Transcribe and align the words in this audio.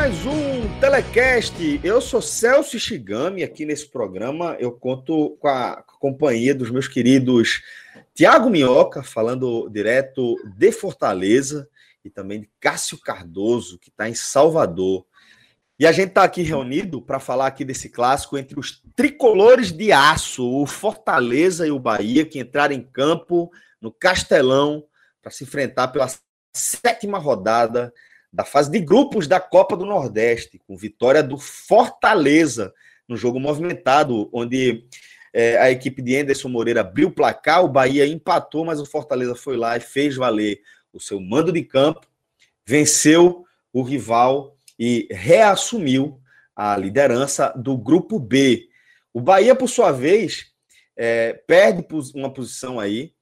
Mais 0.00 0.24
um 0.24 0.80
Telecast. 0.80 1.78
Eu 1.84 2.00
sou 2.00 2.22
Celso 2.22 2.78
Shigami. 2.78 3.42
Aqui 3.42 3.66
nesse 3.66 3.86
programa 3.86 4.56
eu 4.58 4.72
conto 4.72 5.36
com 5.38 5.46
a 5.46 5.84
companhia 6.00 6.54
dos 6.54 6.70
meus 6.70 6.88
queridos 6.88 7.60
Tiago 8.14 8.48
Minhoca, 8.48 9.02
falando 9.02 9.68
direto 9.68 10.36
de 10.56 10.72
Fortaleza, 10.72 11.68
e 12.02 12.08
também 12.08 12.40
de 12.40 12.50
Cássio 12.58 12.98
Cardoso, 12.98 13.78
que 13.78 13.90
está 13.90 14.08
em 14.08 14.14
Salvador. 14.14 15.04
E 15.78 15.86
a 15.86 15.92
gente 15.92 16.08
está 16.08 16.24
aqui 16.24 16.40
reunido 16.40 17.02
para 17.02 17.20
falar 17.20 17.48
aqui 17.48 17.62
desse 17.62 17.90
clássico 17.90 18.38
entre 18.38 18.58
os 18.58 18.82
tricolores 18.96 19.70
de 19.70 19.92
aço, 19.92 20.50
o 20.50 20.64
Fortaleza 20.64 21.66
e 21.66 21.70
o 21.70 21.78
Bahia, 21.78 22.24
que 22.24 22.38
entraram 22.38 22.74
em 22.74 22.82
campo 22.82 23.50
no 23.78 23.92
Castelão 23.92 24.82
para 25.20 25.30
se 25.30 25.44
enfrentar 25.44 25.88
pela 25.88 26.10
sétima 26.54 27.18
rodada 27.18 27.92
da 28.32 28.44
fase 28.44 28.70
de 28.70 28.78
grupos 28.78 29.26
da 29.26 29.40
Copa 29.40 29.76
do 29.76 29.84
Nordeste, 29.84 30.60
com 30.66 30.76
vitória 30.76 31.22
do 31.22 31.36
Fortaleza 31.36 32.72
no 33.08 33.16
jogo 33.16 33.40
movimentado, 33.40 34.30
onde 34.32 34.84
é, 35.32 35.58
a 35.58 35.70
equipe 35.70 36.00
de 36.00 36.16
Anderson 36.16 36.48
Moreira 36.48 36.80
abriu 36.80 37.08
o 37.08 37.12
placar, 37.12 37.64
o 37.64 37.68
Bahia 37.68 38.06
empatou, 38.06 38.64
mas 38.64 38.80
o 38.80 38.86
Fortaleza 38.86 39.34
foi 39.34 39.56
lá 39.56 39.76
e 39.76 39.80
fez 39.80 40.16
valer 40.16 40.60
o 40.92 41.00
seu 41.00 41.20
mando 41.20 41.52
de 41.52 41.62
campo, 41.62 42.06
venceu 42.64 43.44
o 43.72 43.82
rival 43.82 44.56
e 44.78 45.08
reassumiu 45.10 46.20
a 46.54 46.76
liderança 46.76 47.52
do 47.56 47.76
grupo 47.76 48.18
B. 48.18 48.68
O 49.12 49.20
Bahia, 49.20 49.54
por 49.54 49.68
sua 49.68 49.92
vez, 49.92 50.52
é, 50.96 51.32
perde 51.46 51.84
uma 52.14 52.32
posição 52.32 52.78
aí 52.78 53.12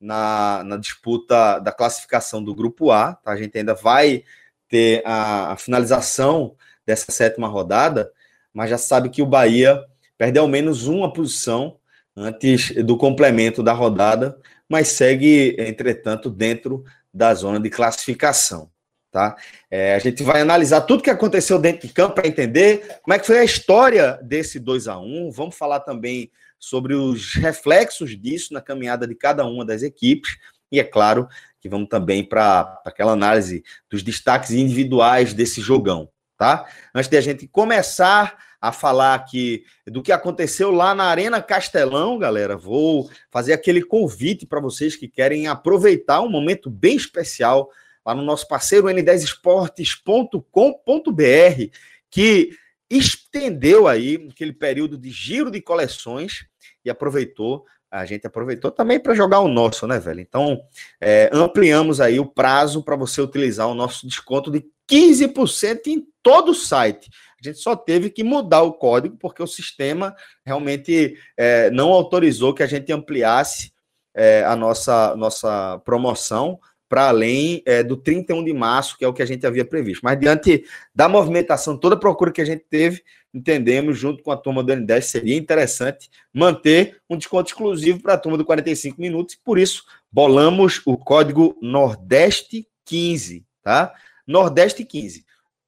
na, 0.00 0.62
na 0.64 0.76
disputa 0.76 1.58
da 1.58 1.72
classificação 1.72 2.42
do 2.42 2.54
grupo 2.54 2.90
A. 2.90 3.14
Tá? 3.14 3.32
A 3.32 3.36
gente 3.36 3.56
ainda 3.56 3.74
vai 3.74 4.24
ter 4.72 5.02
a, 5.04 5.52
a, 5.52 5.56
finalização 5.58 6.56
dessa 6.86 7.12
sétima 7.12 7.46
rodada, 7.46 8.10
mas 8.54 8.70
já 8.70 8.78
sabe 8.78 9.10
que 9.10 9.20
o 9.20 9.26
Bahia 9.26 9.78
perde 10.16 10.38
ao 10.38 10.48
menos 10.48 10.86
uma 10.86 11.12
posição 11.12 11.76
antes 12.16 12.74
do 12.82 12.96
complemento 12.96 13.62
da 13.62 13.74
rodada, 13.74 14.38
mas 14.66 14.88
segue, 14.88 15.54
entretanto, 15.58 16.30
dentro 16.30 16.84
da 17.12 17.34
zona 17.34 17.60
de 17.60 17.68
classificação. 17.68 18.70
Tá? 19.10 19.36
É, 19.70 19.94
a 19.94 19.98
gente 19.98 20.22
vai 20.22 20.40
analisar 20.40 20.80
tudo 20.80 21.02
que 21.02 21.10
aconteceu 21.10 21.58
dentro 21.58 21.86
de 21.86 21.92
campo 21.92 22.14
para 22.14 22.26
entender 22.26 22.98
como 23.02 23.12
é 23.12 23.18
que 23.18 23.26
foi 23.26 23.40
a 23.40 23.44
história 23.44 24.18
desse 24.22 24.58
2 24.58 24.88
a 24.88 24.98
1 24.98 25.30
Vamos 25.32 25.54
falar 25.54 25.80
também 25.80 26.30
sobre 26.58 26.94
os 26.94 27.34
reflexos 27.34 28.18
disso 28.18 28.54
na 28.54 28.62
caminhada 28.62 29.06
de 29.06 29.14
cada 29.14 29.44
uma 29.44 29.66
das 29.66 29.82
equipes. 29.82 30.38
E 30.70 30.80
é 30.80 30.84
claro 30.84 31.28
que 31.62 31.68
vamos 31.68 31.88
também 31.88 32.24
para 32.24 32.82
aquela 32.84 33.12
análise 33.12 33.62
dos 33.88 34.02
destaques 34.02 34.50
individuais 34.50 35.32
desse 35.32 35.60
jogão, 35.60 36.08
tá? 36.36 36.66
Antes 36.92 37.08
de 37.08 37.16
a 37.16 37.20
gente 37.20 37.46
começar 37.46 38.36
a 38.60 38.72
falar 38.72 39.14
aqui 39.14 39.64
do 39.86 40.02
que 40.02 40.10
aconteceu 40.10 40.72
lá 40.72 40.92
na 40.92 41.04
Arena 41.04 41.40
Castelão, 41.40 42.18
galera, 42.18 42.56
vou 42.56 43.08
fazer 43.30 43.52
aquele 43.52 43.80
convite 43.80 44.44
para 44.44 44.60
vocês 44.60 44.96
que 44.96 45.06
querem 45.06 45.46
aproveitar 45.46 46.20
um 46.20 46.28
momento 46.28 46.68
bem 46.68 46.96
especial 46.96 47.70
lá 48.04 48.12
no 48.12 48.22
nosso 48.22 48.48
parceiro 48.48 48.88
n10esportes.com.br, 48.88 51.76
que 52.10 52.58
estendeu 52.90 53.86
aí 53.86 54.26
aquele 54.28 54.52
período 54.52 54.98
de 54.98 55.10
giro 55.10 55.48
de 55.48 55.60
coleções 55.60 56.44
e 56.84 56.90
aproveitou, 56.90 57.64
a 57.92 58.06
gente 58.06 58.26
aproveitou 58.26 58.70
também 58.70 58.98
para 58.98 59.14
jogar 59.14 59.40
o 59.40 59.48
nosso, 59.48 59.86
né, 59.86 60.00
velho? 60.00 60.20
Então, 60.20 60.62
é, 60.98 61.28
ampliamos 61.30 62.00
aí 62.00 62.18
o 62.18 62.24
prazo 62.24 62.82
para 62.82 62.96
você 62.96 63.20
utilizar 63.20 63.68
o 63.68 63.74
nosso 63.74 64.06
desconto 64.06 64.50
de 64.50 64.64
15% 64.90 65.88
em 65.88 66.06
todo 66.22 66.52
o 66.52 66.54
site. 66.54 67.10
A 67.38 67.46
gente 67.46 67.58
só 67.58 67.76
teve 67.76 68.08
que 68.08 68.24
mudar 68.24 68.62
o 68.62 68.72
código 68.72 69.18
porque 69.18 69.42
o 69.42 69.46
sistema 69.46 70.16
realmente 70.42 71.18
é, 71.36 71.70
não 71.70 71.90
autorizou 71.90 72.54
que 72.54 72.62
a 72.62 72.66
gente 72.66 72.90
ampliasse 72.90 73.72
é, 74.14 74.42
a 74.44 74.56
nossa, 74.56 75.14
nossa 75.14 75.78
promoção 75.84 76.58
para 76.88 77.08
além 77.08 77.62
é, 77.66 77.82
do 77.82 77.96
31 77.96 78.44
de 78.44 78.52
março, 78.52 78.96
que 78.96 79.04
é 79.04 79.08
o 79.08 79.14
que 79.14 79.22
a 79.22 79.26
gente 79.26 79.46
havia 79.46 79.64
previsto. 79.64 80.02
Mas 80.02 80.18
diante 80.18 80.64
da 80.94 81.08
movimentação, 81.08 81.76
toda 81.76 81.94
a 81.94 81.98
procura 81.98 82.32
que 82.32 82.40
a 82.40 82.44
gente 82.44 82.64
teve, 82.68 83.02
entendemos, 83.32 83.98
junto 83.98 84.22
com 84.22 84.30
a 84.30 84.36
turma 84.36 84.62
do 84.62 84.72
N10, 84.72 85.02
seria 85.02 85.36
interessante 85.36 86.10
manter 86.32 87.00
um 87.08 87.16
desconto 87.16 87.50
exclusivo 87.50 88.00
para 88.00 88.14
a 88.14 88.18
turma 88.18 88.36
do 88.36 88.44
45 88.44 89.00
minutos, 89.00 89.34
e 89.34 89.38
por 89.42 89.58
isso 89.58 89.84
bolamos 90.10 90.82
o 90.84 90.96
código 90.96 91.56
Nordeste 91.62 92.66
15, 92.84 93.44
tá? 93.62 93.92
Nordeste 94.26 94.84
15. 94.84 95.24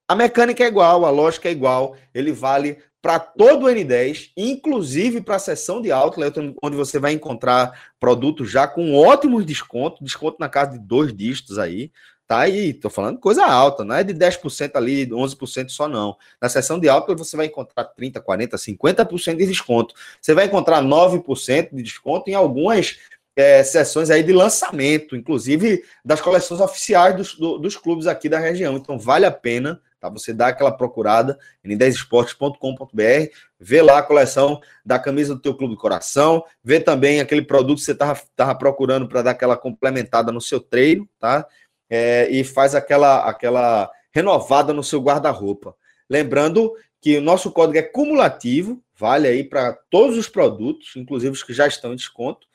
A 0.06 0.14
mecânica 0.14 0.62
é 0.62 0.69
igual, 0.69 1.04
a 1.04 1.10
lógica 1.10 1.48
é 1.48 1.52
igual, 1.52 1.97
ele 2.12 2.32
vale 2.32 2.78
para 3.00 3.19
todo 3.19 3.66
o 3.66 3.69
N10, 3.69 4.31
inclusive 4.34 5.20
para 5.20 5.36
a 5.36 5.38
seção 5.38 5.82
de 5.82 5.92
outlet, 5.92 6.34
onde 6.62 6.76
você 6.76 6.98
vai 6.98 7.12
encontrar 7.12 7.92
produtos 8.00 8.50
já 8.50 8.66
com 8.66 8.94
ótimos 8.94 9.44
descontos, 9.44 10.00
desconto 10.00 10.38
na 10.41 10.48
casa 10.48 10.72
de 10.72 10.78
dois 10.78 11.14
dígitos 11.14 11.58
aí, 11.58 11.91
tá? 12.27 12.41
aí 12.41 12.75
tô 12.75 12.91
falando 12.91 13.19
coisa 13.19 13.45
alta, 13.45 13.85
não 13.85 13.95
é 13.95 14.05
de 14.05 14.15
10% 14.15 14.73
ali, 14.75 15.07
11% 15.07 15.69
só 15.69 15.89
não. 15.89 16.17
Na 16.41 16.49
seção 16.49 16.79
de 16.79 16.89
outlet 16.89 17.19
você 17.19 17.37
vai 17.37 17.47
encontrar 17.47 17.85
30, 17.85 18.21
40, 18.21 18.57
50% 18.57 19.37
de 19.37 19.47
desconto. 19.47 19.95
Você 20.21 20.35
vai 20.35 20.47
encontrar 20.47 20.83
9% 20.83 21.69
de 21.73 21.83
desconto 21.83 22.31
em 22.31 22.35
algumas 22.35 22.99
é, 23.37 23.62
sessões 23.65 24.11
aí 24.11 24.23
de 24.23 24.33
lançamento, 24.33 25.17
inclusive 25.17 25.85
das 26.05 26.21
coleções 26.21 26.61
oficiais 26.61 27.17
dos, 27.17 27.35
do, 27.35 27.59
dos 27.59 27.77
clubes 27.77 28.07
aqui 28.07 28.29
da 28.29 28.39
região. 28.39 28.77
Então 28.77 28.99
vale 28.99 29.27
a 29.27 29.31
pena 29.31 29.81
Tá? 30.05 30.11
Você 30.11 30.35
dá 30.35 30.49
aquela 30.49 30.71
procurada 30.71 31.39
em 31.65 31.79
10esportes.com.br, 31.79 33.33
vê 33.59 33.81
lá 33.81 33.99
a 33.99 34.03
coleção 34.03 34.61
da 34.85 34.99
camisa 34.99 35.35
do 35.35 35.41
teu 35.41 35.55
clube 35.56 35.77
coração, 35.77 36.45
vê 36.62 36.79
também 36.79 37.21
aquele 37.21 37.41
produto 37.41 37.79
que 37.79 37.85
você 37.85 37.93
estava 37.93 38.21
tava 38.37 38.55
procurando 38.55 39.09
para 39.09 39.23
dar 39.23 39.31
aquela 39.31 39.56
complementada 39.56 40.31
no 40.31 40.43
seu 40.43 40.61
treino, 40.61 41.09
tá? 41.19 41.47
É, 41.89 42.28
e 42.31 42.45
faz 42.45 42.75
aquela, 42.75 43.28
aquela 43.28 43.91
renovada 44.12 44.72
no 44.72 44.83
seu 44.83 45.00
guarda-roupa. 45.00 45.75
Lembrando 46.09 46.72
que 47.00 47.19
o 47.19 47.22
nosso 47.22 47.50
código 47.50 47.78
é 47.78 47.83
cumulativo, 47.83 48.83
vale 48.97 49.28
aí 49.28 49.45
para 49.45 49.75
todos 49.91 50.17
os 50.17 50.28
produtos, 50.28 50.97
inclusive 50.97 51.33
os 51.33 51.43
que 51.43 51.53
já 51.53 51.67
estão 51.67 51.93
em 51.93 51.97
desconto, 51.97 52.47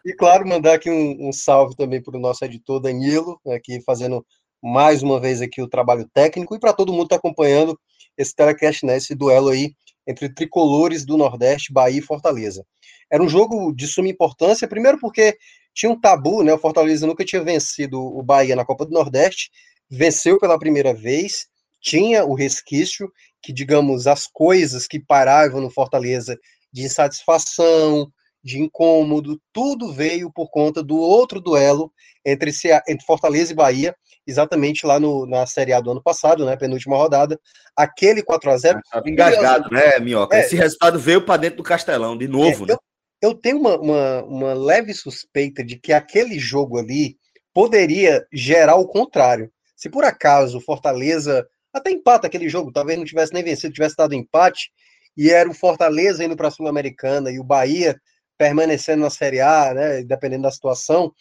E 0.05 0.13
claro, 0.13 0.45
mandar 0.45 0.73
aqui 0.73 0.89
um, 0.89 1.29
um 1.29 1.31
salve 1.31 1.77
também 1.77 2.01
para 2.01 2.17
o 2.17 2.19
nosso 2.19 2.43
editor 2.43 2.81
Danilo, 2.81 3.39
aqui 3.47 3.81
fazendo 3.81 4.25
mais 4.65 5.03
uma 5.03 5.19
vez 5.19 5.43
aqui 5.43 5.61
o 5.61 5.67
trabalho 5.67 6.09
técnico 6.11 6.55
e 6.55 6.59
para 6.59 6.73
todo 6.73 6.91
mundo 6.91 7.07
que 7.07 7.13
está 7.13 7.17
acompanhando 7.17 7.79
esse 8.17 8.35
telecast, 8.35 8.83
né, 8.83 8.97
esse 8.97 9.13
duelo 9.13 9.49
aí 9.49 9.75
entre 10.07 10.27
tricolores 10.27 11.05
do 11.05 11.17
Nordeste, 11.17 11.71
Bahia 11.71 11.99
e 11.99 12.01
Fortaleza. 12.01 12.65
Era 13.11 13.21
um 13.21 13.29
jogo 13.29 13.71
de 13.71 13.85
suma 13.85 14.09
importância, 14.09 14.67
primeiro 14.67 14.99
porque 14.99 15.37
tinha 15.71 15.91
um 15.91 15.99
tabu, 15.99 16.41
né? 16.41 16.51
O 16.51 16.57
Fortaleza 16.57 17.05
nunca 17.05 17.23
tinha 17.23 17.43
vencido 17.43 18.01
o 18.01 18.23
Bahia 18.23 18.55
na 18.55 18.65
Copa 18.65 18.85
do 18.85 18.91
Nordeste, 18.91 19.51
venceu 19.87 20.39
pela 20.39 20.57
primeira 20.57 20.95
vez, 20.95 21.47
tinha 21.79 22.25
o 22.25 22.33
resquício 22.33 23.11
que, 23.43 23.53
digamos, 23.53 24.07
as 24.07 24.25
coisas 24.25 24.87
que 24.87 24.99
paravam 24.99 25.61
no 25.61 25.69
Fortaleza 25.69 26.39
de 26.73 26.83
insatisfação, 26.83 28.11
de 28.43 28.59
incômodo, 28.59 29.39
tudo 29.53 29.91
veio 29.91 30.31
por 30.31 30.49
conta 30.49 30.83
do 30.83 30.97
outro 30.97 31.39
duelo 31.39 31.91
entre, 32.23 32.51
entre 32.87 33.05
Fortaleza 33.05 33.51
e 33.51 33.55
Bahia, 33.55 33.95
exatamente 34.25 34.85
lá 34.85 34.99
no, 34.99 35.25
na 35.25 35.45
Série 35.45 35.73
A 35.73 35.79
do 35.79 35.91
ano 35.91 36.01
passado, 36.01 36.45
né, 36.45 36.55
penúltima 36.55 36.97
rodada, 36.97 37.39
aquele 37.75 38.23
4 38.23 38.51
a 38.51 38.57
0 38.57 38.79
tá 38.91 39.03
Engasgado, 39.05 39.69
né, 39.71 39.99
Minhoca? 39.99 40.35
É, 40.35 40.41
Esse 40.41 40.55
resultado 40.55 40.97
veio 40.99 41.21
para 41.21 41.37
dentro 41.37 41.57
do 41.57 41.63
Castelão, 41.63 42.17
de 42.17 42.27
novo, 42.27 42.65
é, 42.65 42.67
né? 42.67 42.73
Eu, 42.73 43.29
eu 43.29 43.33
tenho 43.35 43.59
uma, 43.59 43.77
uma, 43.79 44.23
uma 44.23 44.53
leve 44.53 44.93
suspeita 44.93 45.63
de 45.63 45.77
que 45.77 45.93
aquele 45.93 46.39
jogo 46.39 46.77
ali 46.77 47.17
poderia 47.53 48.25
gerar 48.33 48.75
o 48.75 48.87
contrário. 48.87 49.51
Se 49.75 49.89
por 49.89 50.03
acaso 50.03 50.59
Fortaleza 50.59 51.47
até 51.73 51.91
empata 51.91 52.27
aquele 52.27 52.47
jogo, 52.49 52.71
talvez 52.71 52.97
não 52.97 53.05
tivesse 53.05 53.33
nem 53.33 53.43
vencido, 53.43 53.73
tivesse 53.73 53.95
dado 53.97 54.13
empate, 54.13 54.71
e 55.15 55.29
era 55.29 55.49
o 55.49 55.53
Fortaleza 55.53 56.23
indo 56.23 56.35
para 56.35 56.47
a 56.47 56.51
Sul-Americana 56.51 57.31
e 57.31 57.39
o 57.39 57.43
Bahia 57.43 57.99
permanecendo 58.37 59.01
na 59.01 59.09
Série 59.09 59.39
A, 59.39 59.73
né, 59.73 60.03
dependendo 60.03 60.43
da 60.43 60.51
situação, 60.51 61.13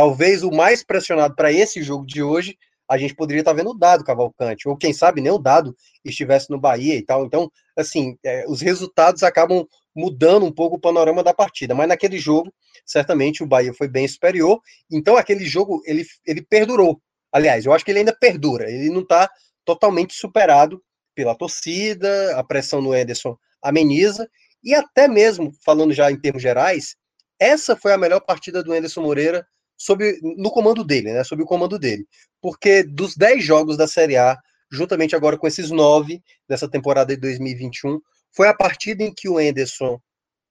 talvez 0.00 0.42
o 0.42 0.50
mais 0.50 0.82
pressionado 0.82 1.34
para 1.36 1.52
esse 1.52 1.82
jogo 1.82 2.06
de 2.06 2.22
hoje, 2.22 2.56
a 2.88 2.96
gente 2.96 3.14
poderia 3.14 3.42
estar 3.42 3.50
tá 3.50 3.56
vendo 3.58 3.72
o 3.72 3.78
Dado 3.78 4.02
Cavalcante, 4.02 4.66
ou 4.66 4.74
quem 4.74 4.94
sabe 4.94 5.20
nem 5.20 5.30
o 5.30 5.36
Dado 5.36 5.76
estivesse 6.02 6.48
no 6.48 6.58
Bahia 6.58 6.94
e 6.96 7.02
tal. 7.02 7.26
Então, 7.26 7.52
assim, 7.76 8.16
é, 8.24 8.46
os 8.48 8.62
resultados 8.62 9.22
acabam 9.22 9.68
mudando 9.94 10.46
um 10.46 10.50
pouco 10.50 10.76
o 10.76 10.80
panorama 10.80 11.22
da 11.22 11.34
partida, 11.34 11.74
mas 11.74 11.86
naquele 11.86 12.18
jogo, 12.18 12.50
certamente 12.86 13.42
o 13.42 13.46
Bahia 13.46 13.74
foi 13.74 13.88
bem 13.88 14.08
superior, 14.08 14.58
então 14.90 15.18
aquele 15.18 15.44
jogo, 15.44 15.82
ele, 15.84 16.06
ele 16.26 16.40
perdurou. 16.40 16.98
Aliás, 17.30 17.66
eu 17.66 17.72
acho 17.74 17.84
que 17.84 17.90
ele 17.90 17.98
ainda 17.98 18.16
perdura, 18.18 18.70
ele 18.70 18.88
não 18.88 19.02
está 19.02 19.28
totalmente 19.66 20.14
superado 20.14 20.82
pela 21.14 21.34
torcida, 21.34 22.38
a 22.38 22.42
pressão 22.42 22.80
no 22.80 22.94
Ederson 22.94 23.36
ameniza, 23.62 24.26
e 24.64 24.74
até 24.74 25.06
mesmo, 25.06 25.52
falando 25.62 25.92
já 25.92 26.10
em 26.10 26.18
termos 26.18 26.40
gerais, 26.40 26.96
essa 27.38 27.76
foi 27.76 27.92
a 27.92 27.98
melhor 27.98 28.20
partida 28.20 28.62
do 28.62 28.72
Anderson 28.72 29.02
Moreira 29.02 29.46
sob, 29.80 30.20
no 30.22 30.50
comando 30.50 30.84
dele, 30.84 31.10
né? 31.10 31.24
Sob 31.24 31.42
o 31.42 31.46
comando 31.46 31.78
dele. 31.78 32.06
Porque 32.38 32.82
dos 32.82 33.16
10 33.16 33.42
jogos 33.42 33.78
da 33.78 33.88
Série 33.88 34.18
A, 34.18 34.38
juntamente 34.70 35.16
agora 35.16 35.38
com 35.38 35.46
esses 35.46 35.70
nove 35.70 36.22
dessa 36.46 36.68
temporada 36.68 37.14
de 37.14 37.20
2021, 37.20 37.98
foi 38.30 38.46
a 38.46 38.54
partida 38.54 39.02
em 39.02 39.12
que 39.12 39.26
o 39.26 39.38
Anderson 39.38 39.98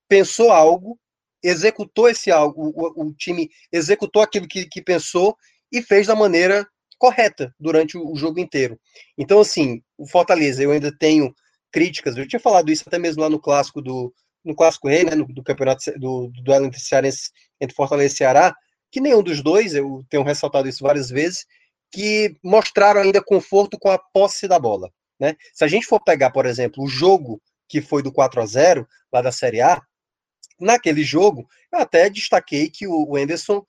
pensou 0.10 0.52
algo, 0.52 1.00
executou 1.44 2.10
esse 2.10 2.31
algo, 2.31 2.74
o, 2.76 3.10
o 3.10 3.14
time 3.14 3.50
executou 3.72 4.24
aquilo 4.24 4.48
que, 4.48 4.66
que 4.66 4.81
pensou 4.81 5.38
e 5.72 5.81
fez 5.84 6.08
da 6.08 6.16
maneira 6.16 6.68
correta 6.98 7.54
durante 7.60 7.98
o, 8.00 8.12
o 8.12 8.16
jogo 8.16 8.40
inteiro. 8.40 8.80
Então, 9.16 9.40
assim, 9.40 9.81
o 9.96 10.08
Fortaleza, 10.08 10.64
eu 10.64 10.72
ainda 10.72 10.92
tenho 10.98 11.34
críticas, 11.72 12.18
eu 12.18 12.28
tinha 12.28 12.40
falado 12.40 12.72
isso 12.72 12.84
até 12.88 12.98
mesmo 12.98 13.22
lá 13.22 13.30
no 13.30 13.40
clássico 13.40 13.80
do 13.80 14.12
no 14.44 14.56
clássico 14.56 14.88
rei, 14.88 15.04
né, 15.04 15.14
no, 15.16 15.28
do 15.28 15.44
campeonato 15.44 15.84
do, 16.00 16.30
do 16.30 16.42
duelo 16.42 16.66
entre 16.66 16.80
Cearense, 16.80 17.30
entre 17.62 17.76
Fortaleza 17.76 18.14
e 18.14 18.18
Ceará, 18.18 18.56
que 18.92 19.00
nenhum 19.00 19.24
dos 19.24 19.42
dois, 19.42 19.74
eu 19.74 20.06
tenho 20.10 20.24
ressaltado 20.24 20.68
isso 20.68 20.84
várias 20.84 21.10
vezes, 21.10 21.46
que 21.92 22.36
mostraram 22.44 23.02
ainda 23.02 23.24
conforto 23.24 23.78
com 23.78 23.90
a 23.90 23.98
posse 23.98 24.48
da 24.48 24.60
bola, 24.60 24.92
né? 25.20 25.36
Se 25.54 25.64
a 25.64 25.68
gente 25.68 25.86
for 25.86 26.00
pegar, 26.04 26.32
por 26.32 26.46
exemplo, 26.46 26.84
o 26.84 26.88
jogo 26.88 27.42
que 27.68 27.82
foi 27.82 28.02
do 28.02 28.12
4 28.12 28.42
a 28.42 28.46
0 28.46 28.88
lá 29.12 29.22
da 29.22 29.32
Série 29.32 29.62
A, 29.62 29.82
naquele 30.60 31.04
jogo, 31.04 31.48
eu 31.72 31.80
até 31.80 32.10
destaquei 32.10 32.70
que 32.70 32.88
o, 32.88 33.16
Anderson 33.16 33.66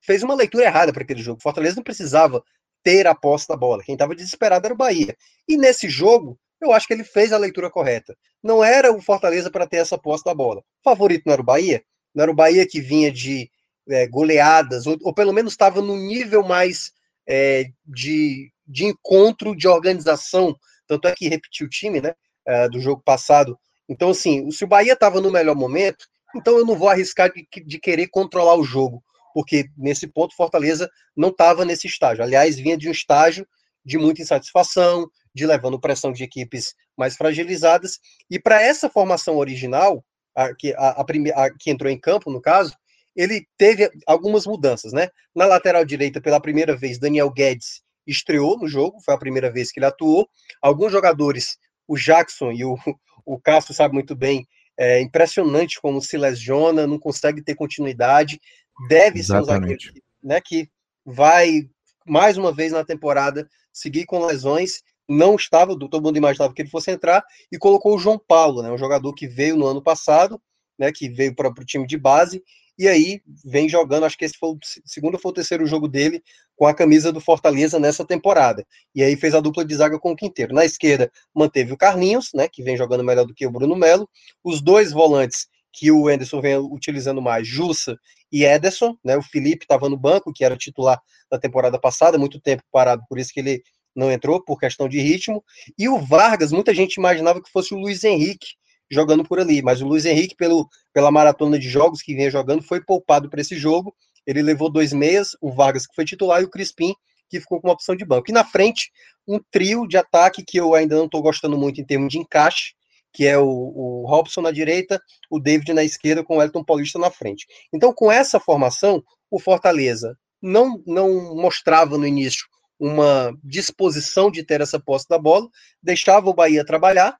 fez 0.00 0.22
uma 0.22 0.34
leitura 0.34 0.64
errada 0.64 0.92
para 0.92 1.02
aquele 1.02 1.22
jogo. 1.22 1.42
Fortaleza 1.42 1.76
não 1.76 1.82
precisava 1.82 2.42
ter 2.82 3.06
a 3.06 3.14
posse 3.14 3.46
da 3.46 3.56
bola. 3.56 3.82
Quem 3.82 3.94
estava 3.94 4.14
desesperado 4.14 4.66
era 4.66 4.74
o 4.74 4.76
Bahia. 4.76 5.16
E 5.46 5.56
nesse 5.56 5.88
jogo, 5.88 6.38
eu 6.60 6.72
acho 6.72 6.86
que 6.86 6.94
ele 6.94 7.04
fez 7.04 7.32
a 7.32 7.38
leitura 7.38 7.70
correta. 7.70 8.16
Não 8.42 8.64
era 8.64 8.92
o 8.92 9.02
Fortaleza 9.02 9.50
para 9.50 9.66
ter 9.66 9.78
essa 9.78 9.98
posse 9.98 10.24
da 10.24 10.34
bola. 10.34 10.60
O 10.60 10.90
favorito 10.90 11.24
não 11.26 11.34
era 11.34 11.42
o 11.42 11.44
Bahia? 11.44 11.84
Não 12.14 12.22
era 12.22 12.32
o 12.32 12.34
Bahia 12.34 12.66
que 12.66 12.80
vinha 12.80 13.12
de 13.12 13.50
é, 13.90 14.06
goleadas, 14.06 14.86
ou, 14.86 14.96
ou, 15.02 15.14
pelo 15.14 15.32
menos 15.32 15.52
estava 15.52 15.82
no 15.82 15.96
nível 15.96 16.42
mais 16.42 16.92
é, 17.28 17.70
de, 17.84 18.52
de 18.66 18.84
encontro, 18.84 19.56
de 19.56 19.68
organização. 19.68 20.56
Tanto 20.86 21.08
é 21.08 21.14
que 21.14 21.28
repetiu 21.28 21.66
o 21.66 21.70
time, 21.70 22.00
né? 22.00 22.14
É, 22.46 22.68
do 22.68 22.80
jogo 22.80 23.02
passado. 23.04 23.58
Então, 23.88 24.10
assim, 24.10 24.50
se 24.50 24.64
o 24.64 24.68
Bahia 24.68 24.94
estava 24.94 25.20
no 25.20 25.30
melhor 25.30 25.54
momento, 25.54 26.06
então 26.34 26.56
eu 26.56 26.64
não 26.64 26.76
vou 26.76 26.88
arriscar 26.88 27.30
de, 27.32 27.46
de 27.64 27.78
querer 27.78 28.08
controlar 28.08 28.54
o 28.54 28.64
jogo 28.64 29.02
porque 29.32 29.68
nesse 29.76 30.06
ponto 30.06 30.34
Fortaleza 30.34 30.90
não 31.16 31.28
estava 31.28 31.64
nesse 31.64 31.86
estágio. 31.86 32.22
Aliás, 32.22 32.56
vinha 32.56 32.76
de 32.76 32.88
um 32.88 32.92
estágio 32.92 33.46
de 33.84 33.96
muita 33.98 34.22
insatisfação, 34.22 35.08
de 35.34 35.46
levando 35.46 35.80
pressão 35.80 36.12
de 36.12 36.24
equipes 36.24 36.74
mais 36.96 37.16
fragilizadas. 37.16 37.98
E 38.28 38.38
para 38.38 38.62
essa 38.62 38.90
formação 38.90 39.36
original, 39.36 40.04
a, 40.36 40.46
a, 40.46 41.00
a, 41.00 41.44
a, 41.44 41.50
que 41.58 41.70
entrou 41.70 41.90
em 41.90 41.98
campo, 41.98 42.30
no 42.30 42.40
caso, 42.40 42.74
ele 43.14 43.46
teve 43.56 43.90
algumas 44.06 44.46
mudanças, 44.46 44.92
né? 44.92 45.08
Na 45.34 45.46
lateral 45.46 45.84
direita, 45.84 46.20
pela 46.20 46.40
primeira 46.40 46.76
vez, 46.76 46.98
Daniel 46.98 47.30
Guedes 47.30 47.82
estreou 48.06 48.58
no 48.58 48.68
jogo, 48.68 49.00
foi 49.04 49.14
a 49.14 49.18
primeira 49.18 49.50
vez 49.50 49.70
que 49.70 49.78
ele 49.78 49.86
atuou. 49.86 50.28
Alguns 50.62 50.92
jogadores, 50.92 51.58
o 51.86 51.96
Jackson 51.96 52.52
e 52.52 52.64
o, 52.64 52.76
o 53.24 53.38
Castro 53.40 53.74
sabe 53.74 53.94
muito 53.94 54.14
bem, 54.14 54.46
é 54.78 55.00
impressionante 55.00 55.80
como 55.80 56.00
se 56.00 56.16
lesiona, 56.16 56.86
não 56.86 56.98
consegue 56.98 57.42
ter 57.42 57.54
continuidade 57.54 58.40
deve 58.88 59.18
Exatamente. 59.18 59.82
ser 59.82 59.90
um 59.90 59.92
zagueiro 59.92 60.04
né, 60.22 60.40
que 60.40 60.68
vai, 61.04 61.68
mais 62.06 62.36
uma 62.36 62.52
vez 62.52 62.72
na 62.72 62.84
temporada, 62.84 63.48
seguir 63.72 64.06
com 64.06 64.24
lesões. 64.24 64.82
Não 65.08 65.34
estava, 65.34 65.76
todo 65.76 66.00
mundo 66.00 66.16
imaginava 66.16 66.54
que 66.54 66.62
ele 66.62 66.70
fosse 66.70 66.90
entrar, 66.90 67.24
e 67.50 67.58
colocou 67.58 67.96
o 67.96 67.98
João 67.98 68.18
Paulo, 68.18 68.62
né, 68.62 68.70
um 68.70 68.78
jogador 68.78 69.12
que 69.12 69.26
veio 69.26 69.56
no 69.56 69.66
ano 69.66 69.82
passado, 69.82 70.40
né, 70.78 70.92
que 70.92 71.08
veio 71.08 71.34
para 71.34 71.48
o 71.48 71.64
time 71.64 71.86
de 71.86 71.98
base, 71.98 72.42
e 72.80 72.88
aí 72.88 73.20
vem 73.44 73.68
jogando, 73.68 74.06
acho 74.06 74.16
que 74.16 74.24
esse 74.24 74.38
foi 74.38 74.52
o 74.52 74.58
segundo 74.86 75.16
ou 75.16 75.20
foi 75.20 75.32
o 75.32 75.34
terceiro 75.34 75.66
jogo 75.66 75.86
dele 75.86 76.22
com 76.56 76.66
a 76.66 76.72
camisa 76.72 77.12
do 77.12 77.20
Fortaleza 77.20 77.78
nessa 77.78 78.06
temporada. 78.06 78.66
E 78.94 79.02
aí 79.02 79.16
fez 79.16 79.34
a 79.34 79.40
dupla 79.40 79.66
de 79.66 79.74
zaga 79.74 79.98
com 79.98 80.12
o 80.12 80.16
Quinteiro. 80.16 80.54
Na 80.54 80.64
esquerda, 80.64 81.12
manteve 81.34 81.74
o 81.74 81.76
Carlinhos, 81.76 82.30
né, 82.32 82.48
que 82.48 82.62
vem 82.62 82.78
jogando 82.78 83.04
melhor 83.04 83.26
do 83.26 83.34
que 83.34 83.46
o 83.46 83.50
Bruno 83.50 83.76
Melo. 83.76 84.08
Os 84.42 84.62
dois 84.62 84.92
volantes 84.92 85.46
que 85.70 85.92
o 85.92 86.08
Anderson 86.08 86.40
vem 86.40 86.56
utilizando 86.56 87.20
mais, 87.20 87.46
Jussa 87.46 87.98
e 88.32 88.46
Ederson, 88.46 88.96
né? 89.04 89.14
O 89.14 89.22
Felipe 89.22 89.66
estava 89.66 89.86
no 89.86 89.96
banco, 89.98 90.32
que 90.32 90.42
era 90.42 90.56
titular 90.56 90.98
da 91.30 91.38
temporada 91.38 91.78
passada, 91.78 92.16
muito 92.16 92.40
tempo 92.40 92.62
parado, 92.72 93.04
por 93.10 93.18
isso 93.18 93.30
que 93.30 93.40
ele 93.40 93.62
não 93.94 94.10
entrou, 94.10 94.42
por 94.42 94.58
questão 94.58 94.88
de 94.88 94.98
ritmo. 95.00 95.44
E 95.78 95.86
o 95.86 95.98
Vargas, 95.98 96.50
muita 96.50 96.74
gente 96.74 96.94
imaginava 96.94 97.42
que 97.42 97.50
fosse 97.50 97.74
o 97.74 97.78
Luiz 97.78 98.02
Henrique 98.04 98.54
jogando 98.90 99.24
por 99.24 99.38
ali, 99.38 99.62
mas 99.62 99.80
o 99.80 99.86
Luiz 99.86 100.04
Henrique, 100.04 100.34
pelo, 100.34 100.68
pela 100.92 101.10
maratona 101.10 101.58
de 101.58 101.68
jogos 101.68 102.02
que 102.02 102.14
vinha 102.14 102.30
jogando, 102.30 102.62
foi 102.62 102.82
poupado 102.82 103.30
para 103.30 103.40
esse 103.40 103.56
jogo. 103.56 103.94
Ele 104.26 104.42
levou 104.42 104.70
dois 104.70 104.92
meias, 104.92 105.36
o 105.40 105.52
Vargas, 105.52 105.86
que 105.86 105.94
foi 105.94 106.04
titular, 106.04 106.40
e 106.40 106.44
o 106.44 106.50
Crispim, 106.50 106.94
que 107.28 107.40
ficou 107.40 107.60
com 107.60 107.68
uma 107.68 107.74
opção 107.74 107.94
de 107.94 108.04
banco. 108.04 108.30
E 108.30 108.34
na 108.34 108.44
frente, 108.44 108.90
um 109.26 109.38
trio 109.50 109.86
de 109.86 109.96
ataque 109.96 110.44
que 110.44 110.58
eu 110.58 110.74
ainda 110.74 110.96
não 110.96 111.04
estou 111.04 111.22
gostando 111.22 111.56
muito 111.56 111.80
em 111.80 111.84
termos 111.84 112.10
de 112.10 112.18
encaixe, 112.18 112.74
que 113.12 113.26
é 113.26 113.38
o, 113.38 113.46
o 113.46 114.06
Robson 114.06 114.40
na 114.40 114.50
direita, 114.50 115.00
o 115.30 115.38
David 115.38 115.72
na 115.72 115.84
esquerda, 115.84 116.24
com 116.24 116.36
o 116.36 116.42
Elton 116.42 116.64
Paulista 116.64 116.98
na 116.98 117.10
frente. 117.10 117.46
Então, 117.72 117.92
com 117.92 118.10
essa 118.10 118.38
formação, 118.38 119.02
o 119.30 119.38
Fortaleza 119.38 120.16
não, 120.42 120.82
não 120.86 121.34
mostrava 121.36 121.96
no 121.96 122.06
início 122.06 122.44
uma 122.78 123.36
disposição 123.44 124.30
de 124.30 124.42
ter 124.42 124.60
essa 124.60 124.80
posse 124.80 125.06
da 125.08 125.18
bola, 125.18 125.46
deixava 125.82 126.30
o 126.30 126.34
Bahia 126.34 126.64
trabalhar, 126.64 127.16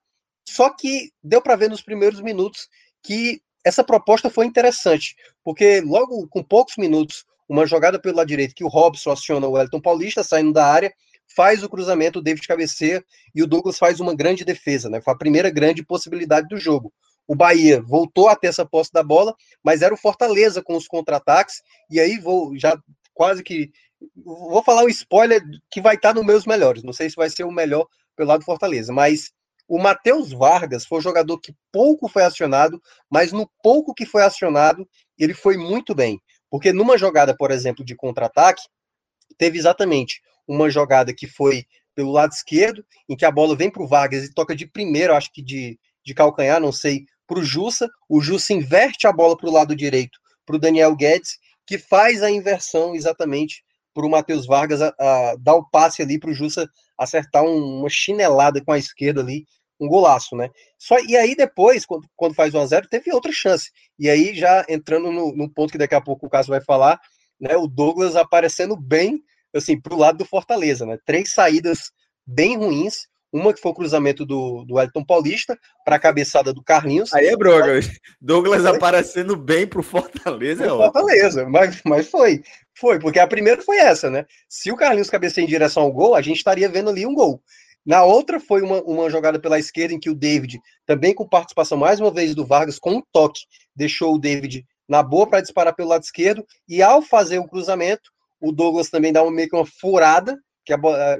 só 0.51 0.71
que 0.71 1.11
deu 1.23 1.41
para 1.41 1.57
ver 1.57 1.71
nos 1.71 1.83
primeiros 1.83 2.21
minutos 2.21 2.69
que 3.03 3.41
essa 3.65 3.85
proposta 3.85 4.29
foi 4.31 4.47
interessante, 4.47 5.15
porque 5.45 5.81
logo 5.81 6.27
com 6.29 6.43
poucos 6.43 6.77
minutos 6.77 7.25
uma 7.49 7.67
jogada 7.67 8.01
pelo 8.01 8.17
lado 8.17 8.29
direito 8.29 8.55
que 8.55 8.65
o 8.65 8.69
Robson 8.69 9.11
aciona 9.11 9.47
o 9.47 9.53
Wellington 9.53 9.81
Paulista 9.81 10.23
saindo 10.23 10.53
da 10.53 10.67
área, 10.67 10.93
faz 11.35 11.63
o 11.63 11.69
cruzamento, 11.69 12.19
o 12.19 12.23
David 12.23 12.47
cabeceia 12.47 13.05
e 13.35 13.43
o 13.43 13.47
Douglas 13.47 13.79
faz 13.79 14.01
uma 14.01 14.15
grande 14.15 14.45
defesa, 14.45 14.89
né? 14.89 15.01
Foi 15.01 15.13
a 15.13 15.19
primeira 15.19 15.51
grande 15.51 15.85
possibilidade 15.85 16.49
do 16.49 16.59
jogo. 16.59 16.93
O 17.27 17.35
Bahia 17.35 17.81
voltou 17.81 18.29
a 18.29 18.37
ter 18.37 18.49
essa 18.49 18.67
posse 18.67 18.93
da 18.93 19.03
bola, 19.03 19.35
mas 19.63 19.83
era 19.83 19.95
o 19.95 19.97
Fortaleza 19.97 20.63
com 20.63 20.77
os 20.77 20.89
contra-ataques, 20.89 21.63
e 21.89 22.01
aí 22.01 22.19
vou 22.19 22.57
já 22.59 22.77
quase 23.15 23.43
que 23.43 23.71
vou 24.17 24.63
falar 24.63 24.83
um 24.83 24.89
spoiler 24.89 25.43
que 25.71 25.81
vai 25.81 25.95
estar 25.95 26.15
nos 26.15 26.25
meus 26.25 26.47
melhores. 26.47 26.83
Não 26.83 26.93
sei 26.93 27.11
se 27.11 27.17
vai 27.17 27.31
ser 27.31 27.45
o 27.45 27.53
melhor 27.53 27.87
pelo 28.17 28.29
lado 28.29 28.41
do 28.41 28.47
Fortaleza, 28.47 28.93
mas 28.93 29.31
o 29.71 29.79
Matheus 29.79 30.33
Vargas 30.33 30.85
foi 30.85 30.99
um 30.99 31.03
jogador 31.03 31.39
que 31.39 31.55
pouco 31.71 32.09
foi 32.09 32.25
acionado, 32.25 32.83
mas 33.09 33.31
no 33.31 33.49
pouco 33.63 33.95
que 33.95 34.05
foi 34.05 34.25
acionado, 34.25 34.85
ele 35.17 35.33
foi 35.33 35.57
muito 35.57 35.95
bem. 35.95 36.21
Porque 36.51 36.73
numa 36.73 36.99
jogada, 36.99 37.37
por 37.37 37.53
exemplo, 37.53 37.85
de 37.85 37.95
contra-ataque, 37.95 38.63
teve 39.39 39.59
exatamente 39.59 40.21
uma 40.49 40.69
jogada 40.69 41.15
que 41.15 41.29
foi 41.29 41.65
pelo 41.95 42.11
lado 42.11 42.33
esquerdo, 42.33 42.85
em 43.09 43.17
que 43.17 43.25
a 43.25 43.31
bola 43.31 43.55
vem 43.55 43.71
para 43.71 43.85
o 43.85 43.87
Vargas 43.87 44.25
e 44.25 44.35
toca 44.35 44.57
de 44.57 44.67
primeiro, 44.67 45.15
acho 45.15 45.33
que 45.33 45.41
de, 45.41 45.79
de 46.05 46.15
calcanhar, 46.15 46.61
não 46.61 46.73
sei, 46.73 47.05
para 47.25 47.39
o 47.39 47.45
Jussa. 47.45 47.89
O 48.09 48.21
Jussa 48.21 48.53
inverte 48.53 49.07
a 49.07 49.13
bola 49.13 49.37
para 49.37 49.49
o 49.49 49.53
lado 49.53 49.77
direito 49.77 50.19
para 50.45 50.57
o 50.57 50.59
Daniel 50.59 50.97
Guedes, 50.97 51.39
que 51.65 51.79
faz 51.79 52.25
a 52.25 52.31
inversão 52.31 52.97
exatamente 52.97 53.63
para 53.95 54.05
o 54.05 54.11
Matheus 54.11 54.47
Vargas 54.47 54.83
a, 54.83 54.93
a, 54.99 55.37
dar 55.39 55.55
o 55.55 55.69
passe 55.71 56.03
ali 56.03 56.19
para 56.19 56.31
o 56.31 56.35
Jussa 56.35 56.69
acertar 56.99 57.45
um, 57.45 57.81
uma 57.81 57.89
chinelada 57.89 58.63
com 58.65 58.73
a 58.73 58.79
esquerda 58.79 59.21
ali, 59.21 59.47
um 59.81 59.89
golaço, 59.89 60.37
né? 60.37 60.51
Só, 60.79 60.99
e 61.01 61.17
aí 61.17 61.35
depois, 61.35 61.87
quando, 61.87 62.07
quando 62.15 62.35
faz 62.35 62.53
1x0, 62.53 62.87
teve 62.89 63.13
outra 63.13 63.33
chance. 63.33 63.71
E 63.99 64.11
aí, 64.11 64.35
já 64.35 64.65
entrando 64.69 65.11
no, 65.11 65.33
no 65.35 65.49
ponto 65.49 65.73
que 65.73 65.79
daqui 65.79 65.95
a 65.95 66.01
pouco 66.01 66.27
o 66.27 66.31
Cássio 66.31 66.51
vai 66.51 66.61
falar, 66.61 67.01
né? 67.41 67.57
O 67.57 67.67
Douglas 67.67 68.15
aparecendo 68.15 68.77
bem 68.77 69.23
assim, 69.55 69.81
para 69.81 69.95
o 69.95 69.99
lado 69.99 70.19
do 70.19 70.25
Fortaleza, 70.25 70.87
né? 70.87 70.99
Três 71.05 71.33
saídas 71.33 71.91
bem 72.27 72.57
ruins. 72.57 73.09
Uma 73.33 73.55
que 73.55 73.61
foi 73.61 73.71
o 73.71 73.75
cruzamento 73.75 74.27
do, 74.27 74.65
do 74.65 74.81
Elton 74.81 75.05
Paulista 75.05 75.57
para 75.85 75.95
a 75.95 76.01
cabeçada 76.01 76.53
do 76.53 76.65
Carlinhos. 76.65 77.15
Aí 77.15 77.29
é 77.29 77.37
broga. 77.37 77.79
Douglas 78.21 78.63
foi. 78.63 78.77
aparecendo 78.77 79.37
bem 79.37 79.69
para 79.69 79.79
o 79.79 79.85
Fortaleza. 79.85 80.65
É 80.65 80.69
Fortaleza, 80.69 81.47
mas, 81.49 81.81
mas 81.85 82.11
foi. 82.11 82.43
Foi, 82.77 82.99
porque 82.99 83.21
a 83.21 83.29
primeira 83.29 83.63
foi 83.63 83.77
essa, 83.77 84.11
né? 84.11 84.27
Se 84.49 84.73
o 84.73 84.77
Carlinhos 84.77 85.09
cabeceia 85.09 85.45
em 85.45 85.49
direção 85.49 85.85
ao 85.85 85.93
gol, 85.93 86.17
a 86.17 86.23
gente 86.23 86.39
estaria 86.39 86.69
vendo 86.69 86.91
ali 86.91 87.07
um 87.07 87.15
gol. 87.15 87.41
Na 87.91 88.05
outra 88.05 88.39
foi 88.39 88.63
uma, 88.63 88.81
uma 88.83 89.11
jogada 89.11 89.41
pela 89.41 89.59
esquerda 89.59 89.93
em 89.93 89.99
que 89.99 90.09
o 90.09 90.15
David, 90.15 90.61
também 90.87 91.13
com 91.13 91.29
participação 91.29 91.77
mais 91.77 91.99
uma 91.99 92.13
vez 92.13 92.37
do 92.37 92.47
Vargas, 92.47 92.79
com 92.79 92.93
um 92.93 93.03
toque, 93.11 93.41
deixou 93.75 94.15
o 94.15 94.19
David 94.19 94.65
na 94.89 95.03
boa 95.03 95.27
para 95.27 95.41
disparar 95.41 95.75
pelo 95.75 95.89
lado 95.89 96.05
esquerdo. 96.05 96.47
E 96.69 96.85
ao 96.85 97.03
fazer 97.03 97.41
o 97.41 97.49
cruzamento, 97.49 98.09
o 98.41 98.53
Douglas 98.53 98.91
também 98.91 99.13
dá 99.13 99.25
uma, 99.25 99.33
meio 99.33 99.49
que 99.49 99.57
uma 99.57 99.67
furada, 99.67 100.39
que 100.65 100.73
é, 100.73 100.79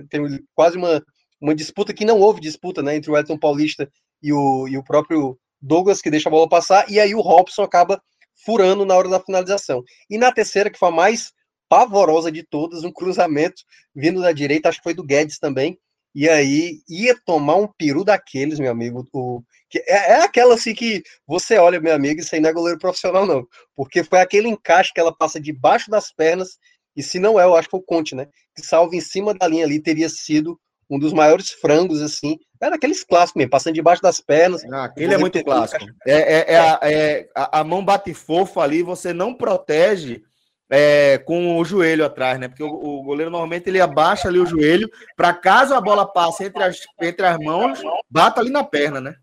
tem 0.09 0.23
quase 0.55 0.77
uma, 0.77 1.03
uma 1.41 1.57
disputa 1.57 1.93
que 1.93 2.05
não 2.05 2.21
houve 2.21 2.41
disputa 2.41 2.85
né, 2.85 2.95
entre 2.95 3.11
o 3.11 3.17
Elton 3.17 3.37
Paulista 3.37 3.91
e 4.23 4.33
o, 4.33 4.69
e 4.69 4.79
o 4.79 4.85
próprio 4.85 5.37
Douglas, 5.61 6.01
que 6.01 6.09
deixa 6.09 6.29
a 6.29 6.31
bola 6.31 6.49
passar, 6.49 6.89
e 6.89 7.01
aí 7.01 7.17
o 7.17 7.21
Robson 7.21 7.65
acaba 7.65 8.01
furando 8.47 8.87
na 8.87 8.95
hora 8.95 9.09
da 9.09 9.19
finalização. 9.19 9.83
E 10.09 10.17
na 10.17 10.31
terceira, 10.31 10.71
que 10.71 10.79
foi 10.79 10.91
a 10.91 10.93
mais 10.93 11.33
pavorosa 11.69 12.31
de 12.31 12.45
todas, 12.45 12.85
um 12.85 12.93
cruzamento 12.93 13.61
vindo 13.93 14.21
da 14.21 14.31
direita, 14.31 14.69
acho 14.69 14.79
que 14.79 14.85
foi 14.85 14.95
do 14.95 15.03
Guedes 15.03 15.41
também, 15.41 15.77
e 16.15 16.29
aí 16.29 16.81
ia 16.89 17.17
tomar 17.25 17.57
um 17.57 17.67
peru 17.67 18.05
daqueles, 18.05 18.59
meu 18.59 18.71
amigo. 18.71 19.07
O, 19.13 19.43
que 19.69 19.79
é, 19.87 20.13
é 20.13 20.23
aquela 20.23 20.55
assim 20.55 20.75
que 20.75 21.03
você 21.27 21.57
olha, 21.57 21.81
meu 21.81 21.95
amigo, 21.95 22.21
isso 22.21 22.35
aí 22.35 22.41
não 22.41 22.51
é 22.51 22.53
goleiro 22.53 22.79
profissional, 22.79 23.27
não. 23.27 23.47
Porque 23.77 24.03
foi 24.03 24.21
aquele 24.21 24.49
encaixe 24.49 24.93
que 24.93 25.01
ela 25.01 25.15
passa 25.15 25.41
debaixo 25.41 25.91
das 25.91 26.13
pernas 26.13 26.59
e 26.97 27.03
se 27.03 27.19
não 27.19 27.39
é, 27.39 27.45
eu 27.45 27.55
acho 27.55 27.69
que 27.69 27.73
foi 27.73 27.81
o 27.81 27.85
Conte, 27.85 28.15
né? 28.15 28.27
Que 28.55 28.65
salvo 28.65 28.95
em 28.95 29.01
cima 29.01 29.33
da 29.33 29.47
linha 29.47 29.65
ali 29.65 29.81
teria 29.81 30.09
sido 30.09 30.59
um 30.89 30.99
dos 30.99 31.13
maiores 31.13 31.51
frangos, 31.51 32.03
assim. 32.03 32.37
Era 32.61 32.75
aqueles 32.75 33.05
clássicos 33.05 33.39
mesmo, 33.39 33.51
passando 33.51 33.75
debaixo 33.75 34.03
das 34.03 34.21
pernas. 34.21 34.63
Ah, 34.65 34.85
aquele 34.85 35.15
é 35.15 35.19
muito 35.19 35.43
clássico. 35.45 35.85
É, 36.07 36.13
é, 36.13 36.55
é, 36.55 36.59
a, 36.59 36.81
é 36.83 37.29
a, 37.35 37.61
a, 37.61 37.65
mão 37.65 37.85
bate 37.85 38.13
fofa 38.13 38.61
ali, 38.61 38.83
você 38.83 39.13
não 39.13 39.33
protege 39.33 40.23
é, 40.71 41.19
com 41.19 41.59
o 41.59 41.65
joelho 41.65 42.05
atrás, 42.05 42.39
né? 42.39 42.49
Porque 42.49 42.63
o, 42.63 42.69
o, 42.69 43.03
goleiro 43.03 43.31
normalmente 43.31 43.69
ele 43.69 43.81
abaixa 43.81 44.29
ali 44.29 44.39
o 44.39 44.47
joelho 44.47 44.89
para 45.17 45.35
caso 45.35 45.75
a 45.75 45.81
bola 45.81 46.07
passe 46.07 46.45
entre 46.45 46.63
as, 46.63 46.79
entre 47.01 47.27
as 47.27 47.39
mãos, 47.39 47.81
bata 48.09 48.41
ali 48.41 48.51
na 48.51 48.63
perna, 48.63 49.01
né? 49.01 49.17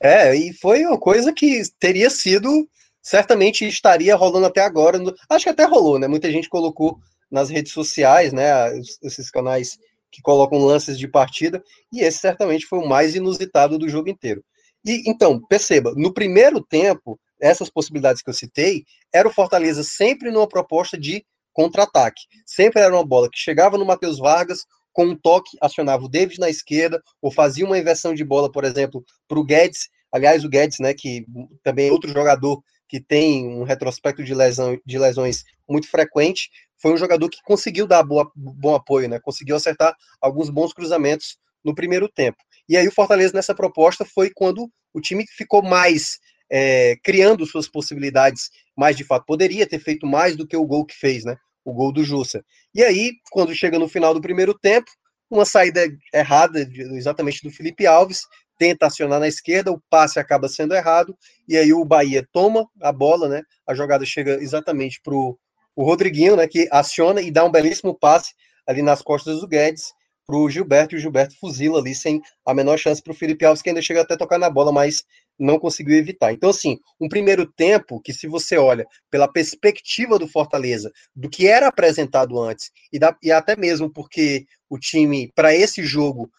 É, 0.00 0.34
e 0.34 0.52
foi 0.54 0.84
uma 0.84 0.98
coisa 0.98 1.32
que 1.32 1.62
teria 1.78 2.08
sido 2.08 2.68
certamente 3.02 3.66
estaria 3.66 4.16
rolando 4.16 4.46
até 4.46 4.62
agora. 4.62 4.98
Acho 5.28 5.44
que 5.44 5.50
até 5.50 5.64
rolou, 5.64 5.98
né? 5.98 6.08
Muita 6.08 6.30
gente 6.30 6.48
colocou 6.48 6.98
nas 7.30 7.50
redes 7.50 7.72
sociais, 7.72 8.32
né? 8.32 8.76
Esses 9.02 9.30
canais 9.30 9.78
que 10.10 10.22
colocam 10.22 10.58
lances 10.58 10.98
de 10.98 11.06
partida, 11.06 11.62
e 11.92 12.00
esse 12.00 12.18
certamente 12.18 12.64
foi 12.64 12.78
o 12.78 12.88
mais 12.88 13.14
inusitado 13.14 13.78
do 13.78 13.88
jogo 13.88 14.08
inteiro. 14.08 14.42
E 14.84 15.02
então, 15.06 15.38
perceba, 15.40 15.92
no 15.94 16.12
primeiro 16.12 16.60
tempo, 16.62 17.18
essas 17.40 17.70
possibilidades 17.70 18.22
que 18.22 18.30
eu 18.30 18.34
citei, 18.34 18.84
era 19.12 19.28
o 19.28 19.32
Fortaleza 19.32 19.82
sempre 19.82 20.30
numa 20.30 20.48
proposta 20.48 20.98
de 20.98 21.24
contra-ataque. 21.52 22.22
Sempre 22.44 22.82
era 22.82 22.94
uma 22.94 23.04
bola 23.04 23.30
que 23.30 23.38
chegava 23.38 23.78
no 23.78 23.84
Matheus 23.84 24.18
Vargas, 24.18 24.64
com 24.92 25.06
um 25.06 25.16
toque, 25.16 25.56
acionava 25.60 26.04
o 26.04 26.08
David 26.08 26.38
na 26.38 26.48
esquerda, 26.48 27.02
ou 27.20 27.30
fazia 27.30 27.66
uma 27.66 27.78
inversão 27.78 28.14
de 28.14 28.24
bola, 28.24 28.50
por 28.50 28.64
exemplo, 28.64 29.04
para 29.28 29.38
o 29.38 29.44
Guedes. 29.44 29.88
Aliás, 30.12 30.44
o 30.44 30.48
Guedes, 30.48 30.78
né, 30.78 30.94
que 30.94 31.26
também 31.62 31.88
é 31.88 31.92
outro 31.92 32.10
jogador 32.10 32.62
que 32.88 33.00
tem 33.00 33.46
um 33.46 33.64
retrospecto 33.64 34.22
de, 34.22 34.34
lesão, 34.34 34.78
de 34.86 34.98
lesões 34.98 35.42
muito 35.68 35.90
frequente, 35.90 36.48
foi 36.80 36.92
um 36.92 36.96
jogador 36.96 37.28
que 37.28 37.42
conseguiu 37.42 37.86
dar 37.86 38.02
boa, 38.02 38.30
bom 38.34 38.74
apoio, 38.74 39.08
né? 39.08 39.18
Conseguiu 39.20 39.56
acertar 39.56 39.94
alguns 40.20 40.50
bons 40.50 40.72
cruzamentos 40.72 41.36
no 41.64 41.74
primeiro 41.74 42.08
tempo. 42.08 42.38
E 42.68 42.76
aí 42.76 42.86
o 42.86 42.92
Fortaleza 42.92 43.34
nessa 43.34 43.54
proposta 43.54 44.04
foi 44.04 44.30
quando 44.34 44.70
o 44.92 45.00
time 45.00 45.24
ficou 45.36 45.62
mais 45.62 46.18
é, 46.50 46.96
criando 47.02 47.46
suas 47.46 47.68
possibilidades, 47.68 48.50
mais 48.76 48.96
de 48.96 49.04
fato 49.04 49.24
poderia 49.26 49.66
ter 49.66 49.78
feito 49.78 50.06
mais 50.06 50.36
do 50.36 50.46
que 50.46 50.56
o 50.56 50.66
gol 50.66 50.84
que 50.84 50.94
fez, 50.94 51.24
né? 51.24 51.36
O 51.64 51.72
gol 51.72 51.92
do 51.92 52.04
Jussa. 52.04 52.44
E 52.74 52.82
aí, 52.82 53.12
quando 53.30 53.54
chega 53.54 53.78
no 53.78 53.88
final 53.88 54.14
do 54.14 54.20
primeiro 54.20 54.54
tempo, 54.54 54.90
uma 55.30 55.44
saída 55.44 55.80
errada, 56.14 56.60
exatamente 56.92 57.42
do 57.42 57.50
Felipe 57.50 57.86
Alves, 57.86 58.22
tenta 58.58 58.86
acionar 58.86 59.20
na 59.20 59.28
esquerda, 59.28 59.72
o 59.72 59.82
passe 59.90 60.18
acaba 60.18 60.48
sendo 60.48 60.74
errado, 60.74 61.16
e 61.48 61.56
aí 61.56 61.72
o 61.72 61.84
Bahia 61.84 62.26
toma 62.32 62.66
a 62.80 62.92
bola, 62.92 63.28
né? 63.28 63.42
A 63.66 63.74
jogada 63.74 64.04
chega 64.04 64.40
exatamente 64.40 65.00
para 65.02 65.14
o 65.14 65.36
Rodriguinho, 65.76 66.36
né? 66.36 66.46
Que 66.46 66.68
aciona 66.70 67.20
e 67.20 67.30
dá 67.30 67.44
um 67.44 67.50
belíssimo 67.50 67.98
passe 67.98 68.32
ali 68.66 68.82
nas 68.82 69.02
costas 69.02 69.40
do 69.40 69.48
Guedes 69.48 69.92
para 70.26 70.36
o 70.36 70.50
Gilberto, 70.50 70.94
e 70.94 70.98
o 70.98 71.00
Gilberto 71.00 71.36
fuzila 71.38 71.78
ali 71.78 71.94
sem 71.94 72.20
a 72.44 72.52
menor 72.52 72.76
chance 72.78 73.00
para 73.00 73.12
o 73.12 73.16
Felipe 73.16 73.44
Alves, 73.44 73.62
que 73.62 73.68
ainda 73.68 73.80
chega 73.80 74.00
até 74.00 74.16
tocar 74.16 74.38
na 74.38 74.50
bola, 74.50 74.72
mas 74.72 75.04
não 75.38 75.58
conseguiu 75.58 75.96
evitar. 75.96 76.32
Então, 76.32 76.50
assim, 76.50 76.78
um 77.00 77.08
primeiro 77.08 77.46
tempo 77.46 78.00
que, 78.00 78.12
se 78.12 78.26
você 78.26 78.56
olha 78.56 78.86
pela 79.10 79.30
perspectiva 79.30 80.18
do 80.18 80.28
Fortaleza, 80.28 80.90
do 81.14 81.28
que 81.28 81.46
era 81.46 81.68
apresentado 81.68 82.40
antes, 82.40 82.70
e, 82.92 82.98
da, 82.98 83.16
e 83.22 83.30
até 83.30 83.56
mesmo 83.56 83.92
porque 83.92 84.46
o 84.68 84.78
time, 84.78 85.30
para 85.34 85.54
esse 85.54 85.82
jogo, 85.82 86.30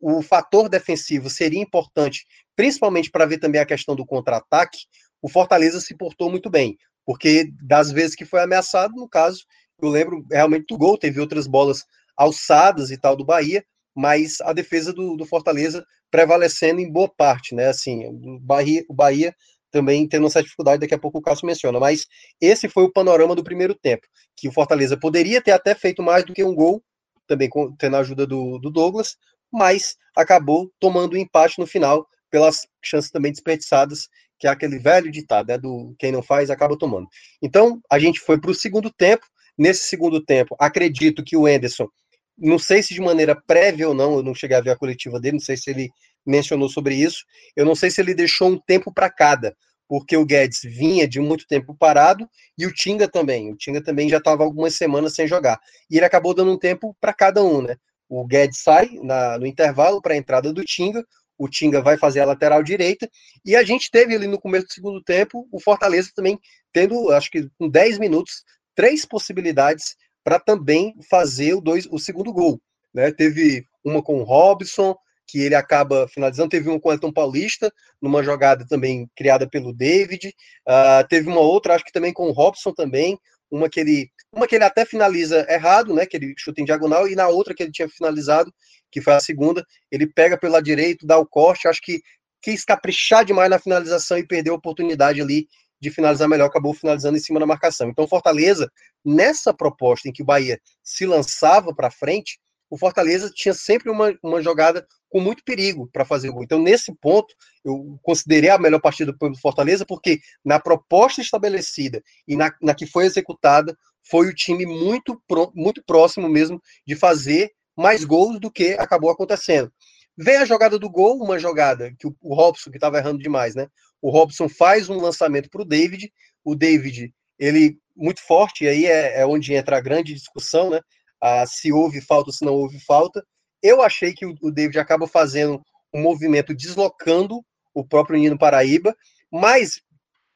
o 0.00 0.22
fator 0.22 0.68
defensivo 0.68 1.28
seria 1.30 1.60
importante, 1.60 2.24
principalmente 2.54 3.10
para 3.10 3.26
ver 3.26 3.38
também 3.38 3.60
a 3.60 3.66
questão 3.66 3.96
do 3.96 4.06
contra-ataque, 4.06 4.78
o 5.20 5.28
Fortaleza 5.28 5.80
se 5.80 5.96
portou 5.96 6.30
muito 6.30 6.50
bem, 6.50 6.76
porque 7.04 7.50
das 7.62 7.90
vezes 7.90 8.14
que 8.14 8.24
foi 8.24 8.42
ameaçado, 8.42 8.94
no 8.94 9.08
caso, 9.08 9.44
eu 9.80 9.88
lembro 9.88 10.24
realmente 10.30 10.66
do 10.68 10.78
gol, 10.78 10.98
teve 10.98 11.20
outras 11.20 11.46
bolas 11.46 11.84
alçadas 12.16 12.90
e 12.90 12.98
tal 12.98 13.16
do 13.16 13.24
Bahia, 13.24 13.64
mas 13.94 14.40
a 14.40 14.52
defesa 14.52 14.92
do, 14.92 15.16
do 15.16 15.24
Fortaleza 15.24 15.84
prevalecendo 16.14 16.80
em 16.80 16.88
boa 16.88 17.08
parte, 17.08 17.56
né? 17.56 17.66
Assim, 17.66 18.06
o 18.06 18.38
Bahia, 18.38 18.84
o 18.88 18.94
Bahia 18.94 19.34
também 19.72 20.06
tendo 20.06 20.28
essa 20.28 20.40
dificuldade, 20.40 20.78
daqui 20.78 20.94
a 20.94 20.98
pouco 20.98 21.18
o 21.18 21.20
Cássio 21.20 21.44
menciona, 21.44 21.80
mas 21.80 22.06
esse 22.40 22.68
foi 22.68 22.84
o 22.84 22.92
panorama 22.92 23.34
do 23.34 23.42
primeiro 23.42 23.74
tempo, 23.74 24.06
que 24.36 24.46
o 24.46 24.52
Fortaleza 24.52 24.96
poderia 24.96 25.42
ter 25.42 25.50
até 25.50 25.74
feito 25.74 26.04
mais 26.04 26.24
do 26.24 26.32
que 26.32 26.44
um 26.44 26.54
gol, 26.54 26.80
também 27.26 27.50
tendo 27.80 27.96
a 27.96 27.98
ajuda 27.98 28.24
do, 28.28 28.60
do 28.60 28.70
Douglas, 28.70 29.16
mas 29.52 29.96
acabou 30.16 30.70
tomando 30.78 31.14
o 31.14 31.16
um 31.16 31.18
empate 31.18 31.58
no 31.58 31.66
final 31.66 32.06
pelas 32.30 32.60
chances 32.80 33.10
também 33.10 33.32
desperdiçadas, 33.32 34.06
que 34.38 34.46
é 34.46 34.50
aquele 34.50 34.78
velho 34.78 35.10
ditado, 35.10 35.48
né, 35.48 35.58
do 35.58 35.96
quem 35.98 36.12
não 36.12 36.22
faz 36.22 36.48
acaba 36.48 36.78
tomando. 36.78 37.08
Então, 37.42 37.80
a 37.90 37.98
gente 37.98 38.20
foi 38.20 38.40
para 38.40 38.52
o 38.52 38.54
segundo 38.54 38.88
tempo. 38.88 39.26
Nesse 39.58 39.88
segundo 39.88 40.24
tempo, 40.24 40.54
acredito 40.60 41.24
que 41.24 41.36
o 41.36 41.48
Enderson, 41.48 41.88
não 42.36 42.58
sei 42.58 42.82
se 42.82 42.94
de 42.94 43.00
maneira 43.00 43.34
prévia 43.34 43.88
ou 43.88 43.94
não, 43.94 44.16
eu 44.16 44.22
não 44.22 44.34
cheguei 44.34 44.56
a 44.56 44.60
ver 44.60 44.70
a 44.70 44.76
coletiva 44.76 45.20
dele, 45.20 45.34
não 45.34 45.40
sei 45.40 45.56
se 45.56 45.70
ele 45.70 45.90
mencionou 46.26 46.68
sobre 46.68 46.94
isso. 46.94 47.24
Eu 47.56 47.64
não 47.64 47.74
sei 47.74 47.90
se 47.90 48.00
ele 48.00 48.14
deixou 48.14 48.48
um 48.48 48.58
tempo 48.58 48.92
para 48.92 49.10
cada, 49.10 49.56
porque 49.88 50.16
o 50.16 50.24
Guedes 50.24 50.60
vinha 50.62 51.06
de 51.06 51.20
muito 51.20 51.46
tempo 51.46 51.76
parado 51.78 52.28
e 52.58 52.66
o 52.66 52.72
Tinga 52.72 53.08
também. 53.08 53.52
O 53.52 53.56
Tinga 53.56 53.82
também 53.82 54.08
já 54.08 54.18
estava 54.18 54.42
algumas 54.42 54.74
semanas 54.74 55.14
sem 55.14 55.26
jogar. 55.26 55.58
E 55.90 55.96
ele 55.96 56.06
acabou 56.06 56.34
dando 56.34 56.52
um 56.52 56.58
tempo 56.58 56.96
para 57.00 57.12
cada 57.12 57.42
um, 57.42 57.62
né? 57.62 57.76
O 58.08 58.26
Guedes 58.26 58.62
sai 58.62 58.90
na, 59.02 59.38
no 59.38 59.46
intervalo 59.46 60.00
para 60.00 60.14
a 60.14 60.16
entrada 60.16 60.52
do 60.52 60.64
Tinga, 60.64 61.04
o 61.38 61.48
Tinga 61.48 61.82
vai 61.82 61.96
fazer 61.98 62.20
a 62.20 62.26
lateral 62.26 62.62
direita, 62.62 63.08
e 63.44 63.56
a 63.56 63.64
gente 63.64 63.90
teve 63.90 64.14
ali 64.14 64.26
no 64.26 64.40
começo 64.40 64.66
do 64.66 64.72
segundo 64.72 65.02
tempo 65.02 65.48
o 65.50 65.60
Fortaleza 65.60 66.10
também 66.14 66.38
tendo, 66.72 67.10
acho 67.10 67.30
que 67.30 67.48
com 67.58 67.68
10 67.68 67.98
minutos, 67.98 68.44
três 68.74 69.04
possibilidades 69.04 69.96
para 70.24 70.40
também 70.40 70.94
fazer 71.08 71.54
o, 71.54 71.60
dois, 71.60 71.86
o 71.90 71.98
segundo 71.98 72.32
gol. 72.32 72.60
Né? 72.92 73.12
Teve 73.12 73.66
uma 73.84 74.02
com 74.02 74.20
o 74.20 74.24
Robson, 74.24 74.96
que 75.26 75.40
ele 75.40 75.54
acaba 75.54 76.08
finalizando. 76.08 76.48
Teve 76.48 76.70
um 76.70 76.80
com 76.80 76.88
o 76.88 76.92
Elton 76.92 77.12
Paulista, 77.12 77.72
numa 78.00 78.22
jogada 78.22 78.66
também 78.66 79.08
criada 79.14 79.48
pelo 79.48 79.72
David. 79.72 80.34
Uh, 80.66 81.06
teve 81.08 81.28
uma 81.28 81.40
outra, 81.40 81.74
acho 81.74 81.84
que 81.84 81.92
também 81.92 82.12
com 82.12 82.28
o 82.28 82.32
Robson 82.32 82.72
também, 82.72 83.18
uma 83.50 83.68
que 83.68 83.80
ele, 83.80 84.10
uma 84.32 84.46
que 84.46 84.54
ele 84.54 84.64
até 84.64 84.84
finaliza 84.84 85.46
errado, 85.48 85.94
né? 85.94 86.06
Que 86.06 86.16
ele 86.16 86.34
chuta 86.36 86.60
em 86.60 86.64
diagonal, 86.64 87.06
e 87.06 87.14
na 87.14 87.28
outra 87.28 87.54
que 87.54 87.62
ele 87.62 87.72
tinha 87.72 87.88
finalizado, 87.88 88.52
que 88.90 89.00
foi 89.00 89.12
a 89.12 89.20
segunda, 89.20 89.64
ele 89.90 90.06
pega 90.06 90.38
pela 90.38 90.62
direita, 90.62 91.06
dá 91.06 91.18
o 91.18 91.26
corte, 91.26 91.68
acho 91.68 91.80
que 91.82 92.00
quis 92.40 92.64
caprichar 92.64 93.24
demais 93.24 93.48
na 93.48 93.58
finalização 93.58 94.18
e 94.18 94.26
perdeu 94.26 94.54
a 94.54 94.56
oportunidade 94.56 95.20
ali 95.20 95.48
de 95.80 95.90
finalizar 95.90 96.28
melhor, 96.28 96.46
acabou 96.46 96.74
finalizando 96.74 97.16
em 97.16 97.20
cima 97.20 97.40
da 97.40 97.46
marcação. 97.46 97.88
Então, 97.88 98.08
Fortaleza, 98.08 98.70
nessa 99.04 99.52
proposta 99.52 100.08
em 100.08 100.12
que 100.12 100.22
o 100.22 100.26
Bahia 100.26 100.58
se 100.82 101.06
lançava 101.06 101.74
para 101.74 101.90
frente, 101.90 102.38
o 102.70 102.78
Fortaleza 102.78 103.30
tinha 103.32 103.54
sempre 103.54 103.90
uma, 103.90 104.12
uma 104.22 104.42
jogada 104.42 104.86
com 105.08 105.20
muito 105.20 105.44
perigo 105.44 105.88
para 105.92 106.04
fazer 106.04 106.30
gol. 106.30 106.42
Então, 106.42 106.60
nesse 106.60 106.92
ponto, 107.00 107.32
eu 107.64 107.98
considerei 108.02 108.50
a 108.50 108.58
melhor 108.58 108.80
partida 108.80 109.12
do 109.12 109.38
Fortaleza, 109.38 109.84
porque 109.86 110.18
na 110.44 110.58
proposta 110.58 111.20
estabelecida 111.20 112.02
e 112.26 112.36
na, 112.36 112.52
na 112.60 112.74
que 112.74 112.86
foi 112.86 113.04
executada, 113.04 113.76
foi 114.10 114.28
o 114.28 114.34
time 114.34 114.66
muito, 114.66 115.20
muito 115.54 115.82
próximo 115.84 116.28
mesmo 116.28 116.60
de 116.86 116.96
fazer 116.96 117.52
mais 117.76 118.04
gols 118.04 118.40
do 118.40 118.50
que 118.50 118.72
acabou 118.72 119.10
acontecendo. 119.10 119.72
Vem 120.16 120.36
a 120.36 120.44
jogada 120.44 120.78
do 120.78 120.90
gol, 120.90 121.22
uma 121.22 121.38
jogada 121.38 121.92
que 121.98 122.06
o, 122.06 122.16
o 122.20 122.34
Robson, 122.34 122.70
que 122.70 122.76
estava 122.76 122.98
errando 122.98 123.18
demais, 123.18 123.54
né? 123.54 123.68
O 124.04 124.10
Robson 124.10 124.50
faz 124.50 124.90
um 124.90 125.00
lançamento 125.00 125.48
para 125.48 125.62
o 125.62 125.64
David, 125.64 126.12
o 126.44 126.54
David, 126.54 127.10
ele 127.38 127.78
muito 127.96 128.20
forte, 128.20 128.64
e 128.64 128.68
aí 128.68 128.84
é, 128.84 129.22
é 129.22 129.26
onde 129.26 129.54
entra 129.54 129.78
a 129.78 129.80
grande 129.80 130.12
discussão, 130.12 130.68
né? 130.68 130.78
Ah, 131.18 131.46
se 131.46 131.72
houve 131.72 132.02
falta 132.02 132.28
ou 132.28 132.34
se 132.34 132.44
não 132.44 132.52
houve 132.52 132.78
falta. 132.80 133.24
Eu 133.62 133.80
achei 133.80 134.12
que 134.12 134.26
o, 134.26 134.34
o 134.42 134.50
David 134.50 134.78
acaba 134.78 135.08
fazendo 135.08 135.64
um 135.90 136.02
movimento 136.02 136.54
deslocando 136.54 137.42
o 137.72 137.82
próprio 137.82 138.18
Nino 138.18 138.38
Paraíba, 138.38 138.94
mas 139.32 139.80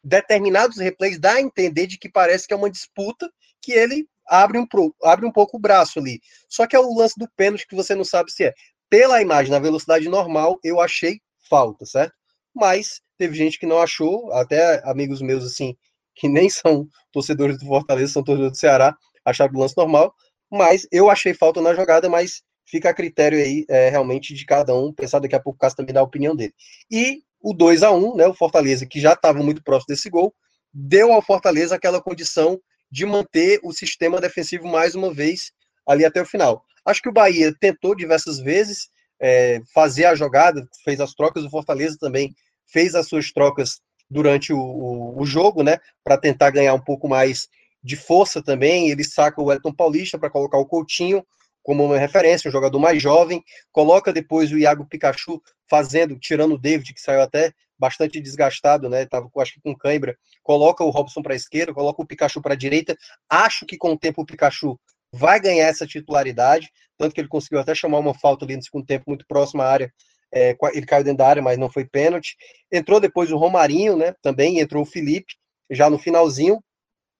determinados 0.02 0.78
replays 0.78 1.20
dá 1.20 1.34
a 1.34 1.42
entender 1.42 1.86
de 1.86 1.98
que 1.98 2.08
parece 2.08 2.48
que 2.48 2.54
é 2.54 2.56
uma 2.56 2.70
disputa 2.70 3.30
que 3.60 3.72
ele 3.72 4.08
abre 4.26 4.58
um, 4.58 4.66
abre 5.04 5.26
um 5.26 5.32
pouco 5.32 5.58
o 5.58 5.60
braço 5.60 5.98
ali. 5.98 6.22
Só 6.48 6.66
que 6.66 6.74
é 6.74 6.80
o 6.80 6.94
lance 6.96 7.18
do 7.18 7.28
pênalti 7.36 7.66
que 7.66 7.76
você 7.76 7.94
não 7.94 8.04
sabe 8.04 8.32
se 8.32 8.44
é 8.44 8.54
pela 8.88 9.20
imagem 9.20 9.50
na 9.50 9.58
velocidade 9.58 10.08
normal, 10.08 10.58
eu 10.64 10.80
achei 10.80 11.20
falta, 11.50 11.84
certo? 11.84 12.14
Mas 12.54 13.02
teve 13.18 13.36
gente 13.36 13.58
que 13.58 13.66
não 13.66 13.80
achou, 13.80 14.32
até 14.32 14.80
amigos 14.84 15.20
meus, 15.20 15.44
assim, 15.44 15.76
que 16.14 16.28
nem 16.28 16.48
são 16.50 16.88
torcedores 17.12 17.58
do 17.58 17.66
Fortaleza, 17.66 18.12
são 18.12 18.24
torcedores 18.24 18.52
do 18.52 18.58
Ceará, 18.58 18.96
acharam 19.24 19.54
o 19.54 19.60
lance 19.60 19.76
normal, 19.76 20.14
mas 20.50 20.86
eu 20.90 21.10
achei 21.10 21.34
falta 21.34 21.60
na 21.60 21.74
jogada, 21.74 22.08
mas 22.08 22.42
fica 22.64 22.90
a 22.90 22.94
critério 22.94 23.38
aí, 23.38 23.64
é, 23.68 23.90
realmente, 23.90 24.34
de 24.34 24.44
cada 24.44 24.74
um, 24.74 24.92
pensar 24.92 25.18
daqui 25.18 25.34
a 25.34 25.40
pouco 25.40 25.56
o 25.56 25.60
Cássio 25.60 25.78
também 25.78 25.94
dá 25.94 26.00
a 26.00 26.04
opinião 26.04 26.34
dele. 26.34 26.54
E 26.90 27.22
o 27.40 27.52
2 27.52 27.82
a 27.82 27.90
1 27.90 28.16
né, 28.16 28.26
o 28.26 28.34
Fortaleza, 28.34 28.86
que 28.86 29.00
já 29.00 29.12
estava 29.12 29.42
muito 29.42 29.62
próximo 29.62 29.86
desse 29.88 30.08
gol, 30.10 30.34
deu 30.72 31.12
ao 31.12 31.22
Fortaleza 31.22 31.74
aquela 31.74 32.00
condição 32.00 32.60
de 32.90 33.04
manter 33.04 33.60
o 33.62 33.72
sistema 33.72 34.20
defensivo 34.20 34.66
mais 34.66 34.94
uma 34.94 35.12
vez 35.12 35.52
ali 35.86 36.04
até 36.04 36.20
o 36.20 36.26
final. 36.26 36.62
Acho 36.84 37.02
que 37.02 37.08
o 37.08 37.12
Bahia 37.12 37.54
tentou 37.60 37.94
diversas 37.94 38.38
vezes 38.38 38.88
é, 39.20 39.60
fazer 39.74 40.06
a 40.06 40.14
jogada, 40.14 40.66
fez 40.84 41.00
as 41.00 41.12
trocas, 41.12 41.44
o 41.44 41.50
Fortaleza 41.50 41.96
também 41.98 42.34
fez 42.70 42.94
as 42.94 43.08
suas 43.08 43.32
trocas 43.32 43.80
durante 44.10 44.52
o, 44.52 44.58
o, 44.58 45.20
o 45.20 45.26
jogo, 45.26 45.62
né, 45.62 45.78
para 46.02 46.16
tentar 46.16 46.50
ganhar 46.50 46.74
um 46.74 46.80
pouco 46.80 47.08
mais 47.08 47.48
de 47.82 47.96
força 47.96 48.42
também. 48.42 48.90
Ele 48.90 49.04
saca 49.04 49.40
o 49.40 49.52
Elton 49.52 49.72
Paulista 49.72 50.18
para 50.18 50.30
colocar 50.30 50.58
o 50.58 50.66
Coutinho 50.66 51.24
como 51.62 51.84
uma 51.84 51.98
referência, 51.98 52.48
um 52.48 52.52
jogador 52.52 52.78
mais 52.78 53.02
jovem, 53.02 53.44
coloca 53.70 54.10
depois 54.10 54.50
o 54.50 54.56
Iago 54.56 54.86
Pikachu 54.86 55.38
fazendo, 55.68 56.18
tirando 56.18 56.54
o 56.54 56.58
David, 56.58 56.94
que 56.94 57.00
saiu 57.00 57.20
até 57.20 57.52
bastante 57.78 58.20
desgastado, 58.20 58.88
né? 58.88 59.04
Tava, 59.04 59.30
acho 59.36 59.52
que 59.52 59.60
com 59.60 59.76
cãibra. 59.76 60.16
Coloca 60.42 60.82
o 60.82 60.88
Robson 60.88 61.20
para 61.20 61.34
a 61.34 61.36
esquerda, 61.36 61.74
coloca 61.74 62.00
o 62.00 62.06
Pikachu 62.06 62.40
para 62.40 62.54
a 62.54 62.56
direita. 62.56 62.96
Acho 63.28 63.66
que 63.66 63.76
com 63.76 63.92
o 63.92 63.98
tempo 63.98 64.22
o 64.22 64.24
Pikachu 64.24 64.80
vai 65.12 65.38
ganhar 65.38 65.66
essa 65.66 65.86
titularidade, 65.86 66.70
tanto 66.96 67.14
que 67.14 67.20
ele 67.20 67.28
conseguiu 67.28 67.60
até 67.60 67.74
chamar 67.74 67.98
uma 67.98 68.14
falta 68.14 68.44
ali 68.44 68.56
no 68.56 68.62
segundo 68.62 68.86
tempo, 68.86 69.04
muito 69.06 69.26
próximo 69.26 69.60
à 69.60 69.66
área. 69.66 69.92
É, 70.32 70.56
ele 70.72 70.86
caiu 70.86 71.04
dentro 71.04 71.18
da 71.18 71.28
área, 71.28 71.42
mas 71.42 71.58
não 71.58 71.70
foi 71.70 71.84
pênalti. 71.84 72.36
Entrou 72.70 73.00
depois 73.00 73.30
o 73.32 73.36
Romarinho, 73.36 73.96
né? 73.96 74.14
Também 74.22 74.60
entrou 74.60 74.82
o 74.82 74.86
Felipe, 74.86 75.34
já 75.70 75.88
no 75.88 75.98
finalzinho. 75.98 76.62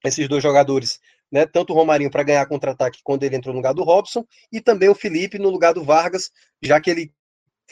Esses 0.05 0.29
dois 0.29 0.43
jogadores, 0.43 0.99
né? 1.31 1.47
Tanto 1.47 1.73
o 1.73 1.77
Romarinho 1.77 2.11
para 2.11 2.23
ganhar 2.23 2.47
contra-ataque 2.47 3.01
quando 3.03 3.25
ele 3.25 3.37
entrou 3.37 3.53
no 3.53 3.59
lugar 3.59 3.75
do 3.75 3.83
Robson, 3.83 4.25
e 4.53 4.61
também 4.61 4.89
o 4.89 4.95
Felipe 4.95 5.39
no 5.39 5.51
lugar 5.51 5.75
do 5.75 5.85
Vargas, 5.85 6.31
já 6.63 6.81
que 6.81 6.91
ele 6.91 7.13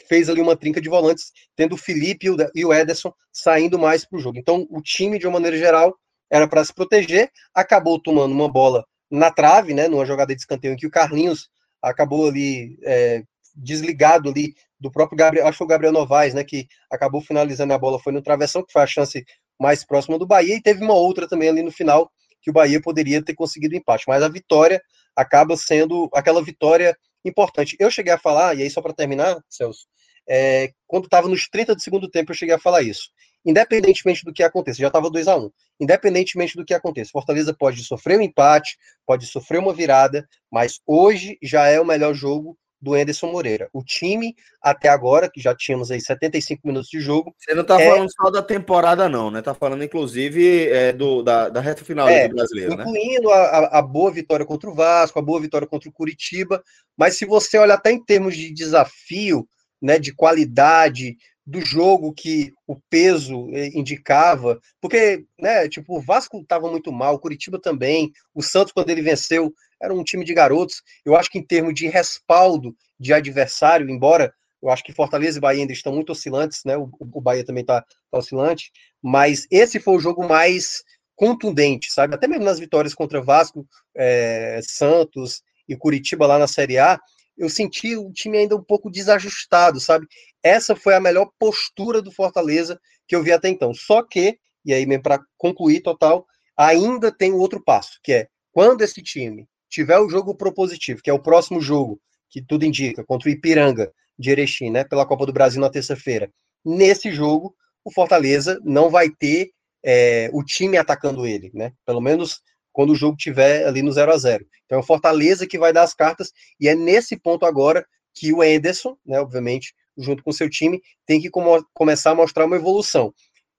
fez 0.07 0.29
ali 0.29 0.41
uma 0.41 0.55
trinca 0.55 0.79
de 0.79 0.89
volantes, 0.89 1.31
tendo 1.55 1.73
o 1.73 1.77
Felipe 1.77 2.27
e 2.53 2.65
o 2.65 2.73
Ederson 2.73 3.11
saindo 3.31 3.79
mais 3.79 4.05
para 4.05 4.17
o 4.17 4.21
jogo. 4.21 4.37
Então, 4.37 4.67
o 4.69 4.81
time, 4.81 5.17
de 5.17 5.25
uma 5.25 5.33
maneira 5.33 5.57
geral, 5.57 5.97
era 6.29 6.47
para 6.47 6.63
se 6.63 6.73
proteger, 6.73 7.31
acabou 7.53 7.99
tomando 7.99 8.31
uma 8.31 8.51
bola 8.51 8.85
na 9.09 9.31
trave, 9.31 9.73
né, 9.73 9.87
numa 9.87 10.05
jogada 10.05 10.35
de 10.35 10.41
escanteio 10.41 10.73
em 10.73 10.77
que 10.77 10.85
o 10.85 10.91
Carlinhos 10.91 11.49
acabou 11.81 12.27
ali 12.27 12.77
é, 12.83 13.23
desligado 13.55 14.29
ali 14.29 14.53
do 14.79 14.91
próprio 14.91 15.17
Gabriel, 15.17 15.47
acho 15.47 15.57
que 15.57 15.63
o 15.63 15.67
Gabriel 15.67 15.93
Novaes, 15.93 16.33
né, 16.33 16.43
que 16.43 16.67
acabou 16.91 17.21
finalizando 17.21 17.73
a 17.73 17.77
bola, 17.77 17.99
foi 17.99 18.13
no 18.13 18.21
travessão, 18.21 18.63
que 18.63 18.71
foi 18.71 18.81
a 18.81 18.87
chance 18.87 19.25
mais 19.59 19.83
próxima 19.83 20.19
do 20.19 20.27
Bahia, 20.27 20.55
e 20.55 20.61
teve 20.61 20.83
uma 20.83 20.93
outra 20.93 21.27
também 21.27 21.49
ali 21.49 21.63
no 21.63 21.71
final, 21.71 22.11
que 22.41 22.49
o 22.49 22.53
Bahia 22.53 22.81
poderia 22.81 23.23
ter 23.23 23.33
conseguido 23.33 23.75
empate, 23.75 24.05
mas 24.07 24.21
a 24.21 24.29
vitória 24.29 24.81
acaba 25.15 25.57
sendo 25.57 26.09
aquela 26.13 26.43
vitória 26.43 26.95
importante. 27.25 27.75
Eu 27.79 27.89
cheguei 27.89 28.13
a 28.13 28.17
falar, 28.17 28.55
e 28.55 28.61
aí 28.61 28.69
só 28.69 28.81
para 28.81 28.93
terminar, 28.93 29.39
Celso, 29.49 29.87
é, 30.29 30.71
quando 30.85 31.05
estava 31.05 31.27
nos 31.27 31.47
30 31.47 31.73
do 31.73 31.81
segundo 31.81 32.09
tempo, 32.09 32.31
eu 32.31 32.35
cheguei 32.35 32.53
a 32.53 32.59
falar 32.59 32.83
isso. 32.83 33.09
Independentemente 33.45 34.23
do 34.25 34.33
que 34.33 34.43
aconteça, 34.43 34.79
já 34.79 34.87
estava 34.87 35.09
2 35.09 35.27
a 35.27 35.37
1 35.37 35.45
um, 35.45 35.49
independentemente 35.79 36.55
do 36.55 36.65
que 36.65 36.73
aconteça, 36.73 37.11
Fortaleza 37.11 37.55
pode 37.57 37.83
sofrer 37.83 38.19
um 38.19 38.21
empate, 38.21 38.77
pode 39.05 39.25
sofrer 39.25 39.59
uma 39.59 39.73
virada, 39.73 40.27
mas 40.51 40.81
hoje 40.85 41.37
já 41.41 41.67
é 41.67 41.79
o 41.79 41.85
melhor 41.85 42.13
jogo 42.13 42.57
do 42.79 42.93
Anderson 42.93 43.31
Moreira. 43.31 43.69
O 43.73 43.83
time, 43.83 44.35
até 44.61 44.89
agora, 44.89 45.29
que 45.29 45.41
já 45.41 45.55
tínhamos 45.55 45.91
aí 45.91 45.99
75 45.99 46.61
minutos 46.65 46.89
de 46.89 46.99
jogo. 46.99 47.33
Você 47.37 47.53
não 47.53 47.63
está 47.63 47.81
é... 47.81 47.89
falando 47.89 48.09
só 48.11 48.29
da 48.29 48.41
temporada, 48.41 49.09
não, 49.09 49.31
né? 49.31 49.39
Está 49.39 49.53
falando, 49.53 49.83
inclusive, 49.83 50.69
é, 50.69 50.93
do, 50.93 51.23
da, 51.23 51.49
da 51.49 51.59
reta 51.59 51.83
final 51.83 52.07
é, 52.07 52.27
do 52.27 52.35
brasileiro, 52.35 52.75
né? 52.75 52.83
incluindo 52.83 53.29
né? 53.29 53.35
A, 53.35 53.79
a 53.79 53.81
boa 53.81 54.11
vitória 54.11 54.45
contra 54.45 54.69
o 54.69 54.75
Vasco, 54.75 55.17
a 55.17 55.21
boa 55.21 55.41
vitória 55.41 55.67
contra 55.67 55.89
o 55.89 55.93
Curitiba. 55.93 56.63
Mas 56.95 57.17
se 57.17 57.25
você 57.25 57.57
olha 57.57 57.73
até 57.73 57.91
em 57.91 58.03
termos 58.03 58.35
de 58.35 58.53
desafio, 58.53 59.47
né, 59.81 59.99
de 59.99 60.13
qualidade, 60.13 61.15
do 61.47 61.61
jogo 61.61 62.13
que 62.13 62.53
o 62.67 62.75
peso 62.89 63.49
eh, 63.53 63.69
indicava, 63.73 64.59
porque, 64.81 65.25
né, 65.39 65.69
tipo, 65.69 65.97
o 65.97 66.01
Vasco 66.01 66.41
estava 66.41 66.69
muito 66.69 66.91
mal, 66.91 67.15
o 67.15 67.19
Curitiba 67.19 67.57
também, 67.57 68.11
o 68.35 68.43
Santos, 68.43 68.73
quando 68.73 68.89
ele 68.89 69.01
venceu, 69.01 69.53
era 69.81 69.93
um 69.93 70.03
time 70.03 70.25
de 70.25 70.33
garotos. 70.33 70.83
Eu 71.05 71.15
acho 71.15 71.29
que 71.31 71.39
em 71.39 71.45
termos 71.45 71.73
de 71.73 71.87
respaldo 71.87 72.75
de 72.99 73.13
adversário, 73.13 73.89
embora 73.89 74.33
eu 74.61 74.69
acho 74.69 74.83
que 74.83 74.91
Fortaleza 74.91 75.37
e 75.37 75.41
Bahia 75.41 75.61
ainda 75.61 75.71
estão 75.71 75.93
muito 75.93 76.11
oscilantes, 76.11 76.63
né, 76.65 76.75
o, 76.75 76.89
o 76.99 77.21
Bahia 77.21 77.45
também 77.45 77.61
está 77.61 77.81
tá 77.81 78.17
oscilante, 78.17 78.69
mas 79.01 79.47
esse 79.49 79.79
foi 79.79 79.95
o 79.95 80.01
jogo 80.01 80.27
mais 80.27 80.83
contundente, 81.15 81.93
sabe? 81.93 82.13
Até 82.13 82.27
mesmo 82.27 82.43
nas 82.43 82.59
vitórias 82.59 82.93
contra 82.93 83.21
Vasco, 83.21 83.65
é, 83.95 84.59
Santos 84.63 85.41
e 85.67 85.77
Curitiba 85.77 86.27
lá 86.27 86.37
na 86.37 86.47
Série 86.47 86.77
A, 86.77 86.99
eu 87.37 87.49
senti 87.49 87.95
o 87.95 88.11
time 88.11 88.37
ainda 88.37 88.55
um 88.55 88.63
pouco 88.63 88.89
desajustado, 88.89 89.79
sabe? 89.79 90.07
Essa 90.41 90.75
foi 90.75 90.95
a 90.95 90.99
melhor 90.99 91.29
postura 91.37 92.01
do 92.01 92.11
Fortaleza 92.11 92.79
que 93.07 93.15
eu 93.15 93.23
vi 93.23 93.31
até 93.31 93.47
então. 93.49 93.73
Só 93.73 94.01
que, 94.01 94.37
e 94.65 94.73
aí 94.73 94.85
mesmo 94.85 95.03
para 95.03 95.19
concluir 95.37 95.81
total, 95.81 96.25
ainda 96.57 97.11
tem 97.11 97.31
outro 97.31 97.63
passo, 97.63 97.99
que 98.03 98.13
é 98.13 98.27
quando 98.51 98.81
esse 98.81 99.01
time 99.03 99.47
tiver 99.69 99.99
o 99.99 100.09
jogo 100.09 100.33
propositivo, 100.35 101.01
que 101.01 101.09
é 101.09 101.13
o 101.13 101.21
próximo 101.21 101.61
jogo, 101.61 102.01
que 102.29 102.41
tudo 102.41 102.65
indica, 102.65 103.03
contra 103.03 103.29
o 103.29 103.31
Ipiranga 103.31 103.91
de 104.17 104.31
Erechim, 104.31 104.71
né, 104.71 104.83
pela 104.83 105.05
Copa 105.05 105.25
do 105.25 105.33
Brasil 105.33 105.61
na 105.61 105.69
terça-feira. 105.69 106.31
Nesse 106.65 107.11
jogo, 107.11 107.55
o 107.85 107.91
Fortaleza 107.91 108.59
não 108.63 108.89
vai 108.89 109.09
ter 109.09 109.51
é, 109.85 110.29
o 110.33 110.43
time 110.43 110.77
atacando 110.77 111.25
ele, 111.25 111.51
né? 111.53 111.71
Pelo 111.85 112.01
menos 112.01 112.41
quando 112.77 112.91
o 112.91 112.95
jogo 112.95 113.17
tiver 113.17 113.65
ali 113.65 113.81
no 113.81 113.91
0 113.91 114.13
a 114.13 114.17
0 114.19 114.45
Então 114.65 114.77
é 114.77 114.81
o 114.81 114.85
Fortaleza 114.85 115.47
que 115.47 115.57
vai 115.57 115.73
dar 115.73 115.81
as 115.81 115.95
cartas, 115.95 116.31
e 116.59 116.69
é 116.69 116.75
nesse 116.75 117.17
ponto 117.17 117.43
agora 117.43 117.83
que 118.13 118.31
o 118.31 118.43
Enderson, 118.43 118.95
né, 119.03 119.19
obviamente, 119.19 119.73
junto 119.97 120.21
com 120.21 120.31
seu 120.31 120.47
time, 120.47 120.79
tem 121.03 121.19
que 121.19 121.27
com 121.27 121.59
começar 121.73 122.11
a 122.11 122.15
mostrar 122.15 122.45
uma 122.45 122.55
evolução. 122.55 123.11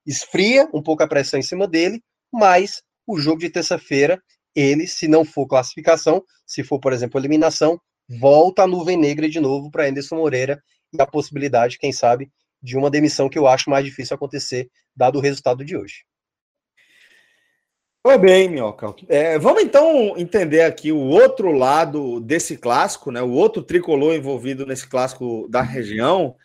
Esfria 0.07 0.69
um 0.73 0.81
pouco 0.81 1.03
a 1.03 1.09
pressão 1.09 1.41
em 1.41 1.43
cima 1.43 1.67
dele, 1.67 2.01
mas 2.33 2.81
o 3.09 3.19
jogo 3.19 3.41
de 3.41 3.51
terça-feira, 3.51 4.23
ele, 4.55 4.87
se 4.87 5.09
não 5.09 5.25
for 5.25 5.49
classificação, 5.49 6.23
se 6.47 6.63
for, 6.63 6.79
por 6.79 6.93
exemplo, 6.93 7.19
eliminação, 7.19 7.77
volta 8.21 8.63
a 8.63 8.67
nuvem 8.69 8.97
negra 8.97 9.29
de 9.29 9.41
novo 9.41 9.69
para 9.69 9.89
Anderson 9.89 10.15
Moreira 10.15 10.63
e 10.93 11.03
a 11.03 11.07
possibilidade, 11.07 11.77
quem 11.77 11.91
sabe, 11.91 12.31
de 12.63 12.77
uma 12.77 12.89
demissão 12.89 13.29
que 13.29 13.37
eu 13.37 13.49
acho 13.49 13.69
mais 13.69 13.85
difícil 13.85 14.15
acontecer, 14.15 14.71
dado 14.95 15.19
o 15.19 15.21
resultado 15.21 15.65
de 15.65 15.77
hoje. 15.77 16.05
Foi 18.03 18.17
bem, 18.17 18.49
Minhoca. 18.49 18.95
É, 19.09 19.39
vamos 19.39 19.63
então 19.63 20.15
entender 20.17 20.63
aqui 20.63 20.93
o 20.93 20.99
outro 20.99 21.53
lado 21.53 22.21
desse 22.21 22.57
clássico, 22.57 23.11
né? 23.11 23.21
O 23.21 23.31
outro 23.31 23.63
tricolor 23.63 24.15
envolvido 24.15 24.65
nesse 24.65 24.89
clássico 24.89 25.47
da 25.51 25.61
região. 25.61 26.37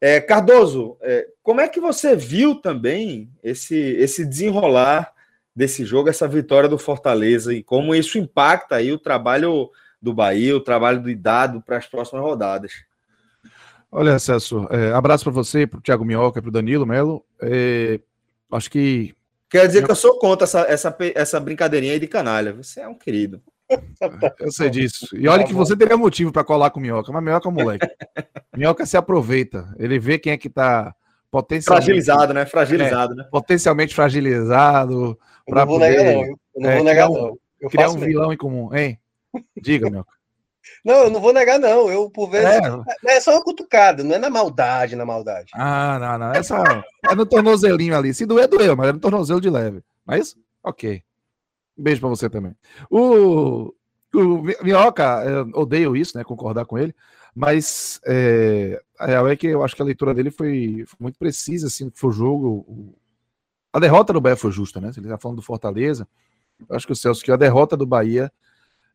É, 0.00 0.20
Cardoso, 0.20 0.96
é, 1.00 1.26
como 1.42 1.60
é 1.60 1.68
que 1.68 1.80
você 1.80 2.16
viu 2.16 2.54
também 2.54 3.30
esse, 3.42 3.76
esse 3.76 4.24
desenrolar 4.24 5.12
desse 5.54 5.84
jogo, 5.84 6.08
essa 6.08 6.26
vitória 6.26 6.68
do 6.68 6.78
Fortaleza 6.78 7.52
e 7.52 7.62
como 7.62 7.94
isso 7.94 8.16
impacta 8.16 8.76
aí 8.76 8.90
o 8.90 8.98
trabalho 8.98 9.70
do 10.00 10.14
Bahia, 10.14 10.56
o 10.56 10.60
trabalho 10.60 11.00
do 11.00 11.10
Idado 11.10 11.60
para 11.60 11.76
as 11.76 11.86
próximas 11.86 12.24
rodadas? 12.24 12.72
Olha, 13.90 14.18
Celso, 14.18 14.66
é, 14.70 14.92
abraço 14.92 15.24
para 15.24 15.32
você, 15.32 15.66
para 15.66 15.78
o 15.78 15.82
Thiago 15.82 16.04
Minhoca, 16.04 16.40
para 16.40 16.48
o 16.48 16.52
Danilo 16.52 16.86
Melo. 16.86 17.24
É, 17.42 18.00
acho 18.50 18.70
que 18.70 19.14
Quer 19.52 19.66
dizer 19.66 19.84
que 19.84 19.90
eu 19.90 19.94
sou 19.94 20.18
contra 20.18 20.44
essa, 20.44 20.60
essa, 20.62 20.96
essa 21.14 21.38
brincadeirinha 21.38 21.92
aí 21.92 22.00
de 22.00 22.06
canalha. 22.06 22.54
Você 22.54 22.80
é 22.80 22.88
um 22.88 22.94
querido. 22.94 23.42
Eu 24.40 24.50
sei 24.50 24.70
disso. 24.70 25.06
E 25.14 25.28
olha 25.28 25.44
que 25.44 25.52
você 25.52 25.76
teria 25.76 25.94
motivo 25.94 26.32
para 26.32 26.42
colar 26.42 26.70
com 26.70 26.80
minhoca, 26.80 27.12
mas 27.12 27.22
minhoca 27.22 27.46
é 27.46 27.50
um 27.50 27.54
moleque. 27.54 27.86
minhoca 28.56 28.86
se 28.86 28.96
aproveita. 28.96 29.70
Ele 29.78 29.98
vê 29.98 30.18
quem 30.18 30.32
é 30.32 30.38
que 30.38 30.48
tá 30.48 30.94
potencialmente. 31.30 31.84
Fragilizado, 31.84 32.32
né? 32.32 32.46
Fragilizado, 32.46 33.12
é, 33.12 33.16
né? 33.16 33.28
Potencialmente 33.30 33.94
fragilizado. 33.94 35.18
Eu 35.46 35.54
não 35.54 35.66
vou 35.66 35.78
poder, 35.78 35.98
negar, 35.98 36.14
não. 36.14 36.22
Eu 36.22 36.38
não 36.56 36.70
é, 36.70 36.76
vou 36.76 36.84
negar, 36.84 37.10
não. 37.10 37.38
Eu 37.60 37.68
criar 37.68 37.90
um 37.90 37.98
vilão 37.98 38.28
mesmo. 38.28 38.32
em 38.32 38.36
comum, 38.38 38.74
hein? 38.74 38.98
Diga, 39.60 39.90
minhoca. 39.90 40.10
Não, 40.84 41.04
eu 41.04 41.10
não 41.10 41.20
vou 41.20 41.32
negar, 41.32 41.58
não. 41.58 41.90
Eu, 41.90 42.10
por 42.10 42.28
vezes. 42.28 42.48
É, 43.06 43.16
é 43.16 43.20
só 43.20 43.32
uma 43.32 43.42
cutucada, 43.42 44.02
não 44.02 44.16
é 44.16 44.18
na 44.18 44.28
maldade, 44.28 44.96
na 44.96 45.04
maldade. 45.04 45.52
Ah, 45.54 45.98
não, 45.98 46.18
não. 46.18 46.32
É 46.32 46.42
só. 46.42 46.62
é 47.08 47.14
no 47.14 47.24
tornozelinho 47.24 47.96
ali. 47.96 48.12
Se 48.12 48.26
doer, 48.26 48.48
doeu, 48.48 48.76
mas 48.76 48.88
é 48.88 48.92
no 48.92 48.98
tornozelo 48.98 49.40
de 49.40 49.48
leve. 49.48 49.82
Mas, 50.04 50.36
ok. 50.62 51.02
Um 51.78 51.82
beijo 51.82 52.00
pra 52.00 52.08
você 52.08 52.28
também. 52.28 52.54
O, 52.90 53.72
o 54.12 54.42
Minhoca, 54.62 55.24
eu 55.24 55.50
odeio 55.54 55.96
isso, 55.96 56.18
né? 56.18 56.24
Concordar 56.24 56.64
com 56.64 56.76
ele. 56.76 56.94
Mas 57.34 58.00
é, 58.04 58.82
é 58.98 59.36
que 59.36 59.46
eu 59.46 59.64
acho 59.64 59.74
que 59.74 59.82
a 59.82 59.84
leitura 59.84 60.12
dele 60.12 60.30
foi, 60.30 60.84
foi 60.86 60.96
muito 61.00 61.18
precisa, 61.18 61.68
assim, 61.68 61.90
foi 61.94 62.10
o 62.10 62.12
jogo. 62.12 62.48
O, 62.68 62.94
a 63.72 63.78
derrota 63.78 64.12
do 64.12 64.20
Bahia 64.20 64.36
foi 64.36 64.50
justa, 64.50 64.80
né? 64.80 64.92
Se 64.92 65.00
ele 65.00 65.08
tá 65.08 65.16
falando 65.16 65.36
do 65.36 65.42
Fortaleza, 65.42 66.06
eu 66.68 66.76
acho 66.76 66.86
que 66.86 66.92
o 66.92 66.96
Celso, 66.96 67.24
que 67.24 67.32
a 67.32 67.36
derrota 67.36 67.76
do 67.76 67.86
Bahia, 67.86 68.30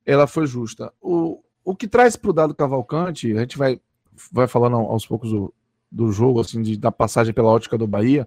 ela 0.05 0.27
foi 0.27 0.45
justa. 0.45 0.93
O, 1.01 1.41
o 1.67 1.75
que 1.75 1.85
traz 1.85 2.15
para 2.15 2.29
o 2.29 2.33
dado 2.33 2.55
Cavalcante, 2.55 3.29
a 3.33 3.41
gente 3.41 3.57
vai, 3.57 3.77
vai 4.31 4.47
falando 4.47 4.77
aos 4.77 5.05
poucos 5.05 5.31
do, 5.31 5.53
do 5.91 6.13
jogo, 6.13 6.39
assim, 6.39 6.61
de, 6.61 6.77
da 6.77 6.93
passagem 6.93 7.33
pela 7.33 7.49
ótica 7.49 7.77
do 7.77 7.85
Bahia, 7.85 8.25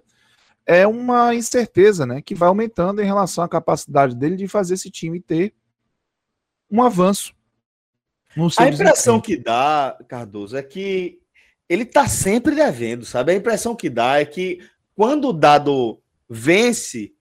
é 0.63 0.85
uma 0.85 1.33
incerteza, 1.33 2.05
né? 2.05 2.21
Que 2.21 2.35
vai 2.35 2.47
aumentando 2.47 3.01
em 3.01 3.05
relação 3.05 3.43
à 3.43 3.49
capacidade 3.49 4.15
dele 4.15 4.35
de 4.35 4.47
fazer 4.47 4.75
esse 4.75 4.91
time 4.91 5.19
ter 5.19 5.55
um 6.69 6.83
avanço. 6.83 7.33
a 8.59 8.67
impressão 8.67 9.19
que 9.19 9.35
dá, 9.35 9.97
Cardoso, 10.07 10.55
é 10.55 10.61
que 10.61 11.19
ele 11.67 11.83
tá 11.83 12.07
sempre 12.07 12.53
devendo, 12.53 13.05
sabe? 13.05 13.31
A 13.31 13.35
impressão 13.35 13.75
que 13.75 13.89
dá 13.89 14.19
é 14.19 14.25
que 14.25 14.59
quando 14.95 15.29
o 15.29 15.33
dado 15.33 15.99
vence, 16.29 17.11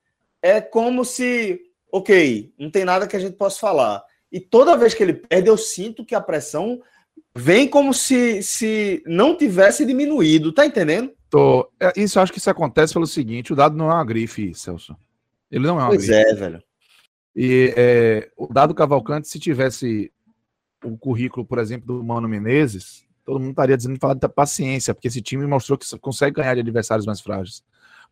é 0.43 0.61
como 0.61 1.03
se, 1.03 1.63
ok, 1.91 2.53
não 2.59 2.71
tem 2.71 2.85
nada 2.85 3.07
que 3.07 3.17
a 3.17 3.21
gente 3.21 3.37
possa 3.39 3.59
falar. 3.59 4.10
E 4.31 4.39
toda 4.39 4.77
vez 4.77 4.95
que 4.95 5.03
ele 5.03 5.15
perde, 5.15 5.49
eu 5.49 5.57
sinto 5.57 6.05
que 6.05 6.15
a 6.15 6.21
pressão 6.21 6.81
vem 7.35 7.69
como 7.69 7.93
se, 7.93 8.43
se 8.43 9.03
não 9.07 9.37
tivesse 9.37 9.85
diminuído, 9.85 10.53
tá 10.53 10.65
entendendo? 10.65 11.13
Tô. 11.29 11.71
É, 11.81 11.93
isso 11.97 12.21
acho 12.21 12.33
que 12.33 12.39
isso 12.39 12.51
acontece 12.51 12.93
pelo 12.93 13.07
seguinte: 13.07 13.53
o 13.53 13.57
dado 13.57 13.77
não 13.77 13.91
é 13.91 13.95
uma 13.95 14.05
grife, 14.05 14.55
Celso. 14.55 14.97
Ele 15.51 15.67
não 15.67 15.81
é 15.81 15.83
uma 15.83 15.89
pois 15.89 16.07
grife. 16.07 16.23
Pois 16.25 16.33
é, 16.33 16.35
velho. 16.35 16.63
E 17.35 17.75
é, 17.77 18.31
o 18.37 18.53
dado 18.53 18.75
Cavalcante, 18.75 19.29
se 19.29 19.39
tivesse 19.39 20.13
o 20.85 20.97
currículo, 20.97 21.45
por 21.45 21.59
exemplo, 21.59 21.87
do 21.87 22.05
Mano 22.05 22.29
Menezes, 22.29 23.05
todo 23.25 23.39
mundo 23.39 23.51
estaria 23.51 23.77
dizendo 23.77 23.99
falar 24.01 24.15
da 24.15 24.29
paciência, 24.29 24.95
porque 24.95 25.09
esse 25.09 25.21
time 25.21 25.47
mostrou 25.47 25.79
que 25.79 25.87
consegue 25.99 26.37
ganhar 26.37 26.55
de 26.55 26.61
adversários 26.61 27.07
mais 27.07 27.21
frágeis. 27.21 27.63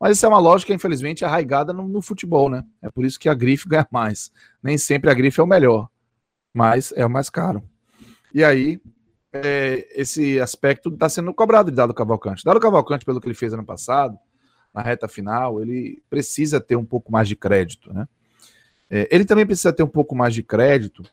Mas 0.01 0.17
isso 0.17 0.27
é 0.27 0.29
uma 0.29 0.39
lógica, 0.39 0.73
infelizmente, 0.73 1.25
arraigada 1.25 1.73
no, 1.73 1.89
no 1.89 2.01
futebol, 2.01 2.49
né? 2.49 2.65
É 2.81 2.89
por 2.89 3.05
isso 3.05 3.19
que 3.19 3.29
a 3.29 3.35
grife 3.35 3.67
ganha 3.69 3.87
mais. 3.91 4.31
Nem 4.63 4.79
sempre 4.79 5.11
a 5.11 5.15
grife 5.15 5.41
é 5.41 5.43
o 5.43 5.47
melhor 5.47 5.89
mas 6.59 6.93
é 6.97 7.07
o 7.07 7.11
mais 7.11 7.31
caro. 7.31 7.63
E 8.35 8.43
aí, 8.43 8.81
é, 9.33 9.87
esse 9.95 10.41
aspecto 10.41 10.89
está 10.89 11.09
sendo 11.09 11.33
cobrado 11.33 11.71
de 11.71 11.77
Dado 11.77 11.95
Cavalcante. 11.95 12.45
Dado 12.45 12.59
Cavalcante, 12.59 13.05
pelo 13.05 13.21
que 13.21 13.29
ele 13.29 13.35
fez 13.35 13.53
ano 13.53 13.65
passado, 13.65 14.19
na 14.75 14.83
reta 14.83 15.07
final, 15.07 15.61
ele 15.63 16.03
precisa 16.11 16.61
ter 16.61 16.75
um 16.75 16.85
pouco 16.85 17.13
mais 17.13 17.29
de 17.29 17.37
crédito, 17.37 17.93
né? 17.95 18.09
É, 18.91 19.07
ele 19.09 19.25
também 19.25 19.47
precisa 19.47 19.73
ter 19.73 19.85
um 19.85 19.89
pouco 19.89 20.17
mais 20.17 20.35
de 20.35 20.43
crédito 20.43 21.05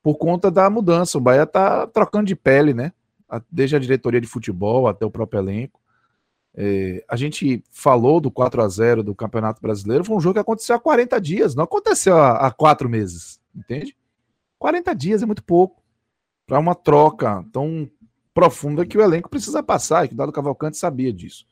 por 0.00 0.14
conta 0.14 0.48
da 0.48 0.70
mudança. 0.70 1.18
O 1.18 1.20
Bahia 1.20 1.42
está 1.42 1.84
trocando 1.88 2.26
de 2.26 2.36
pele, 2.36 2.72
né? 2.72 2.92
Desde 3.50 3.74
a 3.74 3.80
diretoria 3.80 4.20
de 4.20 4.28
futebol 4.28 4.86
até 4.86 5.04
o 5.04 5.10
próprio 5.10 5.40
elenco. 5.40 5.80
É, 6.54 7.04
a 7.08 7.16
gente 7.16 7.64
falou 7.72 8.20
do 8.20 8.30
4 8.30 8.62
a 8.62 8.68
0 8.68 9.02
do 9.02 9.14
Campeonato 9.14 9.60
Brasileiro, 9.60 10.04
foi 10.04 10.14
um 10.14 10.20
jogo 10.20 10.34
que 10.34 10.40
aconteceu 10.40 10.76
há 10.76 10.78
40 10.78 11.20
dias, 11.20 11.54
não 11.56 11.64
aconteceu 11.64 12.16
há, 12.16 12.46
há 12.46 12.50
quatro 12.52 12.88
meses, 12.88 13.40
entende? 13.56 13.96
40 14.62 14.94
dias 14.94 15.24
é 15.24 15.26
muito 15.26 15.42
pouco 15.42 15.82
para 16.46 16.56
uma 16.56 16.72
troca 16.72 17.44
tão 17.52 17.90
profunda 18.32 18.86
que 18.86 18.96
o 18.96 19.02
elenco 19.02 19.28
precisa 19.28 19.60
passar, 19.60 20.04
e 20.04 20.08
que 20.08 20.14
o 20.14 20.16
Dado 20.16 20.30
Cavalcante 20.30 20.76
sabia 20.76 21.12
disso. 21.12 21.44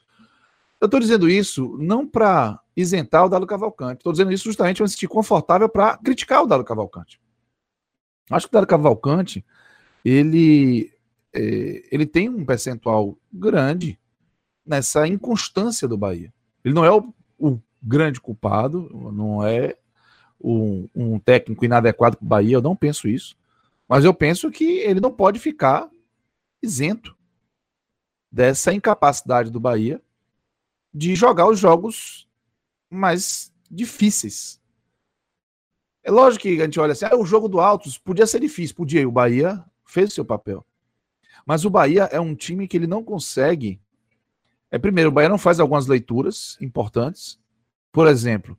Eu 0.80 0.84
estou 0.84 1.00
dizendo 1.00 1.28
isso 1.28 1.76
não 1.80 2.06
para 2.06 2.60
isentar 2.76 3.26
o 3.26 3.28
Dado 3.28 3.48
Cavalcante, 3.48 3.98
estou 3.98 4.12
dizendo 4.12 4.30
isso 4.30 4.44
justamente 4.44 4.76
para 4.76 4.84
me 4.84 4.90
sentir 4.90 5.08
confortável 5.08 5.68
para 5.68 5.96
criticar 5.96 6.44
o 6.44 6.46
Dado 6.46 6.62
Cavalcante. 6.62 7.20
Acho 8.30 8.46
que 8.46 8.52
o 8.52 8.58
Dado 8.58 8.68
Cavalcante 8.68 9.44
ele, 10.04 10.92
é, 11.32 11.88
ele 11.90 12.06
tem 12.06 12.28
um 12.28 12.44
percentual 12.46 13.18
grande 13.32 13.98
nessa 14.64 15.08
inconstância 15.08 15.88
do 15.88 15.98
Bahia. 15.98 16.32
Ele 16.64 16.74
não 16.74 16.84
é 16.84 16.92
o, 16.92 17.12
o 17.36 17.60
grande 17.82 18.20
culpado, 18.20 18.88
não 19.12 19.44
é 19.44 19.76
um, 20.40 20.88
um 20.94 21.18
técnico 21.18 21.64
inadequado 21.64 22.16
para 22.16 22.24
o 22.24 22.28
Bahia, 22.28 22.56
eu 22.56 22.62
não 22.62 22.74
penso 22.74 23.08
isso. 23.08 23.36
Mas 23.88 24.04
eu 24.04 24.14
penso 24.14 24.50
que 24.50 24.78
ele 24.78 25.00
não 25.00 25.10
pode 25.10 25.38
ficar 25.38 25.90
isento 26.62 27.16
dessa 28.30 28.72
incapacidade 28.72 29.50
do 29.50 29.58
Bahia 29.58 30.00
de 30.92 31.14
jogar 31.14 31.48
os 31.48 31.58
jogos 31.58 32.28
mais 32.88 33.52
difíceis. 33.70 34.60
É 36.02 36.10
lógico 36.10 36.42
que 36.42 36.60
a 36.60 36.64
gente 36.64 36.80
olha 36.80 36.92
assim, 36.92 37.04
ah, 37.04 37.16
o 37.16 37.26
jogo 37.26 37.48
do 37.48 37.60
Altos 37.60 37.98
podia 37.98 38.26
ser 38.26 38.40
difícil, 38.40 38.74
podia, 38.74 39.02
e 39.02 39.06
o 39.06 39.12
Bahia 39.12 39.62
fez 39.84 40.12
seu 40.12 40.24
papel. 40.24 40.64
Mas 41.44 41.64
o 41.64 41.70
Bahia 41.70 42.04
é 42.04 42.20
um 42.20 42.34
time 42.34 42.66
que 42.66 42.76
ele 42.76 42.86
não 42.86 43.02
consegue. 43.02 43.80
É 44.70 44.78
primeiro, 44.78 45.10
o 45.10 45.12
Bahia 45.12 45.28
não 45.28 45.38
faz 45.38 45.60
algumas 45.60 45.86
leituras 45.86 46.56
importantes. 46.60 47.38
Por 47.92 48.06
exemplo, 48.06 48.56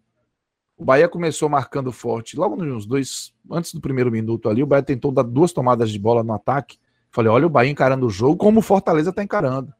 o 0.81 0.83
Bahia 0.83 1.07
começou 1.07 1.47
marcando 1.47 1.91
forte 1.91 2.35
logo 2.35 2.55
nos 2.55 2.87
dois, 2.87 3.31
antes 3.51 3.71
do 3.71 3.79
primeiro 3.79 4.09
minuto 4.09 4.49
ali. 4.49 4.63
O 4.63 4.65
Bahia 4.65 4.81
tentou 4.81 5.11
dar 5.11 5.21
duas 5.21 5.53
tomadas 5.53 5.91
de 5.91 5.99
bola 5.99 6.23
no 6.23 6.33
ataque. 6.33 6.79
Falei, 7.11 7.31
olha 7.31 7.45
o 7.45 7.49
Bahia 7.51 7.69
encarando 7.69 8.07
o 8.07 8.09
jogo 8.09 8.35
como 8.35 8.61
o 8.61 8.63
Fortaleza 8.63 9.11
está 9.11 9.23
encarando. 9.23 9.71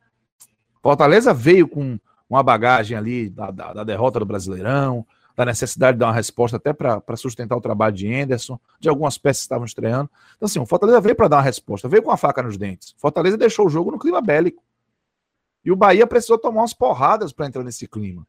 Fortaleza 0.80 1.34
veio 1.34 1.68
com 1.68 2.00
uma 2.30 2.44
bagagem 2.44 2.96
ali 2.96 3.32
da, 3.32 3.50
da, 3.50 3.74
da, 3.74 3.84
derrota 3.84 4.20
do 4.20 4.28
Brasileirão, 4.28 5.04
da 5.36 5.44
necessidade 5.44 5.96
de 5.96 6.02
dar 6.02 6.06
uma 6.06 6.14
resposta 6.14 6.58
até 6.58 6.72
para 6.72 7.16
sustentar 7.16 7.56
o 7.56 7.62
trabalho 7.62 7.96
de 7.96 8.14
Anderson, 8.14 8.60
de 8.80 8.88
algumas 8.88 9.18
peças 9.18 9.42
que 9.42 9.46
estavam 9.46 9.66
estreando. 9.66 10.08
Então, 10.38 10.46
assim, 10.46 10.60
o 10.60 10.68
Fortaleza 10.68 11.02
veio 11.02 11.16
para 11.16 11.30
dar 11.30 11.38
uma 11.38 11.42
resposta, 11.42 11.90
veio 11.90 12.04
com 12.04 12.12
a 12.12 12.18
faca 12.18 12.44
nos 12.44 12.60
dentes. 12.60 12.94
Fortaleza 13.00 13.40
deixou 13.40 13.66
o 13.66 13.70
jogo 13.72 13.90
no 13.90 13.98
clima 13.98 14.22
bélico. 14.22 14.62
E 15.66 15.72
o 15.72 15.76
Bahia 15.76 16.06
precisou 16.06 16.38
tomar 16.38 16.62
umas 16.62 16.76
porradas 16.76 17.34
para 17.34 17.48
entrar 17.48 17.64
nesse 17.64 17.88
clima. 17.88 18.24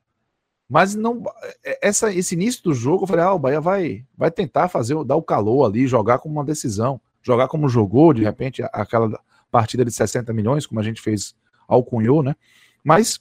Mas 0.73 0.95
não 0.95 1.23
é, 1.63 1.87
essa, 1.87 2.11
esse 2.11 2.35
início 2.35 2.63
do 2.65 2.73
jogo, 2.73 3.03
eu 3.03 3.07
falei, 3.07 3.23
ah, 3.23 3.35
o 3.35 3.39
Bahia 3.39 3.61
vai, 3.61 4.07
vai 4.17 4.31
tentar 4.31 4.69
fazer, 4.69 5.05
dar 5.05 5.17
o 5.17 5.23
calor 5.23 5.67
ali, 5.67 5.87
jogar 5.87 6.19
como 6.19 6.37
uma 6.37 6.45
decisão, 6.47 6.99
jogar 7.23 7.47
como 7.49 7.69
jogou, 7.69 8.15
de 8.15 8.23
repente, 8.23 8.63
aquela 8.73 9.21
partida 9.51 9.85
de 9.85 9.93
60 9.93 10.33
milhões, 10.33 10.65
como 10.65 10.81
a 10.81 10.83
gente 10.83 11.03
fez 11.03 11.37
ao 11.69 11.85
Cunhô, 11.85 12.23
né? 12.23 12.35
Mas, 12.83 13.21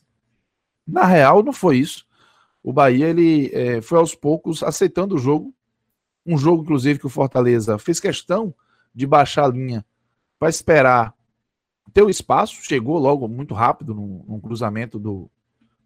na 0.87 1.03
real, 1.03 1.43
não 1.43 1.51
foi 1.51 1.79
isso. 1.79 2.05
O 2.63 2.71
Bahia, 2.71 3.09
ele 3.09 3.51
é, 3.53 3.81
foi 3.81 3.97
aos 3.97 4.15
poucos 4.15 4.63
aceitando 4.63 5.15
o 5.15 5.19
jogo, 5.19 5.53
um 6.25 6.37
jogo, 6.37 6.63
inclusive, 6.63 6.99
que 6.99 7.07
o 7.07 7.09
Fortaleza 7.09 7.77
fez 7.77 7.99
questão 7.99 8.55
de 8.95 9.05
baixar 9.05 9.43
a 9.43 9.49
linha 9.49 9.85
para 10.39 10.47
esperar 10.47 11.13
ter 11.91 12.01
o 12.01 12.09
espaço, 12.09 12.63
chegou 12.63 12.97
logo 12.97 13.27
muito 13.27 13.53
rápido 13.53 13.93
num 13.93 14.39
cruzamento 14.39 14.97
do, 14.97 15.29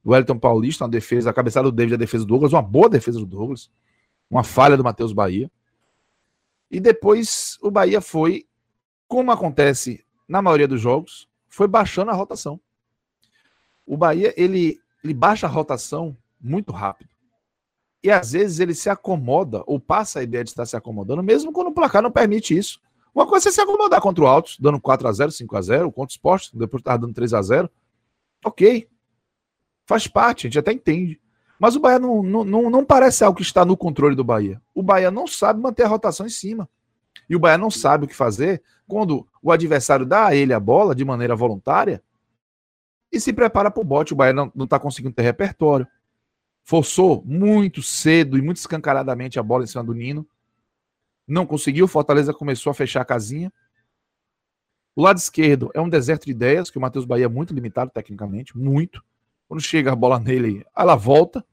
do 0.06 0.12
Wellington 0.12 0.38
Paulista, 0.38 0.84
uma 0.84 0.90
defesa, 0.90 1.32
a 1.32 1.34
cabeçada 1.34 1.70
do 1.70 1.76
David, 1.76 1.96
a 1.96 1.98
defesa 1.98 2.24
do 2.24 2.28
Douglas, 2.28 2.54
uma 2.54 2.62
boa 2.62 2.88
defesa 2.88 3.18
do 3.18 3.26
Douglas, 3.26 3.72
uma 4.30 4.44
falha 4.44 4.78
do 4.78 4.84
Matheus 4.84 5.12
Bahia. 5.12 5.52
E 6.70 6.80
depois 6.80 7.58
o 7.60 7.72
Bahia 7.72 8.00
foi, 8.00 8.46
como 9.08 9.32
acontece 9.32 10.06
na 10.28 10.44
maioria 10.44 10.68
dos 10.68 10.80
jogos, 10.80 11.28
foi 11.50 11.68
baixando 11.68 12.12
a 12.12 12.14
rotação. 12.14 12.60
O 13.84 13.98
Bahia, 13.98 14.32
ele, 14.38 14.80
ele 15.04 15.14
baixa 15.14 15.48
a 15.48 15.50
rotação 15.50 16.16
muito 16.40 16.72
rápido. 16.72 17.10
E 18.04 18.12
às 18.12 18.34
vezes 18.34 18.60
ele 18.60 18.76
se 18.76 18.90
acomoda, 18.90 19.64
ou 19.66 19.80
passa 19.80 20.20
a 20.20 20.24
ideia 20.24 20.44
de 20.44 20.52
estar 20.52 20.68
se 20.68 20.76
acomodando, 20.78 21.24
mesmo 21.24 21.52
quando 21.52 21.70
o 21.70 21.74
placar 21.74 22.04
não 22.04 22.12
permite 22.12 22.56
isso. 22.56 22.80
Uma 23.14 23.26
coisa 23.26 23.50
é 23.50 23.52
se 23.52 23.62
acomodar 23.62 24.02
contra 24.02 24.24
o 24.24 24.28
Altos, 24.28 24.58
dando 24.60 24.80
4x0, 24.80 25.30
5x0, 25.30 25.92
contra 25.92 26.04
o 26.04 26.08
Sport, 26.12 26.50
depois 26.54 26.82
estava 26.82 27.00
dando 27.00 27.16
3x0. 27.16 27.68
Ok. 28.46 28.88
Faz 29.86 30.08
parte, 30.08 30.48
a 30.48 30.50
gente 30.50 30.60
até 30.60 30.72
entende. 30.72 31.20
Mas 31.60 31.76
o 31.76 31.80
Bahia 31.80 32.00
não, 32.00 32.22
não, 32.22 32.44
não, 32.44 32.70
não 32.70 32.86
parece 32.86 33.24
algo 33.24 33.38
que 33.38 33.44
está 33.44 33.64
no 33.64 33.78
controle 33.78 34.16
do 34.16 34.24
Bahia. 34.24 34.62
O 34.74 34.84
Bahia 34.84 35.10
não 35.10 35.26
sabe 35.26 35.62
manter 35.62 35.84
a 35.84 35.88
rotação 35.88 36.26
em 36.26 36.30
cima. 36.30 36.70
E 37.30 37.36
o 37.36 37.40
Bahia 37.40 37.58
não 37.58 37.72
sabe 37.72 38.06
o 38.06 38.08
que 38.08 38.16
fazer 38.16 38.62
quando 38.88 39.28
o 39.42 39.52
adversário 39.52 40.06
dá 40.06 40.28
a 40.28 40.36
ele 40.36 40.54
a 40.54 40.60
bola 40.60 40.94
de 40.94 41.06
maneira 41.06 41.36
voluntária 41.36 42.04
e 43.12 43.20
se 43.20 43.32
prepara 43.32 43.72
para 43.72 43.82
o 43.82 43.86
bote. 43.86 44.14
O 44.14 44.16
Bahia 44.16 44.34
não 44.34 44.52
está 44.60 44.80
conseguindo 44.80 45.16
ter 45.16 45.24
repertório. 45.24 45.88
Forçou 46.64 47.24
muito 47.26 47.82
cedo 47.82 48.38
e 48.38 48.42
muito 48.42 48.58
escancaradamente 48.58 49.40
a 49.40 49.44
bola 49.44 49.64
em 49.64 49.68
cima 49.68 49.84
do 49.84 49.94
Nino. 49.94 50.28
Não 51.28 51.46
conseguiu. 51.46 51.88
Fortaleza 51.88 52.34
começou 52.34 52.72
a 52.72 52.74
fechar 52.74 53.02
a 53.02 53.06
casinha. 53.06 53.52
O 54.96 55.02
lado 55.02 55.18
esquerdo 55.18 55.72
é 55.74 55.82
um 55.82 55.90
deserto 55.90 56.26
de 56.26 56.32
ideias, 56.32 56.70
que 56.70 56.78
o 56.78 56.82
Matheus 56.82 57.06
Bahia 57.06 57.26
é 57.26 57.30
muito 57.30 57.54
limitado 57.54 57.92
tecnicamente, 57.92 58.58
muito. 58.58 59.04
Quando 59.48 59.62
chega 59.62 59.92
a 59.92 59.96
bola 59.96 60.20
nele, 60.20 60.66
ela 60.76 60.96
volta. 60.96 61.46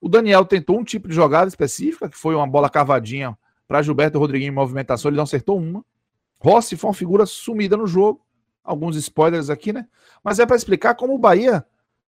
O 0.00 0.08
Daniel 0.08 0.44
tentou 0.44 0.78
um 0.78 0.84
tipo 0.84 1.08
de 1.08 1.14
jogada 1.14 1.48
específica, 1.48 2.08
que 2.08 2.16
foi 2.16 2.34
uma 2.34 2.46
bola 2.46 2.68
cavadinha 2.68 3.36
para 3.66 3.80
Gilberto 3.80 4.18
Rodriguinho 4.18 4.50
em 4.50 4.54
movimentação, 4.54 5.08
ele 5.08 5.16
não 5.16 5.24
acertou 5.24 5.58
uma. 5.58 5.84
Rossi 6.38 6.76
foi 6.76 6.88
uma 6.88 6.94
figura 6.94 7.24
sumida 7.24 7.76
no 7.76 7.86
jogo. 7.86 8.20
Alguns 8.62 8.96
spoilers 8.96 9.48
aqui, 9.48 9.72
né? 9.72 9.88
Mas 10.22 10.38
é 10.38 10.44
para 10.44 10.56
explicar 10.56 10.94
como 10.94 11.14
o 11.14 11.18
Bahia 11.18 11.64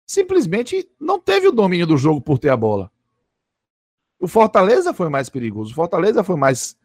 simplesmente 0.04 0.88
não 1.00 1.18
teve 1.18 1.48
o 1.48 1.52
domínio 1.52 1.86
do 1.86 1.96
jogo 1.96 2.20
por 2.20 2.38
ter 2.38 2.50
a 2.50 2.56
bola. 2.56 2.90
O 4.18 4.28
Fortaleza 4.28 4.94
foi 4.94 5.08
mais 5.08 5.28
perigoso, 5.28 5.72
o 5.72 5.74
Fortaleza 5.74 6.22
foi 6.22 6.36
mais 6.36 6.76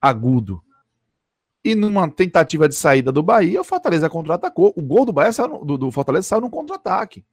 agudo. 0.00 0.62
E 1.64 1.74
numa 1.74 2.10
tentativa 2.10 2.68
de 2.68 2.74
saída 2.74 3.12
do 3.12 3.22
Bahia, 3.22 3.60
o 3.60 3.64
Fortaleza 3.64 4.10
contra-atacou. 4.10 4.72
O 4.76 4.82
gol 4.82 5.04
do 5.04 5.12
Bahia 5.12 5.32
saiu, 5.32 5.64
do, 5.64 5.78
do 5.78 5.90
Fortaleza 5.92 6.26
saiu 6.26 6.40
num 6.40 6.50
contra-ataque. 6.50 7.24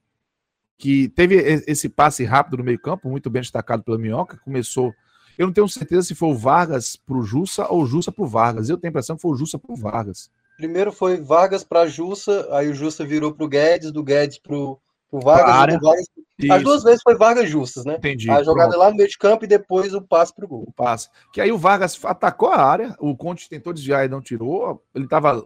Que 0.77 1.09
teve 1.09 1.35
esse 1.67 1.89
passe 1.89 2.23
rápido 2.23 2.57
no 2.57 2.63
meio-campo, 2.63 3.09
muito 3.09 3.29
bem 3.29 3.41
destacado 3.41 3.83
pela 3.83 3.97
Minhoca. 3.97 4.37
Começou. 4.45 4.93
Eu 5.37 5.47
não 5.47 5.53
tenho 5.53 5.67
certeza 5.67 6.03
se 6.03 6.15
foi 6.15 6.29
o 6.29 6.35
Vargas 6.35 6.95
para 6.95 7.17
o 7.17 7.23
Jussa 7.23 7.67
ou 7.67 7.81
o 7.81 7.85
Jussa 7.85 8.11
para 8.11 8.23
o 8.23 8.27
Vargas. 8.27 8.69
Eu 8.69 8.77
tenho 8.77 8.89
a 8.89 8.91
impressão 8.91 9.15
que 9.15 9.21
foi 9.21 9.31
o 9.31 9.35
Jussa 9.35 9.57
para 9.57 9.73
o 9.73 9.75
Vargas. 9.75 10.29
Primeiro 10.57 10.91
foi 10.91 11.21
Vargas 11.21 11.63
para 11.63 11.87
Jussa, 11.87 12.47
aí 12.51 12.69
o 12.69 12.75
Jussa 12.75 13.05
virou 13.05 13.33
para 13.33 13.45
o 13.45 13.47
Guedes, 13.47 13.91
do 13.91 14.03
Guedes 14.03 14.37
para 14.37 14.55
o 15.12 15.19
Vargas, 15.19 15.80
Vargas 15.82 16.06
isso. 16.39 16.54
As 16.54 16.63
duas 16.63 16.84
vezes 16.84 17.02
foi 17.04 17.15
Vargas 17.15 17.50
justas, 17.50 17.84
né? 17.84 17.95
Entendi. 17.95 18.32
A 18.32 18.41
jogada 18.41 18.69
pronto. 18.69 18.84
lá 18.84 18.91
no 18.91 18.95
meio 18.95 19.10
de 19.10 19.17
campo 19.17 19.43
e 19.43 19.48
depois 19.48 19.93
o 19.93 20.02
passe 20.02 20.34
pro 20.34 20.48
gol. 20.48 20.63
O 20.67 20.72
passe. 20.72 21.10
Que 21.34 21.41
aí 21.41 21.52
o 21.52 21.58
Vargas 21.58 22.00
atacou 22.06 22.50
a 22.50 22.63
área, 22.63 22.95
o 23.00 23.15
Conte 23.15 23.50
tentou 23.50 23.74
desviar 23.74 24.06
e 24.06 24.10
não 24.10 24.22
tirou. 24.22 24.82
Ele 24.95 25.04
estava 25.04 25.45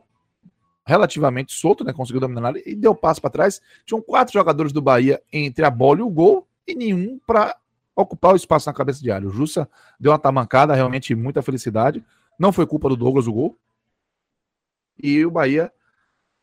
relativamente 0.86 1.54
solto, 1.54 1.84
né? 1.84 1.94
Conseguiu 1.94 2.22
dominar 2.22 2.44
a 2.44 2.48
área 2.50 2.64
e 2.66 2.76
deu 2.76 2.94
passe 2.94 3.20
para 3.20 3.32
trás. 3.32 3.60
Tinham 3.86 4.02
quatro 4.02 4.34
jogadores 4.34 4.72
do 4.72 4.82
Bahia 4.82 5.22
entre 5.32 5.66
a 5.66 5.72
bola 5.72 6.00
e 6.00 6.04
o 6.04 6.10
gol 6.10 6.48
e 6.68 6.76
nenhum 6.76 7.20
para 7.26 7.58
ocupar 7.96 8.34
o 8.34 8.36
espaço 8.36 8.70
na 8.70 8.74
cabeça 8.74 9.02
de 9.02 9.10
área. 9.10 9.28
O 9.28 9.32
Jussa 9.32 9.68
deu 10.00 10.12
uma 10.12 10.20
tamancada, 10.20 10.76
realmente 10.76 11.16
muita 11.16 11.42
felicidade. 11.42 12.04
Não 12.38 12.52
foi 12.52 12.68
culpa 12.68 12.90
do 12.90 12.96
Douglas 12.98 13.28
o 13.28 13.34
gol. 13.34 13.58
E 15.02 15.26
o 15.26 15.32
Bahia 15.32 15.72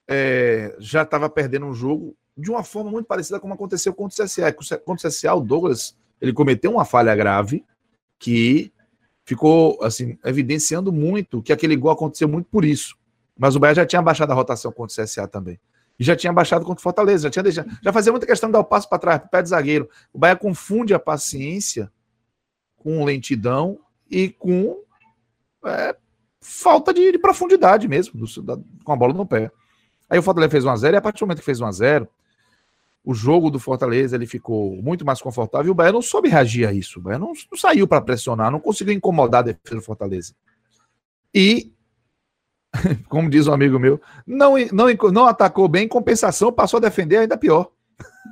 é, 0.08 0.74
já 0.80 1.02
estava 1.02 1.30
perdendo 1.30 1.66
um 1.66 1.74
jogo 1.74 2.16
de 2.40 2.50
uma 2.50 2.64
forma 2.64 2.90
muito 2.90 3.06
parecida 3.06 3.38
como 3.38 3.54
aconteceu 3.54 3.92
contra 3.92 4.24
o 4.24 4.26
CSA. 4.26 4.52
Contra 4.84 5.08
o 5.08 5.10
CSA, 5.10 5.34
o 5.34 5.40
Douglas 5.40 5.96
ele 6.20 6.32
cometeu 6.32 6.72
uma 6.72 6.84
falha 6.84 7.14
grave 7.14 7.64
que 8.18 8.72
ficou 9.24 9.78
assim 9.82 10.18
evidenciando 10.24 10.92
muito 10.92 11.42
que 11.42 11.52
aquele 11.52 11.76
gol 11.76 11.90
aconteceu 11.90 12.28
muito 12.28 12.48
por 12.50 12.64
isso. 12.64 12.96
Mas 13.38 13.56
o 13.56 13.60
Bahia 13.60 13.76
já 13.76 13.86
tinha 13.86 14.02
baixado 14.02 14.30
a 14.32 14.34
rotação 14.34 14.70
contra 14.72 15.02
o 15.02 15.04
CSA 15.04 15.26
também. 15.26 15.58
E 15.98 16.04
já 16.04 16.16
tinha 16.16 16.32
baixado 16.32 16.64
contra 16.64 16.80
o 16.80 16.82
Fortaleza, 16.82 17.24
já 17.24 17.30
tinha 17.30 17.42
deixado, 17.42 17.70
já 17.82 17.92
fazia 17.92 18.12
muita 18.12 18.26
questão 18.26 18.48
de 18.48 18.54
dar 18.54 18.60
o 18.60 18.64
passo 18.64 18.88
para 18.88 18.98
trás, 18.98 19.18
para 19.18 19.26
o 19.26 19.30
pé 19.30 19.42
de 19.42 19.48
zagueiro. 19.50 19.88
O 20.12 20.18
Bahia 20.18 20.36
confunde 20.36 20.94
a 20.94 20.98
paciência 20.98 21.92
com 22.76 23.04
lentidão 23.04 23.78
e 24.10 24.30
com 24.30 24.82
é, 25.64 25.94
falta 26.40 26.92
de, 26.92 27.12
de, 27.12 27.18
profundidade 27.18 27.86
mesmo, 27.86 28.18
do, 28.18 28.42
da, 28.42 28.58
com 28.82 28.92
a 28.92 28.96
bola 28.96 29.12
no 29.12 29.26
pé. 29.26 29.50
Aí 30.08 30.18
o 30.18 30.22
Fortaleza 30.22 30.50
fez 30.50 30.64
1x0 30.64 30.92
e 30.92 30.96
a 30.96 31.00
partir 31.00 31.20
do 31.20 31.26
momento 31.26 31.38
que 31.38 31.44
fez 31.44 31.60
1x0, 31.60 32.08
o 33.04 33.14
jogo 33.14 33.50
do 33.50 33.58
Fortaleza 33.58 34.16
ele 34.16 34.26
ficou 34.26 34.76
muito 34.82 35.04
mais 35.04 35.20
confortável 35.20 35.68
e 35.68 35.70
o 35.70 35.74
Bahia 35.74 35.92
não 35.92 36.02
soube 36.02 36.28
reagir 36.28 36.68
a 36.68 36.72
isso. 36.72 36.98
O 36.98 37.02
Bahia 37.02 37.18
não, 37.18 37.32
não 37.50 37.58
saiu 37.58 37.86
para 37.88 38.00
pressionar, 38.02 38.50
não 38.50 38.60
conseguiu 38.60 38.94
incomodar 38.94 39.40
a 39.40 39.52
defesa 39.52 39.76
do 39.76 39.82
Fortaleza. 39.82 40.34
E, 41.34 41.72
como 43.08 43.30
diz 43.30 43.46
um 43.46 43.52
amigo 43.52 43.78
meu, 43.78 44.00
não, 44.26 44.54
não, 44.72 44.86
não 45.12 45.26
atacou 45.26 45.66
bem, 45.68 45.84
em 45.84 45.88
compensação, 45.88 46.52
passou 46.52 46.78
a 46.78 46.82
defender 46.82 47.18
ainda 47.18 47.38
pior. 47.38 47.70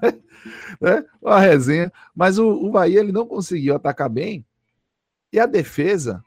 né? 0.80 1.04
Uma 1.20 1.40
resenha. 1.40 1.92
Mas 2.14 2.38
o, 2.38 2.48
o 2.48 2.70
Bahia 2.70 3.00
ele 3.00 3.12
não 3.12 3.26
conseguiu 3.26 3.74
atacar 3.74 4.08
bem 4.08 4.44
e 5.32 5.38
a 5.38 5.46
defesa, 5.46 6.22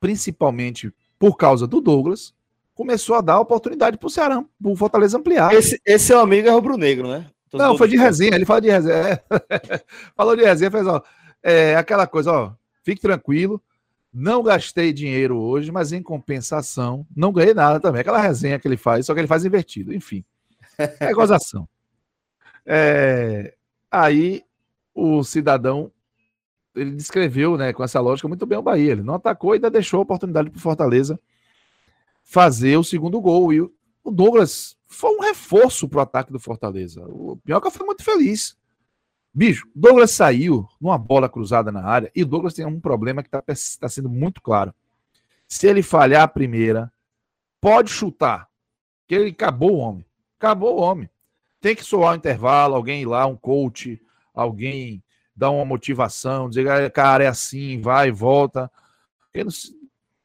principalmente 0.00 0.92
por 1.18 1.36
causa 1.36 1.66
do 1.66 1.80
Douglas, 1.80 2.34
começou 2.82 3.14
a 3.14 3.20
dar 3.20 3.38
oportunidade 3.38 3.96
para 3.96 4.06
o 4.08 4.10
Ceará, 4.10 4.44
para 4.60 4.70
o 4.72 4.76
Fortaleza 4.76 5.16
ampliar. 5.16 5.54
Esse, 5.54 5.80
esse 5.86 6.06
seu 6.06 6.18
amigo 6.18 6.48
é 6.48 6.50
rubro-negro, 6.50 7.08
né? 7.08 7.26
Todo 7.48 7.60
não, 7.60 7.78
foi 7.78 7.86
de 7.86 7.96
resenha, 7.96 8.34
ele 8.34 8.44
fala 8.44 8.60
de 8.60 8.70
resenha. 8.70 9.22
Falou 10.16 10.34
de 10.34 10.42
resenha, 10.42 10.70
fez, 10.70 10.84
ó, 10.84 11.00
é, 11.42 11.76
aquela 11.76 12.08
coisa, 12.08 12.32
ó, 12.32 12.52
fique 12.82 13.00
tranquilo, 13.00 13.62
não 14.12 14.42
gastei 14.42 14.92
dinheiro 14.92 15.38
hoje, 15.38 15.70
mas 15.70 15.92
em 15.92 16.02
compensação, 16.02 17.06
não 17.14 17.32
ganhei 17.32 17.54
nada 17.54 17.78
também. 17.78 18.00
Aquela 18.00 18.20
resenha 18.20 18.58
que 18.58 18.66
ele 18.66 18.76
faz, 18.76 19.06
só 19.06 19.14
que 19.14 19.20
ele 19.20 19.28
faz 19.28 19.44
invertido, 19.44 19.94
enfim. 19.94 20.24
É 20.98 21.12
gozação. 21.12 21.68
É, 22.66 23.54
aí 23.90 24.42
o 24.92 25.22
cidadão 25.22 25.92
ele 26.74 26.90
descreveu, 26.92 27.56
né, 27.56 27.72
com 27.72 27.84
essa 27.84 28.00
lógica 28.00 28.26
muito 28.26 28.46
bem 28.46 28.58
o 28.58 28.62
Bahia. 28.62 28.92
Ele 28.92 29.02
não 29.02 29.14
atacou 29.14 29.52
e 29.52 29.56
ainda 29.56 29.70
deixou 29.70 29.98
a 29.98 30.02
oportunidade 30.02 30.50
para 30.50 30.58
o 30.58 30.60
Fortaleza 30.60 31.20
fazer 32.32 32.78
o 32.78 32.84
segundo 32.84 33.20
gol. 33.20 33.52
E 33.52 33.60
o 33.60 33.70
Douglas 34.10 34.74
foi 34.88 35.14
um 35.14 35.20
reforço 35.20 35.86
para 35.86 35.98
o 35.98 36.02
ataque 36.02 36.32
do 36.32 36.40
Fortaleza. 36.40 37.04
O 37.06 37.36
Pioca 37.36 37.70
foi 37.70 37.84
muito 37.84 38.02
feliz. 38.02 38.56
Bicho, 39.34 39.68
Douglas 39.74 40.12
saiu 40.12 40.66
numa 40.80 40.96
bola 40.96 41.28
cruzada 41.28 41.70
na 41.70 41.84
área 41.84 42.10
e 42.16 42.22
o 42.22 42.26
Douglas 42.26 42.54
tem 42.54 42.64
um 42.64 42.80
problema 42.80 43.22
que 43.22 43.28
está 43.28 43.42
tá 43.42 43.88
sendo 43.88 44.08
muito 44.08 44.40
claro. 44.40 44.74
Se 45.46 45.66
ele 45.66 45.82
falhar 45.82 46.22
a 46.22 46.28
primeira, 46.28 46.90
pode 47.60 47.90
chutar. 47.90 48.48
Que 49.06 49.14
ele 49.14 49.30
acabou 49.30 49.72
o 49.72 49.78
homem. 49.78 50.06
Acabou 50.38 50.78
o 50.78 50.80
homem. 50.80 51.10
Tem 51.60 51.76
que 51.76 51.84
soar 51.84 52.12
o 52.12 52.16
intervalo, 52.16 52.74
alguém 52.74 53.02
ir 53.02 53.06
lá, 53.06 53.26
um 53.26 53.36
coach, 53.36 54.00
alguém 54.34 55.04
dar 55.36 55.50
uma 55.50 55.64
motivação, 55.64 56.48
dizer, 56.48 56.90
cara, 56.92 57.24
é 57.24 57.26
assim, 57.26 57.80
vai, 57.80 58.10
volta. 58.10 58.70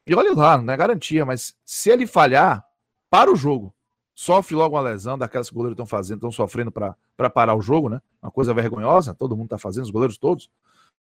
E 0.08 0.14
olha 0.14 0.32
lá, 0.34 0.56
não 0.56 0.72
é 0.72 0.76
garantia, 0.76 1.26
mas 1.26 1.54
se 1.66 1.90
ele 1.90 2.06
falhar, 2.06 2.66
para 3.10 3.30
o 3.30 3.36
jogo. 3.36 3.74
Sofre 4.14 4.54
logo 4.54 4.74
uma 4.74 4.82
lesão, 4.82 5.16
daquelas 5.16 5.48
que 5.48 5.52
os 5.52 5.56
goleiros 5.56 5.74
estão 5.74 5.86
fazendo, 5.86 6.16
estão 6.16 6.32
sofrendo 6.32 6.72
para 6.72 7.30
parar 7.30 7.54
o 7.54 7.60
jogo, 7.60 7.88
né? 7.88 8.00
Uma 8.20 8.30
coisa 8.30 8.52
vergonhosa, 8.52 9.14
todo 9.14 9.36
mundo 9.36 9.46
está 9.46 9.58
fazendo, 9.58 9.84
os 9.84 9.90
goleiros 9.90 10.18
todos. 10.18 10.50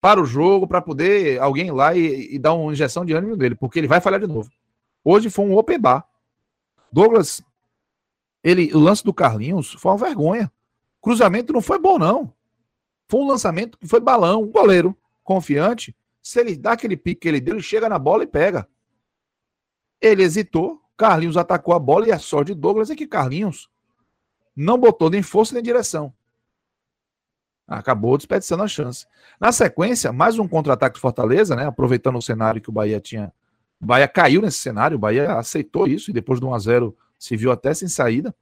Para 0.00 0.20
o 0.20 0.24
jogo, 0.24 0.66
para 0.66 0.80
poder 0.80 1.40
alguém 1.40 1.66
ir 1.66 1.72
lá 1.72 1.94
e, 1.94 2.34
e, 2.34 2.38
dar 2.38 2.54
uma 2.54 2.72
injeção 2.72 3.04
de 3.04 3.12
ânimo 3.12 3.36
dele, 3.36 3.54
porque 3.54 3.78
ele 3.78 3.88
vai 3.88 4.00
falhar 4.00 4.20
de 4.20 4.26
novo. 4.26 4.50
Hoje 5.04 5.28
foi 5.28 5.44
um 5.44 5.56
open 5.56 5.78
bar. 5.78 6.06
Douglas, 6.90 7.42
ele, 8.42 8.72
o 8.72 8.78
lance 8.78 9.04
do 9.04 9.12
Carlinhos 9.12 9.72
foi 9.74 9.92
uma 9.92 9.98
vergonha. 9.98 10.50
Cruzamento 11.02 11.52
não 11.52 11.60
foi 11.60 11.78
bom, 11.78 11.98
não. 11.98 12.32
Foi 13.08 13.20
um 13.20 13.26
lançamento 13.26 13.76
que 13.76 13.86
foi 13.86 14.00
balão. 14.00 14.42
O 14.42 14.46
goleiro, 14.46 14.96
confiante, 15.22 15.94
se 16.22 16.40
ele 16.40 16.56
dá 16.56 16.72
aquele 16.72 16.96
pique 16.96 17.22
que 17.22 17.28
ele 17.28 17.40
deu, 17.40 17.54
ele 17.54 17.62
chega 17.62 17.88
na 17.88 17.98
bola 17.98 18.24
e 18.24 18.26
pega. 18.26 18.66
Ele 20.04 20.22
hesitou, 20.22 20.82
Carlinhos 20.98 21.34
atacou 21.34 21.72
a 21.72 21.78
bola 21.78 22.06
e 22.06 22.12
a 22.12 22.18
sorte 22.18 22.48
de 22.48 22.60
Douglas 22.60 22.90
é 22.90 22.94
que 22.94 23.06
Carlinhos 23.06 23.70
não 24.54 24.76
botou 24.76 25.08
nem 25.08 25.22
força 25.22 25.54
nem 25.54 25.62
direção. 25.62 26.12
Acabou 27.66 28.18
desperdiçando 28.18 28.62
a 28.62 28.68
chance. 28.68 29.06
Na 29.40 29.50
sequência, 29.50 30.12
mais 30.12 30.38
um 30.38 30.46
contra-ataque 30.46 30.96
de 30.96 31.00
Fortaleza, 31.00 31.56
né? 31.56 31.64
Aproveitando 31.64 32.18
o 32.18 32.22
cenário 32.22 32.60
que 32.60 32.68
o 32.68 32.72
Bahia 32.72 33.00
tinha. 33.00 33.32
O 33.80 33.86
Bahia 33.86 34.06
caiu 34.06 34.42
nesse 34.42 34.58
cenário, 34.58 34.96
o 34.96 35.00
Bahia 35.00 35.38
aceitou 35.38 35.86
isso 35.86 36.10
e 36.10 36.12
depois 36.12 36.38
de 36.38 36.44
1 36.44 36.54
a 36.54 36.58
0 36.58 36.96
se 37.18 37.34
viu 37.34 37.50
até 37.50 37.72
sem 37.72 37.88
saída. 37.88 38.34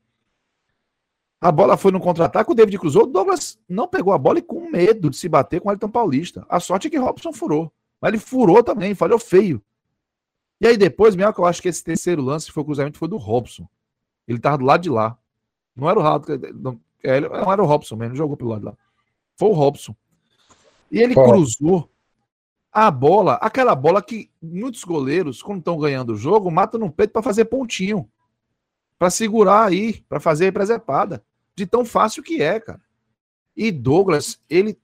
A 1.41 1.53
bola 1.53 1.77
foi 1.77 1.93
no 1.93 2.01
contra-ataque, 2.01 2.51
o 2.51 2.55
David 2.55 2.77
cruzou, 2.77 3.05
o 3.05 3.07
Douglas 3.07 3.57
não 3.69 3.87
pegou 3.87 4.13
a 4.13 4.19
bola 4.19 4.41
e 4.41 4.43
com 4.43 4.69
medo 4.69 5.09
de 5.09 5.17
se 5.17 5.29
bater 5.29 5.61
com 5.61 5.69
o 5.69 5.73
Elton 5.73 5.89
Paulista. 5.89 6.45
A 6.49 6.59
sorte 6.59 6.89
é 6.89 6.91
que 6.91 6.99
Robson 6.99 7.33
furou. 7.33 7.73
Mas 8.01 8.09
ele 8.09 8.19
furou 8.19 8.65
também, 8.65 8.97
falhou 8.97 9.21
feio. 9.21 9.63
E 10.63 10.67
aí 10.69 10.77
depois, 10.77 11.17
mesmo 11.17 11.35
que 11.35 11.41
eu 11.41 11.45
acho 11.45 11.61
que 11.61 11.69
esse 11.69 11.83
terceiro 11.83 12.23
lance 12.23 12.53
foi 12.53 12.63
o 12.63 12.67
cruzamento 12.67 12.97
foi 12.97 13.09
do 13.09 13.17
Robson. 13.17 13.69
Ele 14.29 14.39
tava 14.39 14.59
do 14.59 14.65
lado 14.65 14.81
de 14.81 14.89
lá. 14.89 15.19
Não 15.75 15.91
era 15.91 15.99
o 15.99 16.03
Rato, 16.03 16.39
não, 16.55 16.81
é, 17.03 17.21
não 17.21 17.53
era 17.53 17.61
o 17.61 17.67
Robson 17.67 17.97
mesmo, 17.97 18.15
jogou 18.15 18.37
pelo 18.37 18.51
lado 18.51 18.61
de 18.61 18.67
lá. 18.67 18.77
Foi 19.37 19.49
o 19.49 19.55
Robson. 19.55 19.93
E 20.89 21.01
ele 21.01 21.15
cruzou 21.17 21.91
a 22.71 22.93
bola, 22.93 23.35
aquela 23.43 23.75
bola 23.75 24.01
que 24.01 24.31
muitos 24.41 24.85
goleiros, 24.85 25.43
quando 25.43 25.59
estão 25.59 25.77
ganhando 25.77 26.13
o 26.13 26.17
jogo, 26.17 26.49
matam 26.49 26.79
no 26.79 26.93
peito 26.93 27.13
para 27.13 27.25
fazer 27.25 27.47
pontinho. 27.47 28.09
Para 28.97 29.11
segurar 29.11 29.65
aí, 29.65 30.01
para 30.09 30.21
fazer 30.21 30.53
presepada. 30.53 31.25
De 31.57 31.67
tão 31.67 31.85
fácil 31.85 32.23
que 32.23 32.41
é, 32.41 32.61
cara. 32.61 32.81
E 33.57 33.73
Douglas, 33.73 34.41
ele 34.49 34.79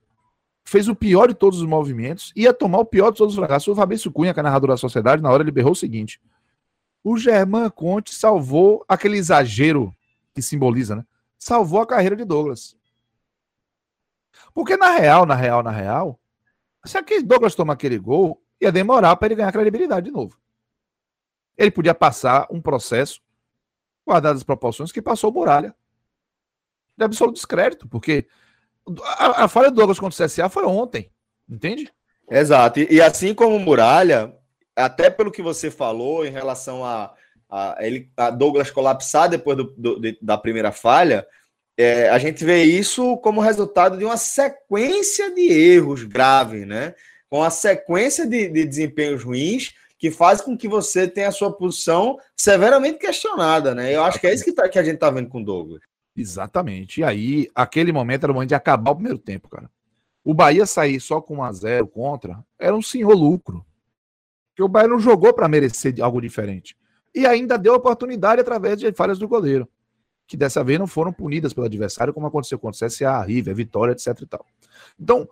fez 0.68 0.86
o 0.86 0.94
pior 0.94 1.28
de 1.28 1.34
todos 1.34 1.60
os 1.60 1.66
movimentos, 1.66 2.30
ia 2.36 2.52
tomar 2.52 2.80
o 2.80 2.84
pior 2.84 3.10
de 3.10 3.16
todos 3.16 3.32
os 3.32 3.38
fracassos. 3.38 3.68
O 3.68 3.74
Fabrício 3.74 4.12
Cunha, 4.12 4.34
que 4.34 4.40
é 4.40 4.42
narrador 4.42 4.68
da 4.68 4.76
sociedade, 4.76 5.22
na 5.22 5.30
hora 5.30 5.42
ele 5.42 5.50
berrou 5.50 5.72
o 5.72 5.76
seguinte: 5.76 6.20
o 7.02 7.16
Germán 7.16 7.70
Conte 7.70 8.14
salvou 8.14 8.84
aquele 8.86 9.16
exagero 9.16 9.96
que 10.34 10.42
simboliza, 10.42 10.94
né? 10.94 11.06
Salvou 11.38 11.80
a 11.80 11.86
carreira 11.86 12.14
de 12.14 12.22
Douglas. 12.22 12.76
Porque 14.52 14.76
na 14.76 14.90
real, 14.90 15.24
na 15.24 15.34
real, 15.34 15.62
na 15.62 15.70
real, 15.70 16.20
se 16.84 16.98
aquele 16.98 17.22
Douglas 17.22 17.54
toma 17.54 17.72
aquele 17.72 17.98
gol, 17.98 18.42
ia 18.60 18.70
demorar 18.70 19.16
para 19.16 19.28
ele 19.28 19.36
ganhar 19.36 19.52
credibilidade 19.52 20.06
de 20.06 20.12
novo. 20.12 20.38
Ele 21.56 21.70
podia 21.70 21.94
passar 21.94 22.46
um 22.50 22.60
processo, 22.60 23.22
guardadas 24.06 24.40
as 24.40 24.44
proporções, 24.44 24.92
que 24.92 25.00
passou 25.00 25.30
o 25.30 25.34
Muralha. 25.34 25.74
De 26.94 27.04
absoluto 27.04 27.36
descrédito, 27.36 27.88
porque 27.88 28.26
a, 29.02 29.44
a 29.44 29.48
falha 29.48 29.70
do 29.70 29.76
Douglas 29.76 29.98
contra 29.98 30.24
o 30.24 30.26
CSA 30.26 30.48
foi 30.48 30.64
ontem, 30.64 31.10
entende? 31.48 31.90
Exato. 32.30 32.80
E, 32.80 32.94
e, 32.94 33.00
assim 33.00 33.34
como 33.34 33.58
Muralha, 33.58 34.34
até 34.76 35.10
pelo 35.10 35.30
que 35.30 35.42
você 35.42 35.70
falou 35.70 36.26
em 36.26 36.30
relação 36.30 36.84
a, 36.84 37.12
a, 37.50 37.76
ele, 37.80 38.10
a 38.16 38.30
Douglas 38.30 38.70
colapsar 38.70 39.28
depois 39.28 39.56
do, 39.56 39.74
do, 39.76 40.00
de, 40.00 40.18
da 40.20 40.36
primeira 40.36 40.70
falha, 40.70 41.26
é, 41.76 42.08
a 42.10 42.18
gente 42.18 42.44
vê 42.44 42.64
isso 42.64 43.16
como 43.18 43.40
resultado 43.40 43.96
de 43.96 44.04
uma 44.04 44.16
sequência 44.16 45.32
de 45.32 45.52
erros 45.52 46.02
graves, 46.02 46.66
né? 46.66 46.94
Com 47.30 47.42
a 47.42 47.50
sequência 47.50 48.26
de, 48.26 48.48
de 48.48 48.64
desempenhos 48.64 49.22
ruins 49.22 49.74
que 49.98 50.10
faz 50.10 50.40
com 50.40 50.56
que 50.56 50.68
você 50.68 51.08
tenha 51.08 51.28
a 51.28 51.32
sua 51.32 51.52
posição 51.52 52.18
severamente 52.36 52.98
questionada, 52.98 53.74
né? 53.74 53.94
Eu 53.94 54.04
acho 54.04 54.20
que 54.20 54.26
é 54.26 54.34
isso 54.34 54.44
que, 54.44 54.52
tá, 54.52 54.68
que 54.68 54.78
a 54.78 54.82
gente 54.82 54.94
está 54.94 55.10
vendo 55.10 55.28
com 55.28 55.40
o 55.40 55.44
Douglas. 55.44 55.80
Exatamente. 56.18 57.00
E 57.00 57.04
aí, 57.04 57.48
aquele 57.54 57.92
momento 57.92 58.24
era 58.24 58.32
o 58.32 58.34
momento 58.34 58.48
de 58.48 58.54
acabar 58.54 58.90
o 58.90 58.96
primeiro 58.96 59.18
tempo, 59.18 59.48
cara. 59.48 59.70
O 60.24 60.34
Bahia 60.34 60.66
sair 60.66 61.00
só 61.00 61.20
com 61.20 61.36
1 61.36 61.42
a 61.44 61.52
0 61.52 61.86
contra 61.86 62.44
era 62.58 62.74
um 62.74 62.82
senhor 62.82 63.14
lucro. 63.14 63.64
Porque 64.50 64.62
o 64.62 64.68
Bahia 64.68 64.88
não 64.88 64.98
jogou 64.98 65.32
para 65.32 65.48
merecer 65.48 65.94
algo 66.02 66.20
diferente. 66.20 66.76
E 67.14 67.24
ainda 67.24 67.56
deu 67.56 67.74
oportunidade 67.74 68.40
através 68.40 68.78
de 68.78 68.92
falhas 68.92 69.18
do 69.18 69.28
goleiro, 69.28 69.68
que 70.26 70.36
dessa 70.36 70.62
vez 70.64 70.78
não 70.78 70.86
foram 70.88 71.12
punidas 71.12 71.54
pelo 71.54 71.66
adversário, 71.66 72.12
como 72.12 72.26
aconteceu 72.26 72.58
contra 72.58 72.84
o 72.84 72.88
CSA, 72.88 73.22
River, 73.22 73.54
Vitória, 73.54 73.92
etc 73.92 74.20
e 74.20 74.26
tal. 74.26 74.44
Então, 75.00 75.28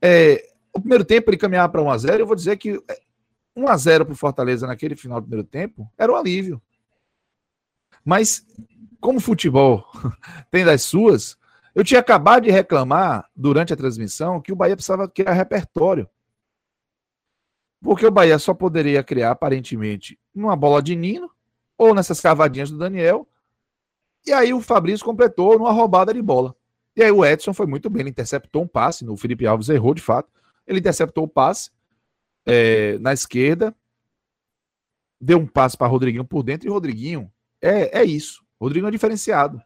é, 0.00 0.48
o 0.72 0.80
primeiro 0.80 1.04
tempo 1.04 1.30
ele 1.30 1.36
caminhava 1.36 1.70
para 1.70 1.82
1 1.82 1.90
a 1.90 1.98
0 1.98 2.22
eu 2.22 2.26
vou 2.26 2.36
dizer 2.36 2.56
que 2.56 2.80
1 3.56 3.68
a 3.68 3.76
0 3.76 4.06
para 4.06 4.12
o 4.12 4.16
Fortaleza 4.16 4.66
naquele 4.66 4.94
final 4.94 5.20
do 5.20 5.26
primeiro 5.26 5.46
tempo 5.46 5.90
era 5.98 6.12
um 6.12 6.16
alívio. 6.16 6.62
Mas 8.04 8.46
como 9.02 9.20
futebol 9.20 9.84
tem 10.50 10.64
das 10.64 10.82
suas, 10.82 11.36
eu 11.74 11.82
tinha 11.82 12.00
acabado 12.00 12.44
de 12.44 12.50
reclamar 12.50 13.28
durante 13.34 13.72
a 13.72 13.76
transmissão 13.76 14.40
que 14.40 14.52
o 14.52 14.56
Bahia 14.56 14.76
precisava 14.76 15.08
criar 15.08 15.32
repertório. 15.32 16.08
Porque 17.82 18.06
o 18.06 18.10
Bahia 18.12 18.38
só 18.38 18.54
poderia 18.54 19.02
criar, 19.02 19.32
aparentemente, 19.32 20.18
numa 20.32 20.54
bola 20.54 20.80
de 20.80 20.94
Nino 20.94 21.28
ou 21.76 21.92
nessas 21.94 22.20
cavadinhas 22.20 22.70
do 22.70 22.78
Daniel. 22.78 23.28
E 24.24 24.32
aí 24.32 24.54
o 24.54 24.60
Fabrício 24.60 25.04
completou 25.04 25.58
numa 25.58 25.72
roubada 25.72 26.14
de 26.14 26.22
bola. 26.22 26.54
E 26.94 27.02
aí 27.02 27.10
o 27.10 27.24
Edson 27.24 27.52
foi 27.52 27.66
muito 27.66 27.90
bem, 27.90 28.02
ele 28.02 28.10
interceptou 28.10 28.62
um 28.62 28.68
passe, 28.68 29.04
o 29.08 29.16
Felipe 29.16 29.46
Alves 29.46 29.68
errou 29.68 29.94
de 29.94 30.02
fato. 30.02 30.30
Ele 30.64 30.78
interceptou 30.78 31.24
o 31.24 31.28
passe 31.28 31.70
é, 32.46 32.98
na 32.98 33.12
esquerda, 33.12 33.74
deu 35.20 35.38
um 35.38 35.46
passe 35.46 35.76
para 35.76 35.88
Rodriguinho 35.88 36.24
por 36.24 36.44
dentro, 36.44 36.68
e 36.68 36.70
Rodriguinho 36.70 37.32
é, 37.60 38.00
é 38.00 38.04
isso. 38.04 38.41
Rodrigo 38.62 38.86
é 38.86 38.90
diferenciado. 38.92 39.60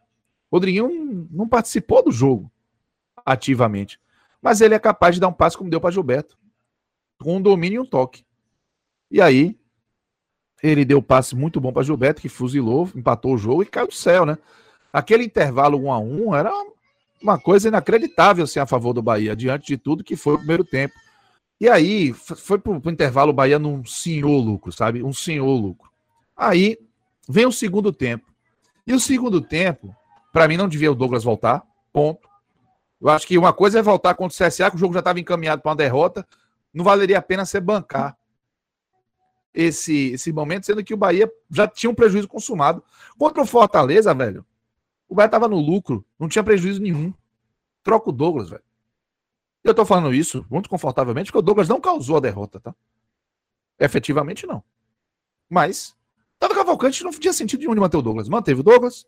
Rodriguinho 0.50 1.28
não 1.30 1.46
participou 1.46 2.02
do 2.02 2.10
jogo 2.10 2.50
ativamente. 3.26 4.00
Mas 4.40 4.62
ele 4.62 4.74
é 4.74 4.78
capaz 4.78 5.14
de 5.14 5.20
dar 5.20 5.28
um 5.28 5.34
passe 5.34 5.54
como 5.54 5.68
deu 5.68 5.78
para 5.78 5.90
Gilberto. 5.90 6.38
Com 7.20 7.36
um 7.36 7.42
domínio 7.42 7.76
e 7.76 7.80
um 7.80 7.84
toque. 7.84 8.24
E 9.10 9.20
aí, 9.20 9.58
ele 10.62 10.82
deu 10.82 10.98
um 10.98 11.02
passe 11.02 11.36
muito 11.36 11.60
bom 11.60 11.74
para 11.74 11.82
Gilberto, 11.82 12.22
que 12.22 12.28
fuzilou, 12.30 12.90
empatou 12.94 13.34
o 13.34 13.38
jogo 13.38 13.62
e 13.62 13.66
caiu 13.66 13.86
do 13.86 13.92
céu, 13.92 14.24
né? 14.24 14.38
Aquele 14.90 15.24
intervalo 15.24 15.78
1 15.78 15.92
a 15.92 15.98
1 15.98 16.34
era 16.34 16.52
uma 17.20 17.38
coisa 17.38 17.68
inacreditável 17.68 18.44
assim, 18.44 18.60
a 18.60 18.66
favor 18.66 18.94
do 18.94 19.02
Bahia, 19.02 19.36
diante 19.36 19.66
de 19.66 19.76
tudo 19.76 20.02
que 20.02 20.16
foi 20.16 20.34
o 20.34 20.38
primeiro 20.38 20.64
tempo. 20.64 20.94
E 21.60 21.68
aí, 21.68 22.14
foi 22.14 22.58
pro, 22.58 22.80
pro 22.80 22.90
intervalo 22.90 23.30
o 23.30 23.34
Bahia 23.34 23.58
num 23.58 23.84
senhor 23.84 24.38
lucro, 24.40 24.72
sabe? 24.72 25.02
Um 25.02 25.12
senhor 25.12 25.54
lucro. 25.54 25.90
Aí, 26.34 26.78
vem 27.28 27.44
o 27.44 27.52
segundo 27.52 27.92
tempo. 27.92 28.34
E 28.86 28.94
o 28.94 29.00
segundo 29.00 29.40
tempo, 29.40 29.94
para 30.32 30.46
mim, 30.46 30.56
não 30.56 30.68
devia 30.68 30.92
o 30.92 30.94
Douglas 30.94 31.24
voltar. 31.24 31.62
Ponto. 31.92 32.28
Eu 33.00 33.08
acho 33.10 33.26
que 33.26 33.36
uma 33.36 33.52
coisa 33.52 33.78
é 33.78 33.82
voltar 33.82 34.14
contra 34.14 34.34
o 34.34 34.48
CSA, 34.48 34.70
que 34.70 34.76
o 34.76 34.78
jogo 34.78 34.94
já 34.94 35.00
estava 35.00 35.20
encaminhado 35.20 35.60
para 35.60 35.70
uma 35.70 35.76
derrota. 35.76 36.26
Não 36.72 36.84
valeria 36.84 37.18
a 37.18 37.22
pena 37.22 37.44
você 37.44 37.60
bancar 37.60 38.16
esse, 39.52 40.12
esse 40.12 40.32
momento, 40.32 40.66
sendo 40.66 40.84
que 40.84 40.94
o 40.94 40.96
Bahia 40.96 41.30
já 41.50 41.66
tinha 41.66 41.90
um 41.90 41.94
prejuízo 41.94 42.28
consumado. 42.28 42.84
Contra 43.18 43.42
o 43.42 43.46
Fortaleza, 43.46 44.14
velho, 44.14 44.44
o 45.08 45.14
Bahia 45.14 45.26
estava 45.26 45.48
no 45.48 45.58
lucro, 45.58 46.04
não 46.18 46.28
tinha 46.28 46.44
prejuízo 46.44 46.80
nenhum. 46.80 47.12
Troca 47.82 48.10
o 48.10 48.12
Douglas, 48.12 48.50
velho. 48.50 48.62
Eu 49.64 49.74
tô 49.74 49.84
falando 49.84 50.14
isso 50.14 50.46
muito 50.50 50.68
confortavelmente, 50.68 51.32
porque 51.32 51.38
o 51.38 51.42
Douglas 51.42 51.68
não 51.68 51.80
causou 51.80 52.18
a 52.18 52.20
derrota, 52.20 52.60
tá? 52.60 52.74
Efetivamente 53.80 54.46
não. 54.46 54.62
Mas 55.48 55.96
Tava 56.38 56.54
Cavalcante 56.54 57.02
não 57.02 57.10
tinha 57.10 57.32
sentido 57.32 57.60
nenhum 57.60 57.74
de 57.74 57.80
manter 57.80 57.96
o 57.96 58.02
Douglas. 58.02 58.28
Manteve 58.28 58.60
o 58.60 58.64
Douglas, 58.64 59.06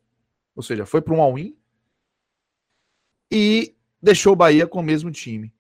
ou 0.57 0.63
seja, 0.63 0.87
foi 0.87 1.01
para 1.01 1.15
um 1.15 1.21
all-in 1.21 1.57
e 3.31 3.75
deixou 4.01 4.33
o 4.33 4.37
Bahia 4.37 4.67
com 4.67 4.81
o 4.81 4.83
mesmo 4.83 5.11
time. 5.11 5.53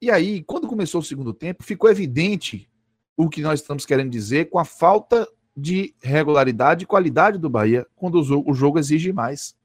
E 0.00 0.10
aí, 0.10 0.42
quando 0.42 0.68
começou 0.68 1.00
o 1.00 1.04
segundo 1.04 1.32
tempo, 1.32 1.64
ficou 1.64 1.90
evidente 1.90 2.70
o 3.16 3.28
que 3.28 3.40
nós 3.40 3.60
estamos 3.60 3.86
querendo 3.86 4.10
dizer 4.10 4.50
com 4.50 4.58
a 4.58 4.64
falta 4.64 5.26
de 5.56 5.94
regularidade 6.02 6.84
e 6.84 6.86
qualidade 6.86 7.38
do 7.38 7.48
Bahia 7.48 7.86
quando 7.96 8.20
o 8.20 8.54
jogo 8.54 8.78
exige 8.78 9.12
mais. 9.12 9.56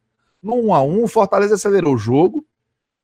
No 0.41 0.55
1 0.55 0.73
a 0.73 0.81
1 0.81 1.03
o 1.03 1.07
Fortaleza 1.07 1.55
acelerou 1.55 1.95
o 1.95 1.97
jogo 1.97 2.47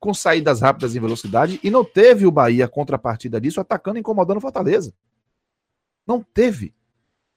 com 0.00 0.14
saídas 0.14 0.60
rápidas 0.60 0.96
em 0.96 1.00
velocidade 1.00 1.60
e 1.62 1.70
não 1.70 1.84
teve 1.84 2.26
o 2.26 2.30
Bahia 2.30 2.66
contrapartida 2.66 3.40
disso 3.40 3.60
atacando 3.60 3.98
e 3.98 4.00
incomodando 4.00 4.38
o 4.38 4.40
Fortaleza. 4.40 4.94
Não 6.06 6.22
teve. 6.22 6.74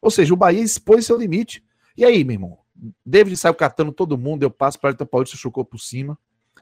Ou 0.01 0.09
seja, 0.09 0.33
o 0.33 0.37
Bahia 0.37 0.61
expôs 0.61 1.05
seu 1.05 1.17
limite. 1.17 1.63
E 1.95 2.03
aí, 2.03 2.23
meu 2.23 2.33
irmão? 2.33 2.57
David 3.05 3.37
saiu 3.37 3.53
catando 3.53 3.91
todo 3.91 4.17
mundo, 4.17 4.39
deu 4.41 4.49
passo 4.49 4.79
para 4.79 4.91
o 4.91 5.05
Paulista, 5.05 5.37
chocou 5.37 5.63
por 5.63 5.79
cima. 5.79 6.17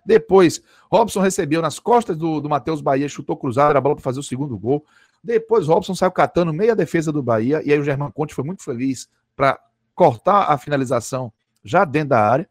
Depois, 0.05 0.61
Robson 0.91 1.21
recebeu 1.21 1.61
nas 1.61 1.79
costas 1.79 2.17
do, 2.17 2.41
do 2.41 2.49
Matheus 2.49 2.81
Bahia, 2.81 3.07
chutou 3.07 3.37
cruzado, 3.37 3.75
a 3.77 3.81
bola 3.81 3.95
para 3.95 4.03
fazer 4.03 4.19
o 4.19 4.23
segundo 4.23 4.57
gol. 4.57 4.83
Depois, 5.23 5.67
Robson 5.67 5.95
saiu 5.95 6.11
catando 6.11 6.53
meia 6.53 6.75
defesa 6.75 7.11
do 7.11 7.21
Bahia, 7.21 7.61
e 7.65 7.71
aí 7.71 7.79
o 7.79 7.83
Germán 7.83 8.11
Conte 8.11 8.33
foi 8.33 8.43
muito 8.43 8.63
feliz 8.63 9.09
para 9.35 9.59
cortar 9.93 10.45
a 10.51 10.57
finalização 10.57 11.31
já 11.63 11.85
dentro 11.85 12.09
da 12.09 12.21
área. 12.21 12.49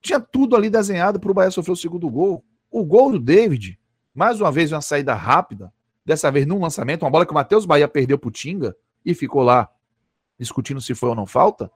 Tinha 0.00 0.20
tudo 0.20 0.56
ali 0.56 0.70
desenhado 0.70 1.20
para 1.20 1.30
o 1.30 1.34
Bahia 1.34 1.50
sofrer 1.50 1.72
o 1.72 1.76
segundo 1.76 2.08
gol. 2.10 2.44
O 2.70 2.84
gol 2.84 3.12
do 3.12 3.18
David, 3.18 3.78
mais 4.14 4.40
uma 4.40 4.50
vez, 4.50 4.72
uma 4.72 4.80
saída 4.80 5.14
rápida, 5.14 5.72
dessa 6.04 6.30
vez 6.30 6.46
num 6.46 6.60
lançamento, 6.60 7.02
uma 7.02 7.10
bola 7.10 7.26
que 7.26 7.32
o 7.32 7.34
Matheus 7.34 7.66
Bahia 7.66 7.88
perdeu 7.88 8.18
para 8.18 8.28
o 8.28 8.30
Tinga 8.30 8.76
e 9.04 9.14
ficou 9.14 9.42
lá 9.42 9.68
discutindo 10.38 10.80
se 10.80 10.94
foi 10.94 11.10
ou 11.10 11.14
não 11.14 11.26
falta. 11.26 11.70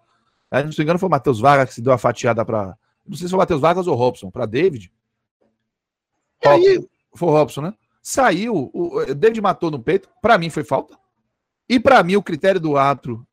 Aí, 0.51 0.65
não 0.65 0.73
se 0.73 0.83
engano, 0.83 0.99
foi 0.99 1.09
o 1.09 1.11
Matheus 1.11 1.41
Vargas 1.41 1.69
que 1.69 1.75
se 1.77 1.83
deu 1.83 1.93
a 1.93 1.99
fatiada 1.99 2.45
para. 2.45 2.77
Não 3.07 3.17
sei 3.17 3.27
se 3.27 3.31
foi 3.31 3.39
o 3.39 3.41
Matheus 3.41 3.61
Vargas 3.61 3.87
ou 3.87 3.95
Robson, 3.95 4.31
para 4.31 4.47
David. 4.47 4.93
E 6.43 6.49
aí, 6.49 6.89
foi 7.15 7.29
o 7.29 7.33
Robson, 7.33 7.63
né? 7.63 7.75
Saiu, 8.03 8.71
o 8.73 9.15
David 9.15 9.41
matou 9.41 9.71
no 9.71 9.79
peito, 9.79 10.09
para 10.23 10.39
mim 10.39 10.49
foi 10.49 10.65
falta. 10.65 10.99
E 11.69 11.79
para 11.79 12.03
mim, 12.03 12.17
o 12.17 12.23
critério 12.23 12.61
do 12.61 12.77
árbitro 12.77 13.27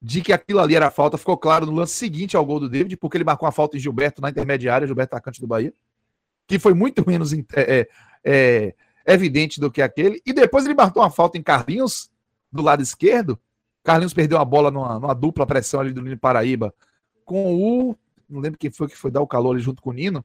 de 0.00 0.20
que 0.20 0.32
aquilo 0.32 0.58
ali 0.58 0.74
era 0.74 0.90
falta 0.90 1.16
ficou 1.16 1.36
claro 1.38 1.64
no 1.64 1.72
lance 1.72 1.94
seguinte 1.94 2.36
ao 2.36 2.44
gol 2.44 2.58
do 2.58 2.68
David, 2.68 2.96
porque 2.96 3.16
ele 3.16 3.24
marcou 3.24 3.46
uma 3.46 3.52
falta 3.52 3.76
em 3.76 3.80
Gilberto 3.80 4.20
na 4.20 4.30
intermediária, 4.30 4.86
Gilberto 4.86 5.14
atacante 5.14 5.40
do 5.40 5.46
Bahia, 5.46 5.72
que 6.46 6.58
foi 6.58 6.74
muito 6.74 7.04
menos 7.08 7.32
é, 7.32 7.88
é, 8.24 8.74
evidente 9.06 9.60
do 9.60 9.70
que 9.70 9.80
aquele. 9.80 10.20
E 10.26 10.32
depois 10.32 10.64
ele 10.64 10.74
marcou 10.74 11.02
uma 11.02 11.10
falta 11.10 11.38
em 11.38 11.42
Carlinhos, 11.42 12.10
do 12.50 12.62
lado 12.62 12.82
esquerdo, 12.82 13.38
Carlinhos 13.82 14.14
perdeu 14.14 14.38
a 14.38 14.44
bola 14.44 14.70
numa, 14.70 14.98
numa 14.98 15.14
dupla 15.14 15.46
pressão 15.46 15.80
ali 15.80 15.92
do 15.92 16.02
Nino 16.02 16.18
Paraíba 16.18 16.74
com 17.24 17.54
o. 17.54 17.96
Não 18.28 18.40
lembro 18.40 18.58
quem 18.58 18.70
foi 18.70 18.88
que 18.88 18.96
foi 18.96 19.10
dar 19.10 19.20
o 19.20 19.26
calor 19.26 19.54
ali 19.54 19.62
junto 19.62 19.82
com 19.82 19.90
o 19.90 19.92
Nino. 19.92 20.24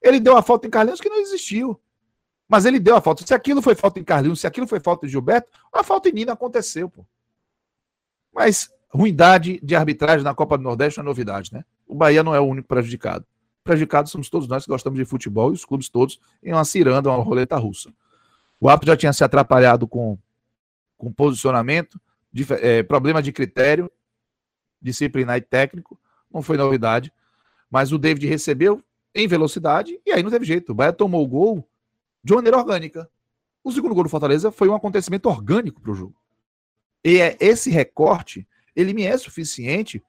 Ele 0.00 0.20
deu 0.20 0.36
a 0.36 0.42
falta 0.42 0.66
em 0.66 0.70
Carlinhos 0.70 1.00
que 1.00 1.08
não 1.08 1.18
existiu. 1.18 1.78
Mas 2.48 2.64
ele 2.64 2.78
deu 2.78 2.96
a 2.96 3.00
falta. 3.00 3.26
Se 3.26 3.34
aquilo 3.34 3.60
foi 3.60 3.74
falta 3.74 3.98
em 3.98 4.04
Carlinhos, 4.04 4.40
se 4.40 4.46
aquilo 4.46 4.66
foi 4.66 4.78
falta 4.78 5.04
em 5.04 5.08
Gilberto, 5.08 5.50
a 5.72 5.82
falta 5.82 6.08
em 6.08 6.12
Nino 6.12 6.30
aconteceu, 6.30 6.88
pô. 6.88 7.04
Mas 8.32 8.70
ruindade 8.88 9.58
de 9.62 9.74
arbitragem 9.74 10.22
na 10.22 10.34
Copa 10.34 10.56
do 10.56 10.62
Nordeste 10.62 10.98
não 10.98 11.04
é 11.04 11.06
novidade, 11.06 11.52
né? 11.52 11.64
O 11.86 11.94
Bahia 11.94 12.22
não 12.22 12.34
é 12.34 12.40
o 12.40 12.44
único 12.44 12.68
prejudicado. 12.68 13.26
Prejudicados 13.64 14.12
somos 14.12 14.30
todos 14.30 14.46
nós 14.46 14.64
que 14.64 14.70
gostamos 14.70 14.98
de 14.98 15.04
futebol 15.04 15.50
e 15.50 15.54
os 15.54 15.64
clubes 15.64 15.88
todos 15.88 16.20
em 16.42 16.52
uma 16.52 16.64
ciranda, 16.64 17.10
uma 17.10 17.22
roleta 17.22 17.56
russa. 17.56 17.92
O 18.60 18.68
árbitro 18.68 18.92
já 18.92 18.96
tinha 18.96 19.12
se 19.12 19.24
atrapalhado 19.24 19.88
com, 19.88 20.16
com 20.96 21.12
posicionamento, 21.12 22.00
é, 22.60 22.82
problema 22.82 23.22
de 23.22 23.32
critério, 23.32 23.90
disciplinar 24.80 25.38
e 25.38 25.40
técnico, 25.40 25.98
não 26.32 26.42
foi 26.42 26.56
novidade. 26.56 27.12
Mas 27.70 27.92
o 27.92 27.98
David 27.98 28.26
recebeu 28.26 28.82
em 29.14 29.26
velocidade 29.26 30.00
e 30.04 30.12
aí 30.12 30.22
não 30.22 30.30
teve 30.30 30.44
jeito. 30.44 30.72
O 30.72 30.74
Bahia 30.74 30.92
tomou 30.92 31.24
o 31.24 31.28
gol 31.28 31.68
de 32.22 32.34
maneira 32.34 32.58
orgânica. 32.58 33.08
O 33.64 33.72
segundo 33.72 33.94
gol 33.94 34.04
do 34.04 34.08
Fortaleza 34.08 34.52
foi 34.52 34.68
um 34.68 34.74
acontecimento 34.74 35.28
orgânico 35.28 35.80
para 35.80 35.90
o 35.90 35.94
jogo. 35.94 36.14
E 37.04 37.20
é, 37.20 37.36
esse 37.40 37.70
recorte, 37.70 38.46
ele 38.74 38.92
me 38.92 39.04
é 39.04 39.16
suficiente 39.16 40.02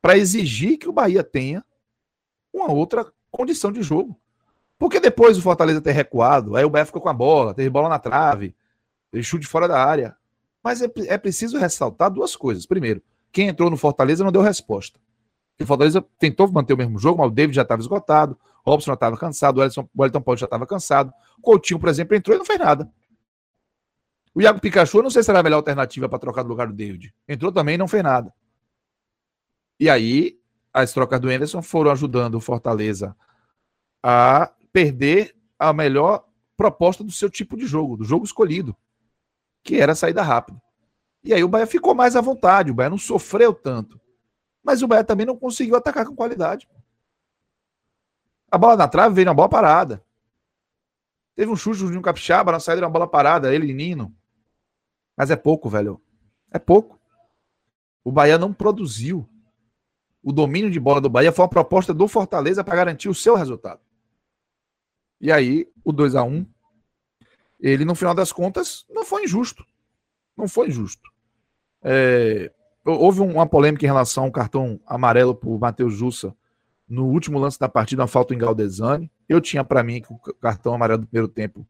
para 0.00 0.16
exigir 0.16 0.78
que 0.78 0.88
o 0.88 0.92
Bahia 0.92 1.22
tenha 1.22 1.64
uma 2.52 2.72
outra 2.72 3.12
condição 3.30 3.70
de 3.70 3.82
jogo. 3.82 4.18
Porque 4.78 5.00
depois 5.00 5.38
o 5.38 5.42
Fortaleza 5.42 5.80
ter 5.80 5.92
recuado, 5.92 6.56
aí 6.56 6.64
o 6.64 6.70
Bahia 6.70 6.86
ficou 6.86 7.00
com 7.02 7.08
a 7.08 7.14
bola, 7.14 7.54
teve 7.54 7.70
bola 7.70 7.88
na 7.88 7.98
trave, 7.98 8.54
teve 9.10 9.24
chute 9.24 9.46
fora 9.46 9.66
da 9.66 9.82
área. 9.82 10.16
Mas 10.66 10.82
é, 10.82 10.90
é 11.06 11.16
preciso 11.16 11.56
ressaltar 11.58 12.10
duas 12.10 12.34
coisas. 12.34 12.66
Primeiro, 12.66 13.00
quem 13.30 13.46
entrou 13.46 13.70
no 13.70 13.76
Fortaleza 13.76 14.24
não 14.24 14.32
deu 14.32 14.42
resposta. 14.42 14.98
O 15.60 15.64
Fortaleza 15.64 16.04
tentou 16.18 16.50
manter 16.50 16.74
o 16.74 16.76
mesmo 16.76 16.98
jogo, 16.98 17.20
mas 17.20 17.30
o 17.30 17.32
David 17.32 17.54
já 17.54 17.62
estava 17.62 17.80
esgotado, 17.80 18.36
o 18.64 18.70
Robson 18.72 18.90
já 18.90 18.94
estava 18.94 19.16
cansado, 19.16 19.58
o 19.58 19.62
Elton, 19.62 19.86
o 19.86 20.20
Paulo 20.20 20.36
já 20.36 20.46
estava 20.46 20.66
cansado. 20.66 21.12
O 21.38 21.40
Coutinho, 21.40 21.78
por 21.78 21.88
exemplo, 21.88 22.16
entrou 22.16 22.34
e 22.34 22.38
não 22.38 22.44
fez 22.44 22.58
nada. 22.58 22.92
O 24.34 24.42
Iago 24.42 24.58
Pikachu, 24.58 25.04
não 25.04 25.08
sei 25.08 25.22
se 25.22 25.30
era 25.30 25.38
a 25.38 25.42
melhor 25.44 25.58
alternativa 25.58 26.08
para 26.08 26.18
trocar 26.18 26.42
do 26.42 26.48
lugar 26.48 26.66
do 26.66 26.72
David. 26.72 27.14
Entrou 27.28 27.52
também 27.52 27.76
e 27.76 27.78
não 27.78 27.86
fez 27.86 28.02
nada. 28.02 28.34
E 29.78 29.88
aí, 29.88 30.36
as 30.74 30.92
trocas 30.92 31.20
do 31.20 31.28
Anderson 31.28 31.62
foram 31.62 31.92
ajudando 31.92 32.34
o 32.34 32.40
Fortaleza 32.40 33.14
a 34.02 34.50
perder 34.72 35.36
a 35.56 35.72
melhor 35.72 36.26
proposta 36.56 37.04
do 37.04 37.12
seu 37.12 37.30
tipo 37.30 37.56
de 37.56 37.68
jogo, 37.68 37.96
do 37.96 38.04
jogo 38.04 38.24
escolhido, 38.24 38.76
que 39.66 39.80
era 39.80 39.92
a 39.92 39.96
saída 39.96 40.22
rápida. 40.22 40.62
E 41.24 41.34
aí 41.34 41.42
o 41.42 41.48
Bahia 41.48 41.66
ficou 41.66 41.92
mais 41.92 42.14
à 42.14 42.20
vontade, 42.20 42.70
o 42.70 42.74
Bahia 42.74 42.88
não 42.88 42.96
sofreu 42.96 43.52
tanto. 43.52 44.00
Mas 44.62 44.80
o 44.80 44.86
Bahia 44.86 45.02
também 45.02 45.26
não 45.26 45.36
conseguiu 45.36 45.74
atacar 45.74 46.06
com 46.06 46.14
qualidade. 46.14 46.68
A 48.48 48.56
bola 48.56 48.76
na 48.76 48.86
trave 48.86 49.16
veio 49.16 49.26
na 49.26 49.34
bola 49.34 49.48
parada. 49.48 50.02
Teve 51.34 51.50
um 51.50 51.56
chute 51.56 51.78
de 51.90 51.98
um 51.98 52.02
capixaba 52.02 52.52
na 52.52 52.60
saída 52.60 52.80
de 52.80 52.84
uma 52.84 52.92
bola 52.92 53.08
parada, 53.08 53.52
ele 53.52 53.70
e 53.70 53.74
Nino. 53.74 54.14
Mas 55.16 55.30
é 55.30 55.36
pouco, 55.36 55.68
velho. 55.68 56.00
É 56.50 56.58
pouco. 56.58 56.98
O 58.04 58.12
Bahia 58.12 58.38
não 58.38 58.52
produziu. 58.52 59.28
O 60.22 60.32
domínio 60.32 60.70
de 60.70 60.78
bola 60.78 61.00
do 61.00 61.10
Bahia 61.10 61.32
foi 61.32 61.44
uma 61.44 61.48
proposta 61.48 61.92
do 61.92 62.06
Fortaleza 62.06 62.62
para 62.62 62.76
garantir 62.76 63.08
o 63.08 63.14
seu 63.14 63.34
resultado. 63.34 63.80
E 65.20 65.32
aí, 65.32 65.68
o 65.84 65.92
2 65.92 66.14
a 66.14 66.22
1 66.22 66.46
ele, 67.60 67.84
no 67.84 67.94
final 67.94 68.14
das 68.14 68.32
contas, 68.32 68.84
não 68.90 69.04
foi 69.04 69.24
injusto. 69.24 69.64
Não 70.36 70.46
foi 70.46 70.68
injusto. 70.68 71.10
É, 71.82 72.50
houve 72.84 73.20
uma 73.20 73.46
polêmica 73.46 73.84
em 73.84 73.88
relação 73.88 74.24
ao 74.24 74.32
cartão 74.32 74.80
amarelo 74.86 75.34
para 75.34 75.48
o 75.48 75.58
Matheus 75.58 75.94
Jussa 75.94 76.34
no 76.88 77.06
último 77.06 77.38
lance 77.38 77.58
da 77.58 77.68
partida, 77.68 78.02
uma 78.02 78.08
falta 78.08 78.34
em 78.34 78.38
Galdesani. 78.38 79.10
Eu 79.28 79.40
tinha 79.40 79.64
para 79.64 79.82
mim 79.82 80.00
que 80.00 80.12
o 80.12 80.18
cartão 80.40 80.74
amarelo 80.74 81.00
do 81.00 81.06
primeiro 81.06 81.28
tempo 81.28 81.66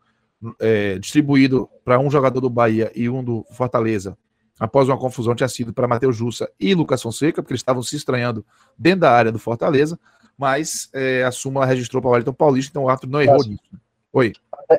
é, 0.61 0.99
distribuído 0.99 1.69
para 1.85 1.99
um 1.99 2.11
jogador 2.11 2.41
do 2.41 2.51
Bahia 2.51 2.93
e 2.95 3.09
um 3.09 3.25
do 3.25 3.47
Fortaleza, 3.53 4.17
após 4.59 4.89
uma 4.89 4.99
confusão, 4.99 5.35
tinha 5.35 5.49
sido 5.49 5.73
para 5.73 5.89
Matheus 5.89 6.17
Jussa 6.17 6.51
e 6.61 6.75
Lucas 6.75 7.03
Fonseca, 7.03 7.43
porque 7.43 7.53
eles 7.53 7.61
estavam 7.61 7.83
se 7.83 7.97
estranhando 7.97 8.45
dentro 8.79 9.01
da 9.01 9.13
área 9.13 9.33
do 9.33 9.39
Fortaleza, 9.39 9.99
mas 10.37 10.91
é, 10.93 11.25
a 11.25 11.31
súmula 11.31 11.65
registrou 11.65 12.03
para 12.03 12.09
o 12.09 12.13
Wellington 12.13 12.33
Paulista, 12.35 12.71
então 12.71 12.85
o 12.85 12.89
árbitro 12.89 13.11
não 13.11 13.23
errou 13.23 13.43
nisso. 13.45 13.63
Oi. 14.13 14.33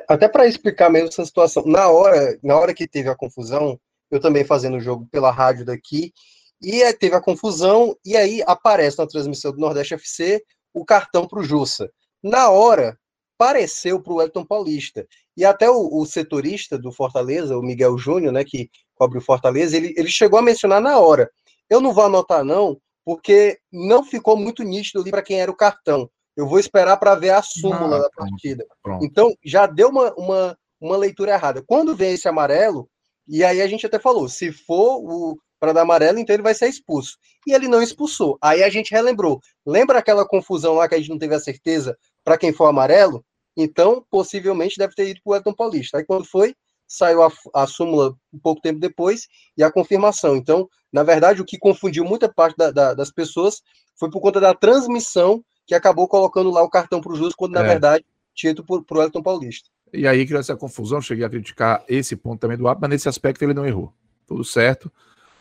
Até, 0.08 0.28
para 0.28 0.46
explicar 0.46 0.90
mesmo 0.90 1.08
essa 1.08 1.24
situação, 1.24 1.64
na 1.66 1.88
hora, 1.88 2.38
na 2.42 2.56
hora 2.56 2.74
que 2.74 2.86
teve 2.86 3.08
a 3.08 3.16
confusão, 3.16 3.78
eu 4.10 4.20
também 4.20 4.44
fazendo 4.44 4.76
o 4.76 4.80
jogo 4.80 5.06
pela 5.10 5.30
rádio 5.30 5.64
daqui, 5.64 6.12
e 6.60 6.92
teve 6.94 7.14
a 7.14 7.20
confusão, 7.20 7.96
e 8.04 8.16
aí 8.16 8.42
aparece 8.46 8.98
na 8.98 9.06
transmissão 9.06 9.52
do 9.52 9.58
Nordeste 9.58 9.94
FC 9.94 10.42
o 10.74 10.84
cartão 10.84 11.26
para 11.26 11.38
o 11.38 11.44
Jussa. 11.44 11.90
Na 12.22 12.50
hora, 12.50 12.98
pareceu 13.38 14.02
para 14.02 14.12
o 14.12 14.20
Elton 14.20 14.44
Paulista. 14.44 15.06
E 15.36 15.44
até 15.44 15.70
o, 15.70 16.00
o, 16.00 16.04
setorista 16.04 16.76
do 16.76 16.90
Fortaleza, 16.90 17.56
o 17.56 17.62
Miguel 17.62 17.96
Júnior, 17.96 18.32
né, 18.32 18.44
que 18.44 18.68
cobre 18.96 19.18
o 19.18 19.22
Fortaleza, 19.22 19.76
ele, 19.76 19.94
ele 19.96 20.10
chegou 20.10 20.38
a 20.38 20.42
mencionar 20.42 20.80
na 20.80 20.98
hora. 20.98 21.30
Eu 21.70 21.80
não 21.80 21.94
vou 21.94 22.04
anotar, 22.04 22.44
não, 22.44 22.80
porque 23.04 23.58
não 23.72 24.02
ficou 24.02 24.36
muito 24.36 24.64
nítido 24.64 25.00
ali 25.00 25.10
para 25.10 25.22
quem 25.22 25.40
era 25.40 25.50
o 25.50 25.56
cartão. 25.56 26.10
Eu 26.38 26.46
vou 26.46 26.60
esperar 26.60 26.96
para 26.98 27.16
ver 27.16 27.30
a 27.30 27.42
súmula 27.42 27.96
ah, 27.96 28.02
da 28.02 28.10
partida. 28.10 28.64
Pronto. 28.80 29.04
Então, 29.04 29.34
já 29.44 29.66
deu 29.66 29.88
uma, 29.88 30.14
uma, 30.14 30.58
uma 30.80 30.96
leitura 30.96 31.32
errada. 31.32 31.64
Quando 31.66 31.96
vem 31.96 32.12
esse 32.12 32.28
amarelo, 32.28 32.88
e 33.26 33.42
aí 33.42 33.60
a 33.60 33.66
gente 33.66 33.84
até 33.84 33.98
falou, 33.98 34.28
se 34.28 34.52
for 34.52 35.00
o 35.02 35.36
para 35.58 35.72
dar 35.72 35.82
amarelo, 35.82 36.20
então 36.20 36.32
ele 36.32 36.42
vai 36.44 36.54
ser 36.54 36.68
expulso. 36.68 37.18
E 37.44 37.52
ele 37.52 37.66
não 37.66 37.82
expulsou. 37.82 38.38
Aí 38.40 38.62
a 38.62 38.70
gente 38.70 38.92
relembrou. 38.92 39.40
Lembra 39.66 39.98
aquela 39.98 40.24
confusão 40.24 40.74
lá 40.74 40.88
que 40.88 40.94
a 40.94 40.98
gente 40.98 41.10
não 41.10 41.18
teve 41.18 41.34
a 41.34 41.40
certeza 41.40 41.98
para 42.22 42.38
quem 42.38 42.52
for 42.52 42.66
amarelo? 42.66 43.24
Então, 43.56 44.06
possivelmente 44.08 44.78
deve 44.78 44.94
ter 44.94 45.08
ido 45.08 45.20
para 45.24 45.32
o 45.32 45.34
Elton 45.34 45.52
Paulista. 45.52 45.98
Aí 45.98 46.04
quando 46.04 46.24
foi, 46.24 46.54
saiu 46.86 47.24
a, 47.24 47.32
a, 47.52 47.66
súmula 47.66 48.14
um 48.32 48.38
pouco 48.38 48.62
tempo 48.62 48.78
depois 48.78 49.26
e 49.56 49.64
a 49.64 49.72
confirmação. 49.72 50.36
Então, 50.36 50.68
na 50.92 51.02
verdade, 51.02 51.42
o 51.42 51.44
que 51.44 51.58
confundiu 51.58 52.04
muita 52.04 52.32
parte 52.32 52.56
da, 52.56 52.70
da, 52.70 52.94
das 52.94 53.10
pessoas 53.10 53.60
foi 53.98 54.08
por 54.08 54.20
conta 54.20 54.38
da 54.38 54.54
transmissão 54.54 55.44
que 55.68 55.74
acabou 55.74 56.08
colocando 56.08 56.50
lá 56.50 56.62
o 56.62 56.70
cartão 56.70 56.98
para 56.98 57.12
o 57.12 57.14
justo, 57.14 57.36
quando 57.36 57.52
na 57.52 57.60
é. 57.60 57.68
verdade 57.68 58.04
tinha 58.34 58.52
ido 58.52 58.64
para 58.64 58.98
o 58.98 59.02
Elton 59.02 59.22
Paulista. 59.22 59.68
E 59.92 60.08
aí 60.08 60.24
criou 60.24 60.40
essa 60.40 60.56
confusão, 60.56 60.98
cheguei 60.98 61.26
a 61.26 61.28
criticar 61.28 61.84
esse 61.86 62.16
ponto 62.16 62.40
também 62.40 62.56
do 62.56 62.66
árbitro, 62.66 62.88
mas 62.88 62.90
nesse 62.90 63.08
aspecto 63.08 63.42
ele 63.44 63.52
não 63.52 63.66
errou. 63.66 63.92
Tudo 64.26 64.42
certo. 64.44 64.90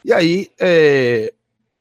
E 0.04 0.12
aí 0.12 0.52
é, 0.60 1.34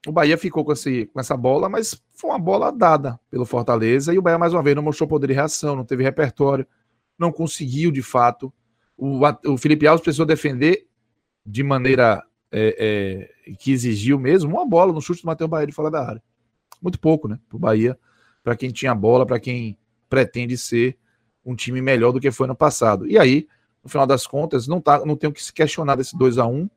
o 0.06 0.12
Bahia 0.12 0.38
ficou 0.38 0.64
com, 0.64 0.72
esse, 0.72 1.06
com 1.06 1.18
essa 1.18 1.36
bola, 1.36 1.68
mas 1.68 2.00
foi 2.14 2.30
uma 2.30 2.38
bola 2.38 2.70
dada 2.70 3.18
pelo 3.28 3.44
Fortaleza 3.44 4.14
e 4.14 4.18
o 4.18 4.22
Bahia 4.22 4.38
mais 4.38 4.52
uma 4.52 4.62
vez 4.62 4.76
não 4.76 4.82
mostrou 4.82 5.08
poder 5.08 5.26
de 5.26 5.32
reação, 5.32 5.74
não 5.74 5.84
teve 5.84 6.04
repertório, 6.04 6.64
não 7.18 7.32
conseguiu 7.32 7.90
de 7.90 8.02
fato. 8.02 8.52
O, 8.96 9.22
o 9.44 9.58
Felipe 9.58 9.88
Alves 9.88 10.02
precisou 10.02 10.24
defender 10.24 10.86
de 11.44 11.64
maneira 11.64 12.22
é, 12.52 13.28
é, 13.48 13.54
que 13.54 13.72
exigiu 13.72 14.20
mesmo 14.20 14.52
uma 14.52 14.64
bola 14.64 14.92
no 14.92 15.00
chute 15.00 15.22
do 15.22 15.26
Matheus 15.26 15.50
Bahia 15.50 15.66
de 15.66 15.72
fora 15.72 15.90
da 15.90 16.06
área. 16.06 16.22
Muito 16.80 17.00
pouco, 17.00 17.26
né? 17.26 17.40
Para 17.48 17.56
o 17.56 17.60
Bahia, 17.60 17.98
para 18.46 18.54
quem 18.54 18.70
tinha 18.70 18.94
bola, 18.94 19.26
para 19.26 19.40
quem 19.40 19.76
pretende 20.08 20.56
ser 20.56 20.96
um 21.44 21.56
time 21.56 21.82
melhor 21.82 22.12
do 22.12 22.20
que 22.20 22.30
foi 22.30 22.46
no 22.46 22.54
passado. 22.54 23.04
E 23.04 23.18
aí, 23.18 23.48
no 23.82 23.90
final 23.90 24.06
das 24.06 24.24
contas, 24.24 24.68
não, 24.68 24.80
tá, 24.80 25.04
não 25.04 25.16
tem 25.16 25.28
o 25.28 25.32
que 25.32 25.42
se 25.42 25.52
questionar 25.52 25.96
desse 25.96 26.16
2 26.16 26.38
a 26.38 26.46
1 26.46 26.70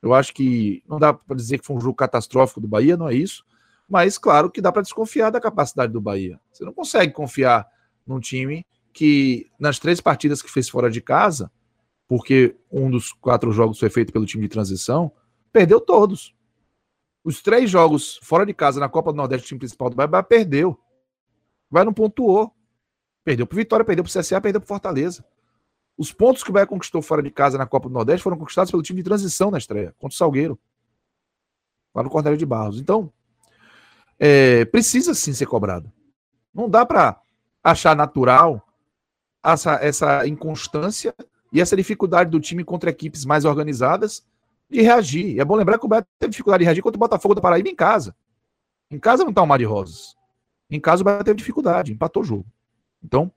Eu 0.00 0.14
acho 0.14 0.32
que 0.32 0.82
não 0.88 0.98
dá 0.98 1.12
para 1.12 1.36
dizer 1.36 1.58
que 1.58 1.66
foi 1.66 1.76
um 1.76 1.80
jogo 1.80 1.94
catastrófico 1.94 2.58
do 2.58 2.66
Bahia, 2.66 2.96
não 2.96 3.06
é 3.06 3.12
isso. 3.12 3.44
Mas 3.86 4.16
claro 4.16 4.50
que 4.50 4.62
dá 4.62 4.72
para 4.72 4.80
desconfiar 4.80 5.28
da 5.28 5.38
capacidade 5.38 5.92
do 5.92 6.00
Bahia. 6.00 6.40
Você 6.50 6.64
não 6.64 6.72
consegue 6.72 7.12
confiar 7.12 7.68
num 8.06 8.18
time 8.18 8.64
que 8.90 9.50
nas 9.58 9.78
três 9.78 10.00
partidas 10.00 10.40
que 10.40 10.50
fez 10.50 10.70
fora 10.70 10.90
de 10.90 11.02
casa, 11.02 11.52
porque 12.08 12.56
um 12.72 12.90
dos 12.90 13.12
quatro 13.12 13.52
jogos 13.52 13.78
foi 13.78 13.90
feito 13.90 14.10
pelo 14.10 14.24
time 14.24 14.44
de 14.44 14.48
transição, 14.48 15.12
perdeu 15.52 15.82
todos. 15.82 16.34
Os 17.22 17.42
três 17.42 17.68
jogos 17.68 18.18
fora 18.22 18.46
de 18.46 18.54
casa 18.54 18.80
na 18.80 18.88
Copa 18.88 19.12
do 19.12 19.16
Nordeste, 19.18 19.44
o 19.44 19.48
time 19.48 19.58
principal 19.58 19.90
do 19.90 19.96
Bahia, 19.96 20.08
Bahia 20.08 20.22
perdeu. 20.22 20.80
Vai 21.70 21.84
não 21.84 21.92
pontuou. 21.92 22.52
Perdeu 23.22 23.46
para 23.46 23.56
Vitória, 23.56 23.84
perdeu 23.84 24.02
para 24.02 24.10
o 24.10 24.20
CSA, 24.20 24.40
perdeu 24.40 24.60
para 24.60 24.68
Fortaleza. 24.68 25.24
Os 25.96 26.12
pontos 26.12 26.42
que 26.42 26.50
o 26.50 26.52
Bahia 26.52 26.66
conquistou 26.66 27.02
fora 27.02 27.22
de 27.22 27.30
casa 27.30 27.58
na 27.58 27.66
Copa 27.66 27.88
do 27.88 27.92
Nordeste 27.92 28.22
foram 28.22 28.38
conquistados 28.38 28.70
pelo 28.70 28.82
time 28.82 29.00
de 29.00 29.04
transição 29.04 29.50
na 29.50 29.58
estreia, 29.58 29.94
contra 29.98 30.14
o 30.14 30.18
Salgueiro. 30.18 30.58
Lá 31.94 32.02
no 32.02 32.08
Cornélio 32.08 32.38
de 32.38 32.46
Barros. 32.46 32.80
Então, 32.80 33.12
é, 34.18 34.64
precisa 34.64 35.14
sim 35.14 35.32
ser 35.32 35.46
cobrado. 35.46 35.92
Não 36.54 36.68
dá 36.68 36.86
para 36.86 37.20
achar 37.62 37.94
natural 37.94 38.66
essa, 39.44 39.74
essa 39.74 40.26
inconstância 40.26 41.14
e 41.52 41.60
essa 41.60 41.76
dificuldade 41.76 42.30
do 42.30 42.40
time 42.40 42.64
contra 42.64 42.90
equipes 42.90 43.24
mais 43.24 43.44
organizadas 43.44 44.24
de 44.68 44.80
reagir. 44.82 45.34
E 45.34 45.40
é 45.40 45.44
bom 45.44 45.56
lembrar 45.56 45.78
que 45.78 45.84
o 45.84 45.88
Bahia 45.88 46.06
teve 46.18 46.30
dificuldade 46.30 46.60
de 46.60 46.64
reagir 46.64 46.82
contra 46.82 46.96
o 46.96 47.00
Botafogo 47.00 47.34
da 47.34 47.40
Paraíba 47.40 47.68
em 47.68 47.74
casa. 47.74 48.14
Em 48.90 48.98
casa 48.98 49.22
não 49.22 49.30
está 49.30 49.42
um 49.42 49.46
mar 49.46 49.58
de 49.58 49.64
rosas. 49.64 50.16
Em 50.70 50.80
casa 50.80 51.02
o 51.02 51.04
Bahia 51.04 51.24
teve 51.24 51.38
dificuldade, 51.38 51.92
empatou 51.92 52.22
o 52.22 52.26
jogo. 52.26 52.46
Então, 53.02 53.32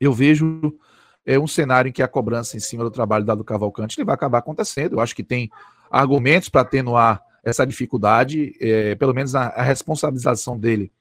eu 0.00 0.12
vejo 0.12 0.78
é, 1.24 1.38
um 1.38 1.46
cenário 1.46 1.88
em 1.88 1.92
que 1.92 2.02
a 2.02 2.08
cobrança 2.08 2.56
em 2.56 2.60
cima 2.60 2.84
do 2.84 2.90
trabalho 2.90 3.24
dado 3.24 3.38
do 3.38 3.44
Cavalcante 3.44 3.98
ele 3.98 4.06
vai 4.06 4.14
acabar 4.14 4.38
acontecendo. 4.38 4.94
Eu 4.94 5.00
acho 5.00 5.14
que 5.14 5.24
tem 5.24 5.50
argumentos 5.90 6.48
para 6.48 6.62
atenuar 6.62 7.22
essa 7.42 7.66
dificuldade, 7.66 8.56
é, 8.60 8.94
pelo 8.94 9.14
menos 9.14 9.34
a, 9.34 9.48
a, 9.48 9.62
responsabilização 9.62 10.58
dele. 10.58 10.92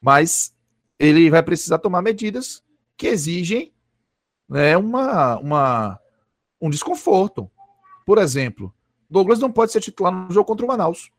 Mas 0.00 0.54
ele 0.98 1.28
vai 1.30 1.42
precisar 1.42 1.78
tomar 1.78 2.02
medidas 2.02 2.62
que 2.96 3.06
exigem 3.06 3.72
né, 4.48 4.76
uma, 4.76 5.38
uma, 5.38 6.00
um 6.60 6.70
desconforto. 6.70 7.50
Por 8.06 8.18
exemplo, 8.18 8.74
Douglas 9.10 9.38
não 9.38 9.52
pode 9.52 9.72
ser 9.72 9.80
titular 9.80 10.12
no 10.12 10.32
jogo 10.32 10.46
contra 10.46 10.64
o 10.64 10.68
Manaus. 10.68 11.10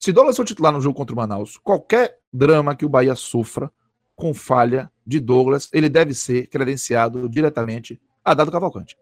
Se 0.00 0.12
Douglas 0.12 0.34
for 0.34 0.46
titular 0.46 0.72
no 0.72 0.80
jogo 0.80 0.96
contra 0.96 1.12
o 1.12 1.16
Manaus, 1.16 1.58
qualquer 1.58 2.18
drama 2.32 2.74
que 2.74 2.86
o 2.86 2.88
Bahia 2.88 3.14
sofra 3.14 3.70
com 4.16 4.32
falha 4.32 4.90
de 5.06 5.20
Douglas, 5.20 5.68
ele 5.74 5.90
deve 5.90 6.14
ser 6.14 6.46
credenciado 6.46 7.28
diretamente 7.28 8.00
a 8.24 8.32
Dado 8.32 8.50
Cavalcante. 8.50 8.96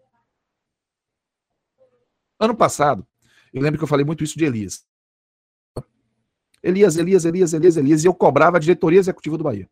Ano 2.37 2.53
passado, 2.53 3.07
eu 3.53 3.61
lembro 3.61 3.77
que 3.77 3.83
eu 3.83 3.87
falei 3.87 4.05
muito 4.05 4.25
isso 4.25 4.37
de 4.37 4.43
Elias. 4.43 4.85
Elias, 6.61 6.97
Elias, 6.97 7.23
Elias, 7.23 7.53
Elias, 7.53 7.77
Elias, 7.77 8.03
e 8.03 8.07
eu 8.07 8.13
cobrava 8.13 8.57
a 8.57 8.59
diretoria 8.59 8.99
executiva 8.99 9.37
do 9.37 9.43
Bahia. 9.43 9.69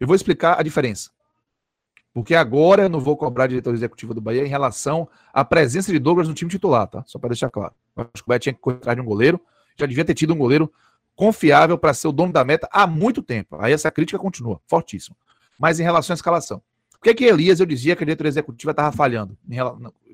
Eu 0.00 0.06
vou 0.06 0.16
explicar 0.16 0.58
a 0.58 0.62
diferença. 0.62 1.10
Porque 2.14 2.34
agora 2.34 2.84
eu 2.84 2.88
não 2.88 3.00
vou 3.00 3.14
cobrar 3.16 3.44
a 3.44 3.48
diretoria 3.48 3.76
executiva 3.76 4.14
do 4.14 4.22
Bahia 4.22 4.44
em 4.44 4.48
relação 4.48 5.06
à 5.34 5.44
presença 5.44 5.92
de 5.92 5.98
Douglas 5.98 6.28
no 6.28 6.34
time 6.34 6.50
titular, 6.50 6.86
tá? 6.86 7.04
Só 7.06 7.18
para 7.18 7.28
deixar 7.28 7.50
claro. 7.50 7.74
acho 7.94 8.08
que 8.14 8.22
o 8.22 8.26
Bahia 8.26 8.38
tinha 8.38 8.54
que 8.54 8.70
atrás 8.70 8.96
de 8.96 9.02
um 9.02 9.06
goleiro. 9.06 9.38
Já 9.76 9.86
devia 9.86 10.04
ter 10.04 10.14
tido 10.14 10.32
um 10.32 10.38
goleiro 10.38 10.72
confiável 11.14 11.78
para 11.78 11.94
ser 11.94 12.08
o 12.08 12.12
dono 12.12 12.32
da 12.32 12.44
meta 12.44 12.68
há 12.72 12.86
muito 12.86 13.22
tempo. 13.22 13.56
Aí 13.60 13.72
essa 13.72 13.90
crítica 13.90 14.18
continua, 14.18 14.60
fortíssima. 14.66 15.16
Mas 15.58 15.78
em 15.78 15.82
relação 15.82 16.14
à 16.14 16.16
escalação. 16.16 16.62
Por 16.92 17.02
que, 17.02 17.14
que 17.14 17.24
Elias 17.24 17.60
eu 17.60 17.66
dizia 17.66 17.96
que 17.96 18.04
a 18.04 18.06
diretoria 18.06 18.28
executiva 18.28 18.70
estava 18.70 18.92
falhando? 18.92 19.36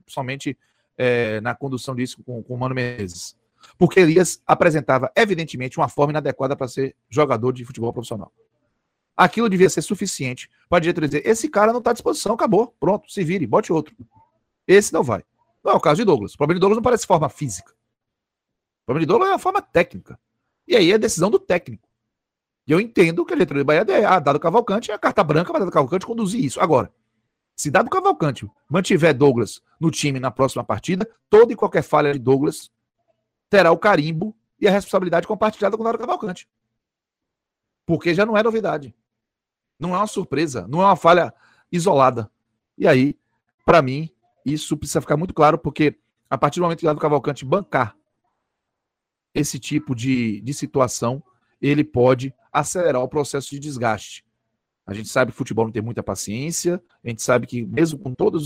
Somente 0.06 0.56
é, 0.96 1.40
na 1.40 1.54
condução 1.54 1.94
disso 1.94 2.22
com, 2.24 2.42
com 2.42 2.54
o 2.54 2.58
Mano 2.58 2.74
Menezes. 2.74 3.36
Porque 3.76 4.00
Elias 4.00 4.42
apresentava, 4.46 5.10
evidentemente, 5.14 5.78
uma 5.78 5.88
forma 5.88 6.12
inadequada 6.12 6.56
para 6.56 6.68
ser 6.68 6.94
jogador 7.08 7.52
de 7.52 7.64
futebol 7.64 7.92
profissional. 7.92 8.32
Aquilo 9.16 9.48
devia 9.48 9.68
ser 9.68 9.82
suficiente 9.82 10.48
para 10.68 10.78
a 10.78 10.80
diretoria 10.80 11.08
dizer: 11.08 11.26
esse 11.26 11.48
cara 11.48 11.72
não 11.72 11.78
está 11.78 11.90
à 11.90 11.92
disposição, 11.92 12.34
acabou, 12.34 12.74
pronto, 12.78 13.10
se 13.10 13.22
vire, 13.24 13.46
bote 13.46 13.72
outro. 13.72 13.94
Esse 14.66 14.92
não 14.92 15.02
vai. 15.02 15.24
Não 15.62 15.72
é 15.72 15.74
o 15.74 15.80
caso 15.80 15.96
de 15.96 16.04
Douglas. 16.04 16.34
O 16.34 16.36
problema 16.36 16.58
de 16.58 16.60
Douglas 16.60 16.76
não 16.76 16.82
parece 16.82 17.06
forma 17.06 17.28
física. 17.28 17.72
Problema 18.88 19.04
de 19.04 19.06
Douglas 19.06 19.28
é 19.28 19.32
uma 19.32 19.38
forma 19.38 19.60
técnica. 19.60 20.18
E 20.66 20.74
aí 20.74 20.90
é 20.90 20.96
decisão 20.96 21.28
do 21.28 21.38
técnico. 21.38 21.86
E 22.66 22.72
eu 22.72 22.80
entendo 22.80 23.22
que 23.22 23.34
a 23.34 23.36
diretoria 23.36 23.62
do 23.62 23.66
Bahia 23.66 23.84
é 23.86 24.04
ah, 24.06 24.18
dado 24.18 24.40
Cavalcante, 24.40 24.90
é 24.90 24.94
a 24.94 24.98
carta 24.98 25.22
branca 25.22 25.52
para 25.52 25.60
dado 25.60 25.70
Cavalcante 25.70 26.06
conduzir 26.06 26.42
isso. 26.42 26.58
Agora, 26.58 26.90
se 27.54 27.70
dado 27.70 27.90
Cavalcante 27.90 28.50
mantiver 28.66 29.12
Douglas 29.12 29.60
no 29.78 29.90
time 29.90 30.18
na 30.18 30.30
próxima 30.30 30.64
partida, 30.64 31.06
toda 31.28 31.52
e 31.52 31.56
qualquer 31.56 31.82
falha 31.82 32.14
de 32.14 32.18
Douglas 32.18 32.70
terá 33.50 33.70
o 33.72 33.76
carimbo 33.76 34.34
e 34.58 34.66
a 34.66 34.70
responsabilidade 34.70 35.26
compartilhada 35.26 35.76
com 35.76 35.82
o 35.82 35.84
Dado 35.84 35.98
Cavalcante. 35.98 36.48
Porque 37.84 38.14
já 38.14 38.24
não 38.24 38.38
é 38.38 38.42
novidade. 38.42 38.94
Não 39.78 39.94
é 39.94 39.98
uma 39.98 40.06
surpresa, 40.06 40.66
não 40.66 40.80
é 40.80 40.86
uma 40.86 40.96
falha 40.96 41.34
isolada. 41.70 42.30
E 42.78 42.88
aí, 42.88 43.18
para 43.66 43.82
mim, 43.82 44.08
isso 44.46 44.78
precisa 44.78 45.02
ficar 45.02 45.18
muito 45.18 45.34
claro, 45.34 45.58
porque 45.58 45.98
a 46.30 46.38
partir 46.38 46.58
do 46.58 46.62
momento 46.62 46.78
que 46.78 46.86
Dado 46.86 46.98
Cavalcante 46.98 47.44
bancar 47.44 47.97
esse 49.34 49.58
tipo 49.58 49.94
de, 49.94 50.40
de 50.40 50.54
situação, 50.54 51.22
ele 51.60 51.84
pode 51.84 52.34
acelerar 52.52 53.02
o 53.02 53.08
processo 53.08 53.50
de 53.50 53.58
desgaste. 53.58 54.24
A 54.86 54.94
gente 54.94 55.08
sabe 55.08 55.30
que 55.30 55.34
o 55.34 55.38
futebol 55.38 55.66
não 55.66 55.72
tem 55.72 55.82
muita 55.82 56.02
paciência, 56.02 56.82
a 57.04 57.08
gente 57.08 57.22
sabe 57.22 57.46
que, 57.46 57.64
mesmo 57.66 57.98
com 57.98 58.14
toda 58.14 58.38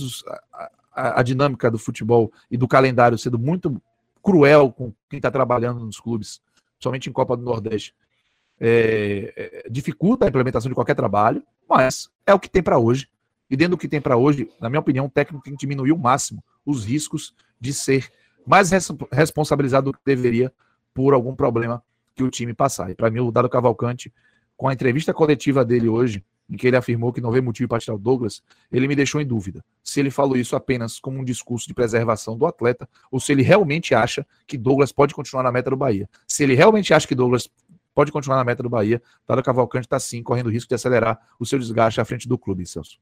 a, 0.52 0.70
a, 0.92 1.20
a, 1.20 1.22
dinâmica 1.22 1.70
do 1.70 1.78
futebol 1.78 2.32
e 2.50 2.56
do 2.56 2.66
calendário 2.66 3.16
sendo 3.16 3.38
muito 3.38 3.80
cruel 4.22 4.72
com 4.72 4.92
quem 5.08 5.18
está 5.18 5.30
trabalhando 5.30 5.84
nos 5.84 6.00
clubes, 6.00 6.40
somente 6.80 7.08
em 7.08 7.12
Copa 7.12 7.36
do 7.36 7.44
Nordeste, 7.44 7.94
é, 8.60 9.32
é, 9.36 9.68
dificulta 9.70 10.24
a 10.24 10.28
implementação 10.28 10.68
de 10.68 10.74
qualquer 10.74 10.94
trabalho, 10.94 11.44
mas 11.68 12.10
é 12.26 12.34
o 12.34 12.40
que 12.40 12.50
tem 12.50 12.62
para 12.62 12.78
hoje. 12.78 13.08
E 13.48 13.56
dentro 13.56 13.76
do 13.76 13.78
que 13.78 13.88
tem 13.88 14.00
para 14.00 14.16
hoje, 14.16 14.50
na 14.60 14.68
minha 14.68 14.80
opinião, 14.80 15.06
o 15.06 15.10
técnico 15.10 15.44
tem 15.44 15.52
que 15.52 15.60
diminuir 15.60 15.92
o 15.92 15.98
máximo 15.98 16.42
os 16.64 16.84
riscos 16.84 17.34
de 17.60 17.72
ser 17.72 18.10
mais 18.46 18.70
res 18.70 18.88
responsabilizado 19.10 19.92
do 19.92 19.98
que 19.98 20.04
deveria 20.04 20.52
por 20.94 21.14
algum 21.14 21.34
problema 21.34 21.82
que 22.14 22.22
o 22.22 22.30
time 22.30 22.54
passar. 22.54 22.90
E 22.90 22.94
para 22.94 23.10
mim, 23.10 23.20
o 23.20 23.30
Dado 23.30 23.48
Cavalcante, 23.48 24.12
com 24.56 24.68
a 24.68 24.72
entrevista 24.72 25.12
coletiva 25.12 25.64
dele 25.64 25.88
hoje, 25.88 26.24
em 26.48 26.56
que 26.56 26.66
ele 26.66 26.76
afirmou 26.76 27.12
que 27.12 27.20
não 27.20 27.30
vê 27.30 27.40
motivo 27.40 27.68
para 27.68 27.78
tirar 27.78 27.94
o 27.94 27.98
Douglas, 27.98 28.42
ele 28.70 28.86
me 28.86 28.94
deixou 28.94 29.20
em 29.20 29.26
dúvida 29.26 29.64
se 29.82 30.00
ele 30.00 30.10
falou 30.10 30.36
isso 30.36 30.54
apenas 30.54 30.98
como 31.00 31.18
um 31.18 31.24
discurso 31.24 31.66
de 31.66 31.74
preservação 31.74 32.36
do 32.36 32.46
atleta 32.46 32.88
ou 33.10 33.18
se 33.18 33.32
ele 33.32 33.42
realmente 33.42 33.94
acha 33.94 34.26
que 34.46 34.58
Douglas 34.58 34.92
pode 34.92 35.14
continuar 35.14 35.42
na 35.42 35.52
meta 35.52 35.70
do 35.70 35.76
Bahia. 35.76 36.08
Se 36.26 36.42
ele 36.42 36.54
realmente 36.54 36.92
acha 36.92 37.06
que 37.06 37.14
Douglas 37.14 37.48
pode 37.94 38.12
continuar 38.12 38.36
na 38.36 38.44
meta 38.44 38.62
do 38.62 38.68
Bahia, 38.68 39.02
Dado 39.26 39.42
Cavalcante 39.42 39.86
está 39.86 39.98
sim 39.98 40.22
correndo 40.22 40.50
risco 40.50 40.68
de 40.68 40.74
acelerar 40.74 41.20
o 41.38 41.46
seu 41.46 41.58
desgaste 41.58 42.00
à 42.00 42.04
frente 42.04 42.28
do 42.28 42.38
clube, 42.38 42.66
Celso. 42.66 42.98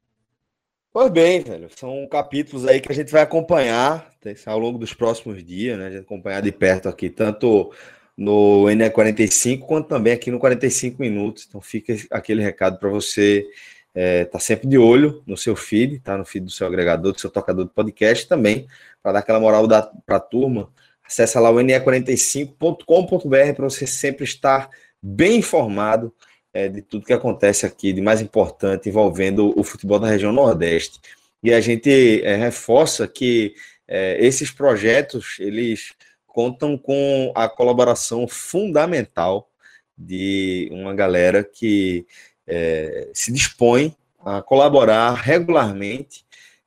Pois 0.93 1.09
bem, 1.09 1.41
velho. 1.41 1.69
São 1.75 2.05
capítulos 2.07 2.65
aí 2.67 2.81
que 2.81 2.91
a 2.91 2.95
gente 2.95 3.11
vai 3.11 3.21
acompanhar 3.21 4.11
ao 4.45 4.59
longo 4.59 4.77
dos 4.77 4.93
próximos 4.93 5.43
dias, 5.43 5.79
né? 5.79 5.87
A 5.87 5.89
gente 5.91 6.01
acompanhar 6.01 6.41
de 6.41 6.51
perto 6.51 6.89
aqui, 6.89 7.09
tanto 7.09 7.71
no 8.17 8.65
NE45, 8.65 9.59
quanto 9.61 9.87
também 9.87 10.11
aqui 10.13 10.29
no 10.29 10.37
45 10.37 11.01
minutos. 11.01 11.45
Então 11.47 11.61
fica 11.61 11.95
aquele 12.11 12.41
recado 12.41 12.77
para 12.77 12.89
você 12.89 13.47
é, 13.95 14.25
tá 14.25 14.39
sempre 14.39 14.67
de 14.67 14.77
olho 14.77 15.23
no 15.25 15.37
seu 15.37 15.55
feed, 15.55 15.99
tá 15.99 16.17
no 16.17 16.25
feed 16.25 16.45
do 16.45 16.51
seu 16.51 16.67
agregador, 16.67 17.13
do 17.13 17.19
seu 17.19 17.29
tocador 17.29 17.65
de 17.65 17.71
podcast 17.71 18.27
também, 18.27 18.67
para 19.01 19.13
dar 19.13 19.19
aquela 19.19 19.39
moral 19.39 19.65
para 20.05 20.17
a 20.17 20.19
turma. 20.19 20.69
Acesse 21.05 21.37
lá 21.39 21.49
o 21.49 21.55
ne45.com.br 21.55 23.53
para 23.55 23.69
você 23.69 23.87
sempre 23.87 24.25
estar 24.25 24.69
bem 25.01 25.37
informado 25.37 26.13
é, 26.53 26.67
de 26.67 26.81
tudo 26.81 27.05
que 27.05 27.13
acontece 27.13 27.65
aqui, 27.65 27.93
de 27.93 28.01
mais 28.01 28.21
importante 28.21 28.89
envolvendo 28.89 29.57
o 29.57 29.63
futebol 29.63 29.99
da 29.99 30.07
região 30.07 30.31
Nordeste. 30.31 30.99
E 31.43 31.53
a 31.53 31.61
gente 31.61 32.21
é, 32.23 32.35
reforça 32.35 33.07
que 33.07 33.55
é, 33.87 34.17
esses 34.23 34.51
projetos, 34.51 35.37
eles 35.39 35.93
contam 36.27 36.77
com 36.77 37.31
a 37.35 37.49
colaboração 37.49 38.27
fundamental 38.27 39.49
de 39.97 40.69
uma 40.71 40.93
galera 40.93 41.43
que 41.43 42.05
é, 42.47 43.09
se 43.13 43.31
dispõe 43.31 43.95
a 44.23 44.41
colaborar 44.41 45.13
regularmente 45.13 46.25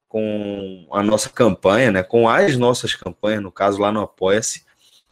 com 0.09 0.87
a 0.93 1.03
nossa 1.03 1.29
campanha, 1.29 1.91
né, 1.91 2.03
com 2.03 2.29
as 2.29 2.57
nossas 2.57 2.95
campanhas, 2.95 3.43
no 3.43 3.51
caso 3.51 3.81
lá 3.81 3.91
no 3.91 4.01
Apoia-se, 4.01 4.65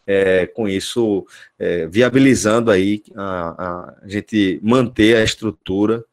é, 0.06 0.46
com 0.46 0.68
isso 0.68 1.26
é, 1.58 1.86
viabilizando 1.86 2.70
aí 2.70 3.02
a, 3.14 3.94
a, 4.02 4.08
gente 4.08 4.58
manter 4.62 5.16
a 5.16 5.24
estrutura 5.24 6.04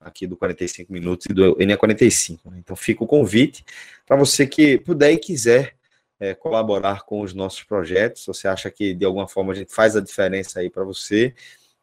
aqui 0.00 0.26
do 0.26 0.36
45 0.36 0.92
minutos 0.92 1.26
e 1.28 1.34
do 1.34 1.56
NE45. 1.56 2.38
Né? 2.46 2.58
Então 2.58 2.76
fica 2.76 3.02
o 3.04 3.06
convite 3.06 3.64
para 4.06 4.16
você 4.16 4.46
que 4.46 4.78
puder 4.78 5.12
e 5.12 5.18
quiser 5.18 5.74
é, 6.20 6.34
colaborar 6.34 7.04
com 7.04 7.20
os 7.20 7.34
nossos 7.34 7.62
projetos. 7.64 8.22
Se 8.22 8.26
você 8.28 8.48
acha 8.48 8.70
que 8.70 8.94
de 8.94 9.04
alguma 9.04 9.28
forma 9.28 9.52
a 9.52 9.56
gente 9.56 9.74
faz 9.74 9.96
a 9.96 10.00
diferença 10.00 10.60
aí 10.60 10.70
para 10.70 10.84
você 10.84 11.34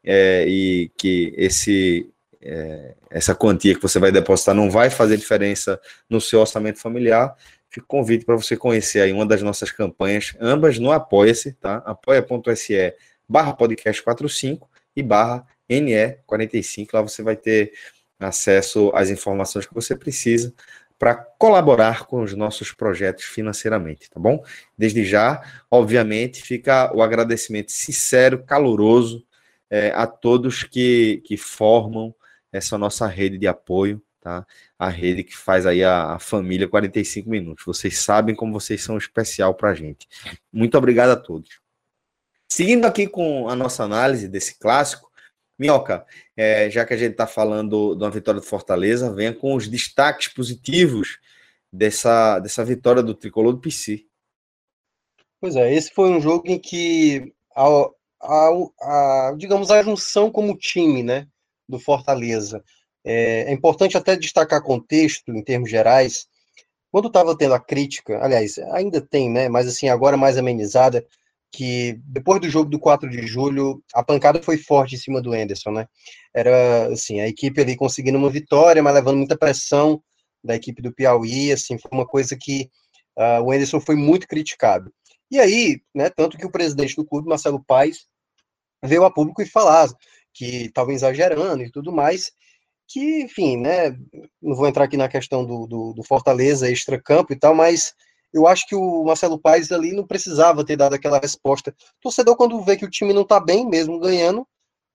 é, 0.04 0.46
e 0.48 0.92
que 0.98 1.34
esse 1.38 2.10
é, 2.42 2.96
essa 3.10 3.36
quantia 3.36 3.76
que 3.76 3.82
você 3.82 4.00
vai 4.00 4.12
depositar 4.12 4.56
não 4.56 4.70
vai 4.70 4.90
fazer 4.90 5.16
diferença 5.16 5.80
no 6.10 6.20
seu 6.20 6.40
orçamento 6.40 6.80
familiar, 6.80 7.36
fica 7.72 7.86
o 7.86 7.88
convite 7.88 8.26
para 8.26 8.36
você 8.36 8.58
conhecer 8.58 9.00
aí 9.00 9.14
uma 9.14 9.26
das 9.26 9.42
nossas 9.42 9.72
campanhas, 9.72 10.36
ambas 10.40 10.78
no 10.78 10.92
Apoia-se, 10.92 11.54
tá? 11.54 11.78
apoia.se 11.78 12.94
barra 13.28 13.54
podcast 13.54 14.04
45 14.04 14.70
e 14.94 15.02
barra 15.02 15.48
NE45, 15.70 16.90
lá 16.94 17.02
você 17.02 17.24
vai 17.24 17.38
ter 17.38 17.72
acesso 18.20 18.92
às 18.94 19.10
informações 19.10 19.66
que 19.66 19.74
você 19.74 19.96
precisa 19.96 20.54
para 21.00 21.16
colaborar 21.16 22.06
com 22.06 22.22
os 22.22 22.36
nossos 22.36 22.72
projetos 22.72 23.24
financeiramente, 23.24 24.08
tá 24.10 24.20
bom? 24.20 24.44
Desde 24.78 25.04
já, 25.04 25.42
obviamente, 25.72 26.44
fica 26.44 26.96
o 26.96 27.02
agradecimento 27.02 27.72
sincero, 27.72 28.44
caloroso 28.44 29.26
é, 29.70 29.90
a 29.96 30.06
todos 30.06 30.64
que, 30.64 31.24
que 31.26 31.38
formam 31.38 32.14
essa 32.52 32.78
nossa 32.78 33.08
rede 33.08 33.38
de 33.38 33.48
apoio, 33.48 34.00
tá? 34.22 34.46
A 34.78 34.88
rede 34.88 35.24
que 35.24 35.36
faz 35.36 35.66
aí 35.66 35.84
a, 35.84 36.14
a 36.14 36.20
família 36.20 36.68
45 36.68 37.30
minutos. 37.30 37.66
Vocês 37.66 37.98
sabem 38.00 38.36
como 38.36 38.54
vocês 38.54 38.82
são 38.82 38.98
especial 38.98 39.54
para 39.56 39.72
a 39.72 39.76
gente. 39.76 40.08
Muito 40.54 40.78
obrigado 40.78 41.10
a 41.10 41.16
todos. 41.16 41.60
Seguindo 42.48 42.86
aqui 42.86 43.08
com 43.08 43.50
a 43.50 43.56
nossa 43.56 43.84
análise 43.84 44.28
desse 44.28 44.60
clássico, 44.60 45.12
Minhoca, 45.58 46.06
é, 46.36 46.70
já 46.70 46.86
que 46.86 46.94
a 46.94 46.98
gente 46.98 47.12
está 47.12 47.28
falando 47.28 47.96
de 47.96 48.04
uma 48.04 48.10
vitória 48.10 48.40
do 48.40 48.46
Fortaleza, 48.46 49.14
venha 49.14 49.34
com 49.34 49.56
os 49.56 49.68
destaques 49.68 50.28
positivos 50.28 51.20
dessa, 51.72 52.40
dessa 52.40 52.64
vitória 52.64 53.04
do 53.04 53.14
tricolor 53.14 53.54
do 53.54 53.62
PC. 53.62 54.06
Pois 55.40 55.56
é, 55.56 55.74
esse 55.74 55.94
foi 55.94 56.10
um 56.10 56.22
jogo 56.22 56.48
em 56.48 56.60
que 56.60 57.34
a, 57.56 57.66
a, 58.22 58.50
a, 58.82 59.36
digamos 59.38 59.72
a 59.72 59.82
junção 59.82 60.32
como 60.32 60.58
time, 60.58 61.04
né, 61.04 61.28
do 61.68 61.80
Fortaleza. 61.80 62.64
É, 63.04 63.44
é 63.44 63.52
importante 63.52 63.98
até 63.98 64.16
destacar 64.16 64.62
contexto 64.62 65.32
em 65.32 65.44
termos 65.44 65.70
gerais. 65.70 66.28
Quando 66.92 67.08
estava 67.08 67.38
tendo 67.38 67.54
a 67.54 67.60
crítica, 67.60 68.20
aliás, 68.22 68.58
ainda 68.74 69.02
tem, 69.02 69.30
né, 69.30 69.48
mas 69.50 69.68
assim 69.68 69.90
agora 69.90 70.18
mais 70.18 70.38
amenizada, 70.38 71.06
que 71.52 72.00
depois 72.06 72.40
do 72.40 72.50
jogo 72.50 72.70
do 72.70 72.80
4 72.80 73.10
de 73.10 73.28
julho, 73.28 73.84
a 73.94 74.04
pancada 74.04 74.42
foi 74.42 74.58
forte 74.58 74.96
em 74.96 74.98
cima 74.98 75.22
do 75.22 75.36
Enderson, 75.36 75.72
né? 75.72 75.86
Era, 76.34 76.88
assim, 76.88 77.20
a 77.20 77.28
equipe 77.28 77.60
ali 77.62 77.76
conseguindo 77.76 78.18
uma 78.18 78.30
vitória, 78.30 78.82
mas 78.82 78.94
levando 78.94 79.18
muita 79.18 79.38
pressão 79.38 80.02
da 80.44 80.56
equipe 80.56 80.82
do 80.82 80.94
Piauí, 80.94 81.52
assim, 81.52 81.78
foi 81.78 81.92
uma 81.92 82.08
coisa 82.08 82.38
que 82.40 82.70
uh, 83.18 83.44
o 83.44 83.54
Enderson 83.54 83.82
foi 83.82 83.96
muito 83.96 84.28
criticado. 84.28 84.94
E 85.30 85.40
aí, 85.40 85.82
né, 85.94 86.10
tanto 86.10 86.38
que 86.38 86.46
o 86.46 86.52
presidente 86.52 86.96
do 86.96 87.06
clube, 87.06 87.28
Marcelo 87.28 87.64
Paes, 87.64 88.06
veio 88.84 89.04
a 89.04 89.12
público 89.12 89.42
e 89.42 89.46
falar 89.46 89.90
que 90.34 90.66
estavam 90.66 90.94
exagerando 90.94 91.64
e 91.64 91.72
tudo 91.72 91.92
mais, 91.92 92.32
que, 92.92 93.22
enfim, 93.22 93.58
né, 93.58 93.98
não 94.42 94.56
vou 94.56 94.68
entrar 94.68 94.86
aqui 94.86 94.98
na 94.98 95.08
questão 95.08 95.46
do, 95.46 95.66
do, 95.66 95.94
do 95.94 96.04
Fortaleza 96.04 96.70
extra-campo 96.70 97.34
e 97.34 97.36
tal, 97.36 97.56
mas 97.56 97.94
eu 98.34 98.48
acho 98.48 98.66
que 98.68 98.76
o 98.76 99.04
Marcelo 99.04 99.40
Paes 99.40 99.72
ali 99.72 99.92
não 99.94 100.06
precisava 100.06 100.66
ter 100.66 100.76
dado 100.76 100.94
aquela 100.94 101.20
resposta. 101.20 101.76
Torcedor, 102.02 102.36
quando 102.36 102.62
vê 102.64 102.78
que 102.78 102.86
o 102.86 102.90
time 102.90 103.14
não 103.14 103.24
está 103.24 103.40
bem, 103.40 103.68
mesmo 103.68 104.00
ganhando, 104.00 104.48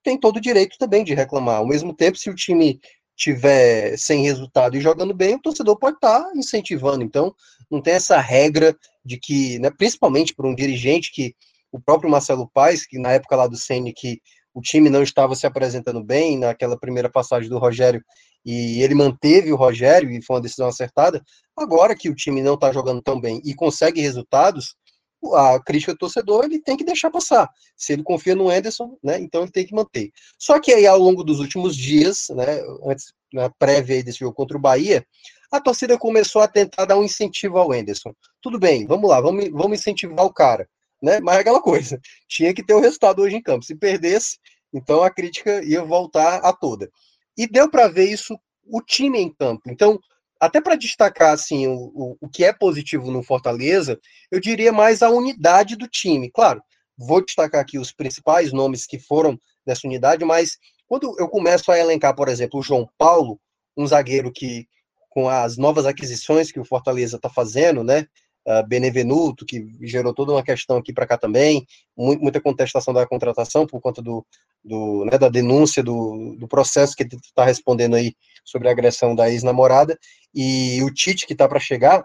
tem 0.03 0.19
todo 0.19 0.37
o 0.37 0.41
direito 0.41 0.77
também 0.79 1.05
de 1.05 1.15
reclamar. 1.15 1.57
Ao 1.57 1.67
mesmo 1.67 1.95
tempo, 1.95 2.17
se 2.17 2.31
o 2.31 2.35
time 2.35 2.81
tiver 3.17 3.97
sem 3.99 4.23
resultado 4.23 4.77
e 4.77 4.81
jogando 4.81 5.15
bem, 5.15 5.35
o 5.35 5.41
torcedor 5.41 5.79
pode 5.79 5.97
estar 5.97 6.23
tá 6.23 6.33
incentivando. 6.35 7.03
Então, 7.03 7.35
não 7.71 7.81
tem 7.81 7.95
essa 7.95 8.21
regra 8.21 8.77
de 9.05 9.19
que, 9.19 9.59
né, 9.59 9.71
principalmente 9.71 10.35
para 10.35 10.47
um 10.47 10.55
dirigente 10.55 11.13
que 11.13 11.35
o 11.73 11.81
próprio 11.81 12.11
Marcelo 12.11 12.49
Paes, 12.53 12.87
que 12.87 12.99
na 12.99 13.13
época 13.13 13.37
lá 13.37 13.47
do 13.47 13.57
Ceni 13.57 13.93
que 13.93 14.21
o 14.57 14.63
time 14.63 14.89
não 14.89 15.03
estava 15.03 15.35
se 15.35 15.47
apresentando 15.47 16.03
bem 16.03 16.39
naquela 16.39 16.79
primeira 16.79 17.11
passagem 17.11 17.47
do 17.47 17.59
Rogério 17.59 18.03
e 18.43 18.83
ele 18.83 18.95
manteve 18.95 19.53
o 19.53 19.57
Rogério 19.57 20.11
e 20.11 20.23
foi 20.23 20.37
uma 20.37 20.43
decisão 20.43 20.67
acertada. 20.67 21.23
Agora 21.55 21.95
que 21.95 22.09
o 22.09 22.15
time 22.15 22.41
não 22.41 22.55
está 22.55 22.73
jogando 22.73 23.03
tão 23.03 23.21
bem 23.21 23.43
e 23.45 23.55
consegue 23.55 24.01
resultados, 24.01 24.75
a 25.35 25.61
crítica 25.63 25.93
do 25.93 25.99
torcedor 25.99 26.45
ele 26.45 26.59
tem 26.63 26.75
que 26.75 26.85
deixar 26.85 27.11
passar. 27.11 27.51
Se 27.77 27.93
ele 27.93 28.03
confia 28.03 28.35
no 28.35 28.49
Anderson, 28.49 28.97
né, 29.05 29.21
então 29.21 29.43
ele 29.43 29.51
tem 29.51 29.67
que 29.67 29.75
manter. 29.75 30.11
Só 30.39 30.59
que 30.59 30.73
aí 30.73 30.87
ao 30.87 30.99
longo 30.99 31.23
dos 31.23 31.39
últimos 31.39 31.77
dias, 31.77 32.29
né, 32.31 32.63
antes 32.87 33.13
na 33.35 33.51
prévia 33.51 34.03
desse 34.03 34.21
jogo 34.21 34.35
contra 34.35 34.57
o 34.57 34.61
Bahia, 34.61 35.05
a 35.53 35.61
torcida 35.61 35.99
começou 35.99 36.41
a 36.41 36.49
tentar 36.49 36.87
dar 36.87 36.97
um 36.97 37.05
incentivo 37.05 37.59
ao 37.59 37.73
Anderson. 37.73 38.15
Tudo 38.41 38.59
bem, 38.59 38.87
vamos 38.87 39.11
lá, 39.11 39.21
vamos, 39.21 39.51
vamos 39.51 39.81
incentivar 39.81 40.25
o 40.25 40.33
cara, 40.33 40.67
né? 41.03 41.21
Mas 41.21 41.37
é 41.37 41.41
aquela 41.41 41.61
coisa, 41.61 42.01
tinha 42.29 42.55
que 42.55 42.65
ter 42.65 42.75
o 42.75 42.81
resultado 42.81 43.23
hoje 43.23 43.37
em 43.37 43.43
campo. 43.43 43.65
Se 43.65 43.75
perdesse, 43.75 44.39
então 44.73 45.03
a 45.03 45.11
crítica 45.11 45.63
ia 45.65 45.83
voltar 45.83 46.39
a 46.39 46.53
toda. 46.53 46.91
E 47.37 47.47
deu 47.47 47.71
para 47.71 47.89
ver 47.89 48.11
isso 48.11 48.39
o 48.65 48.81
time 48.81 49.19
em 49.19 49.33
campo. 49.33 49.71
Então, 49.71 49.99
até 50.41 50.61
para 50.61 50.77
destacar 50.77 51.33
assim 51.33 51.67
o, 51.67 51.93
o, 51.95 52.17
o, 52.21 52.29
que 52.29 52.45
é 52.45 52.53
positivo 52.53 53.11
no 53.11 53.23
Fortaleza, 53.23 53.99
eu 54.31 54.41
diria 54.41 54.73
mais 54.73 55.03
a 55.03 55.11
unidade 55.11 55.77
do 55.77 55.89
time. 55.89 56.31
Claro, 56.31 56.63
vou 56.97 57.25
destacar 57.25 57.61
aqui 57.61 57.79
os 57.79 57.93
principais 57.93 58.53
nomes 58.53 58.87
que 58.87 58.99
foram 58.99 59.39
nessa 59.67 59.87
unidade, 59.87 60.25
mas 60.25 60.59
quando 60.87 61.15
eu 61.19 61.29
começo 61.29 61.71
a 61.71 61.79
elencar, 61.79 62.15
por 62.15 62.29
exemplo, 62.29 62.61
o 62.61 62.63
João 62.63 62.89
Paulo, 62.97 63.41
um 63.77 63.87
zagueiro 63.87 64.33
que 64.33 64.67
com 65.11 65.29
as 65.29 65.57
novas 65.57 65.87
aquisições 65.87 66.53
que 66.53 66.61
o 66.61 66.65
Fortaleza 66.65 67.17
está 67.17 67.31
fazendo, 67.31 67.83
né? 67.83 68.07
Uh, 68.47 68.65
Benevenuto, 68.67 69.45
que 69.45 69.67
gerou 69.83 70.15
toda 70.15 70.31
uma 70.31 70.43
questão 70.43 70.77
aqui 70.77 70.93
para 70.93 71.07
cá 71.07 71.19
também, 71.19 71.67
muita 71.97 72.41
contestação 72.41 72.95
da 72.95 73.05
contratação 73.05 73.67
por 73.67 73.81
conta 73.81 74.01
do, 74.01 74.25
do 74.63 75.05
né, 75.05 75.19
da 75.19 75.29
denúncia 75.29 75.83
do, 75.83 76.37
do 76.39 76.47
processo 76.47 76.95
que 76.95 77.03
está 77.03 77.45
respondendo 77.45 77.97
aí 77.97 78.15
sobre 78.45 78.69
a 78.69 78.71
agressão 78.71 79.17
da 79.17 79.29
ex-namorada, 79.29 79.99
e 80.33 80.81
o 80.85 80.95
Tite 80.95 81.27
que 81.27 81.33
está 81.33 81.49
para 81.49 81.59
chegar, 81.59 82.05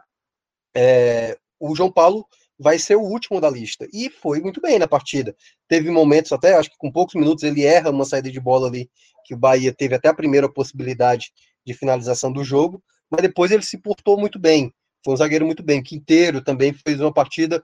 é, 0.75 1.37
o 1.59 1.75
João 1.75 1.91
Paulo 1.91 2.25
vai 2.57 2.77
ser 2.77 2.95
o 2.95 3.01
último 3.01 3.41
da 3.41 3.49
lista. 3.49 3.87
E 3.91 4.09
foi 4.09 4.39
muito 4.39 4.61
bem 4.61 4.77
na 4.77 4.87
partida. 4.87 5.35
Teve 5.67 5.89
momentos 5.89 6.31
até, 6.31 6.53
acho 6.53 6.69
que 6.69 6.77
com 6.77 6.91
poucos 6.91 7.15
minutos 7.15 7.43
ele 7.43 7.65
erra 7.65 7.89
uma 7.89 8.05
saída 8.05 8.31
de 8.31 8.39
bola 8.39 8.67
ali, 8.67 8.89
que 9.25 9.33
o 9.33 9.37
Bahia 9.37 9.73
teve 9.73 9.95
até 9.95 10.09
a 10.09 10.13
primeira 10.13 10.51
possibilidade 10.51 11.31
de 11.65 11.73
finalização 11.73 12.31
do 12.31 12.43
jogo, 12.43 12.81
mas 13.09 13.21
depois 13.21 13.51
ele 13.51 13.63
se 13.63 13.77
portou 13.77 14.17
muito 14.17 14.39
bem. 14.39 14.73
Foi 15.03 15.13
um 15.13 15.17
zagueiro 15.17 15.45
muito 15.45 15.63
bem. 15.63 15.81
Quinteiro 15.81 16.43
também 16.43 16.73
fez 16.73 16.99
uma 16.99 17.13
partida 17.13 17.63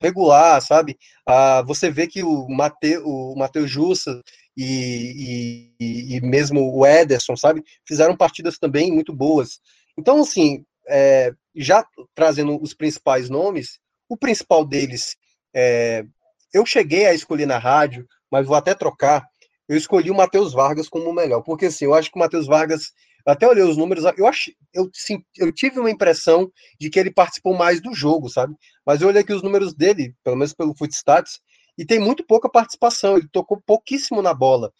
regular, 0.00 0.60
sabe? 0.60 0.98
Ah, 1.26 1.62
você 1.62 1.90
vê 1.90 2.06
que 2.06 2.22
o 2.22 2.48
Mateus 2.48 3.04
o 3.04 3.66
Jussa 3.66 4.22
e, 4.56 5.72
e, 5.80 6.16
e, 6.16 6.20
mesmo 6.20 6.72
o 6.72 6.86
Ederson, 6.86 7.36
sabe? 7.36 7.62
Fizeram 7.86 8.16
partidas 8.16 8.58
também 8.58 8.92
muito 8.92 9.12
boas. 9.12 9.60
Então, 9.98 10.20
assim, 10.20 10.64
é, 10.88 11.32
já 11.54 11.84
trazendo 12.14 12.60
os 12.62 12.74
principais 12.74 13.28
nomes, 13.28 13.78
o 14.08 14.16
principal 14.16 14.64
deles, 14.64 15.16
é, 15.54 16.04
eu 16.52 16.64
cheguei 16.64 17.06
a 17.06 17.14
escolher 17.14 17.46
na 17.46 17.58
rádio, 17.58 18.06
mas 18.30 18.46
vou 18.46 18.56
até 18.56 18.74
trocar. 18.74 19.26
Eu 19.68 19.76
escolhi 19.76 20.10
o 20.10 20.14
Matheus 20.14 20.52
Vargas 20.52 20.88
como 20.88 21.10
o 21.10 21.14
melhor, 21.14 21.42
porque 21.42 21.66
assim, 21.66 21.86
eu 21.86 21.94
acho 21.94 22.10
que 22.10 22.16
o 22.16 22.20
Matheus 22.20 22.46
Vargas 22.46 22.92
até 23.26 23.48
olhei 23.48 23.64
os 23.64 23.76
números, 23.76 24.04
eu 24.16 24.26
acho, 24.26 24.52
eu, 24.72 24.88
sim, 24.92 25.22
eu 25.36 25.52
tive 25.52 25.80
uma 25.80 25.90
impressão 25.90 26.50
de 26.78 26.88
que 26.88 26.98
ele 26.98 27.12
participou 27.12 27.54
mais 27.54 27.80
do 27.80 27.92
jogo, 27.92 28.28
sabe? 28.28 28.54
Mas 28.84 29.02
eu 29.02 29.08
olhei 29.08 29.22
aqui 29.22 29.32
os 29.32 29.42
números 29.42 29.74
dele, 29.74 30.14
pelo 30.22 30.36
menos 30.36 30.54
pelo 30.54 30.76
Footstats, 30.76 31.40
e 31.76 31.84
tem 31.84 31.98
muito 31.98 32.24
pouca 32.24 32.48
participação, 32.48 33.16
ele 33.16 33.28
tocou 33.30 33.60
pouquíssimo 33.66 34.22
na 34.22 34.32
bola. 34.32 34.72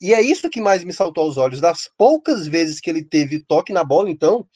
E 0.00 0.14
é 0.14 0.22
isso 0.22 0.48
que 0.48 0.60
mais 0.60 0.82
me 0.84 0.92
saltou 0.92 1.24
aos 1.24 1.36
olhos. 1.36 1.60
Das 1.60 1.90
poucas 1.96 2.46
vezes 2.46 2.80
que 2.80 2.88
ele 2.88 3.04
teve 3.04 3.44
toque 3.44 3.72
na 3.72 3.84
bola, 3.84 4.10
então, 4.10 4.46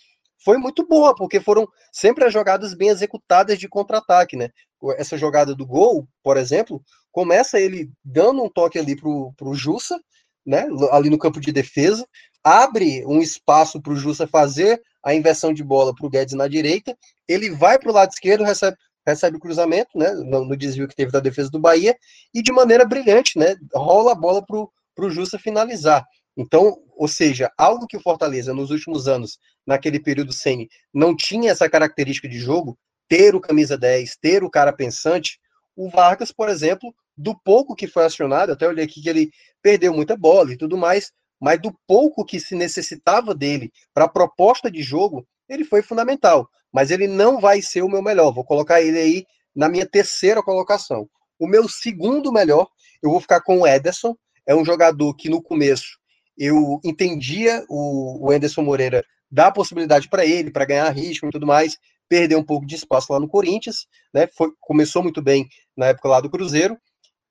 foi 0.43 0.57
muito 0.57 0.87
boa, 0.87 1.15
porque 1.15 1.41
foram 1.41 1.67
sempre 1.93 2.25
as 2.25 2.33
jogadas 2.33 2.75
bem 2.75 2.89
executadas 2.89 3.59
de 3.59 3.69
contra-ataque, 3.69 4.37
né? 4.37 4.51
Essa 4.97 5.17
jogada 5.17 5.55
do 5.55 5.67
gol, 5.67 6.07
por 6.23 6.37
exemplo, 6.37 6.83
começa 7.11 7.59
ele 7.59 7.91
dando 8.05 8.43
um 8.43 8.51
toque 8.51 8.79
ali 8.79 8.97
pro, 8.97 9.33
pro 9.37 9.55
Jussa, 9.55 9.99
né? 10.47 10.67
Ali 10.93 11.09
no 11.09 11.19
campo 11.19 11.41
de 11.41 11.51
defesa, 11.51 12.07
abre 12.45 13.05
um 13.07 13.21
espaço 13.21 13.81
para 13.81 13.93
o 13.93 13.97
Jussa 13.97 14.27
fazer 14.27 14.81
a 15.03 15.15
inversão 15.15 15.53
de 15.53 15.65
bola 15.65 15.95
para 15.95 16.07
o 16.07 16.11
Guedes 16.11 16.35
na 16.35 16.47
direita, 16.47 16.97
ele 17.27 17.51
vai 17.51 17.79
para 17.79 17.91
o 17.91 17.95
lado 17.95 18.11
esquerdo, 18.11 18.45
recebe, 18.45 18.77
recebe 19.07 19.37
o 19.39 19.41
cruzamento, 19.41 19.99
né, 19.99 20.13
no, 20.13 20.45
no, 20.45 20.57
desvio 20.57 20.87
que 20.87 20.95
teve 20.95 21.11
da 21.11 21.21
defesa 21.21 21.51
do 21.51 21.59
Bahia, 21.59 21.97
e 22.33 22.43
de 22.43 22.53
maneira 22.53 22.85
brilhante, 22.85 23.39
né, 23.39 23.57
rola 23.75 24.13
a 24.13 24.15
bola 24.15 24.45
para 24.45 25.05
o 25.07 25.11
Jussa 25.11 25.39
finalizar. 25.39 26.05
Então, 26.37 26.79
ou 26.97 27.09
seja, 27.09 27.51
algo 27.57 27.87
que 27.87 27.97
o 27.97 28.01
Fortaleza 28.01 28.53
nos 28.53 28.71
últimos 28.71 29.09
anos, 29.09 29.39
naquele 29.67 30.01
período 30.01 30.33
sem, 30.33 30.69
não 30.93 31.17
tinha 31.17 31.53
essa 31.53 31.69
característica 31.69 32.29
de 32.29 32.39
jogo, 32.39 32.79
ter 33.09 33.35
o 33.35 33.41
camisa 33.41 33.77
10, 33.77 34.17
ter 34.21 34.43
o 34.43 34.51
cara 34.51 34.73
pensante, 34.73 35.39
o 35.77 35.89
Vargas, 35.91 36.33
por 36.33 36.49
exemplo, 36.49 36.95
do 37.17 37.39
pouco 37.39 37.75
que 37.75 37.87
foi 37.87 38.05
acionado, 38.05 38.53
até 38.53 38.67
olhei 38.67 38.85
aqui 38.85 39.01
que 39.01 39.09
ele 39.09 39.31
perdeu 39.63 39.93
muita 39.93 40.17
bola 40.17 40.53
e 40.53 40.57
tudo 40.57 40.77
mais, 40.77 41.13
mas 41.41 41.61
do 41.61 41.73
pouco 41.87 42.25
que 42.25 42.41
se 42.41 42.55
necessitava 42.55 43.35
dele 43.35 43.73
para 43.93 44.05
a 44.05 44.09
proposta 44.09 44.71
de 44.71 44.83
jogo, 44.83 45.27
ele 45.49 45.65
foi 45.65 45.83
fundamental. 45.83 46.49
Mas 46.73 46.91
ele 46.91 47.07
não 47.07 47.41
vai 47.41 47.63
ser 47.63 47.83
o 47.83 47.89
meu 47.89 48.03
melhor. 48.03 48.33
Vou 48.33 48.45
colocar 48.45 48.81
ele 48.81 48.99
aí 48.99 49.27
na 49.55 49.69
minha 49.69 49.87
terceira 49.87 50.43
colocação. 50.43 51.09
O 51.39 51.47
meu 51.47 51.69
segundo 51.69 52.33
melhor, 52.33 52.69
eu 53.03 53.11
vou 53.11 53.21
ficar 53.21 53.41
com 53.41 53.61
o 53.61 53.67
Ederson. 53.67 54.17
É 54.47 54.55
um 54.55 54.65
jogador 54.65 55.15
que 55.15 55.29
no 55.29 55.43
começo 55.43 55.99
eu 56.37 56.81
entendia 56.85 57.65
o, 57.69 58.27
o 58.27 58.33
Ederson 58.33 58.63
Moreira 58.63 59.05
dar 59.31 59.53
possibilidade 59.53 60.09
para 60.09 60.25
ele, 60.25 60.51
para 60.51 60.65
ganhar 60.65 60.89
ritmo 60.91 61.29
e 61.29 61.33
tudo 61.33 61.47
mais, 61.47 61.79
perdeu 62.09 62.39
um 62.39 62.45
pouco 62.45 62.67
de 62.67 62.75
espaço 62.75 63.13
lá 63.13 63.19
no 63.19 63.29
Corinthians, 63.29 63.87
né? 64.13 64.29
Foi, 64.37 64.51
começou 64.61 65.03
muito 65.03 65.23
bem 65.23 65.49
na 65.77 65.87
época 65.87 66.09
lá 66.09 66.21
do 66.21 66.31
Cruzeiro, 66.31 66.77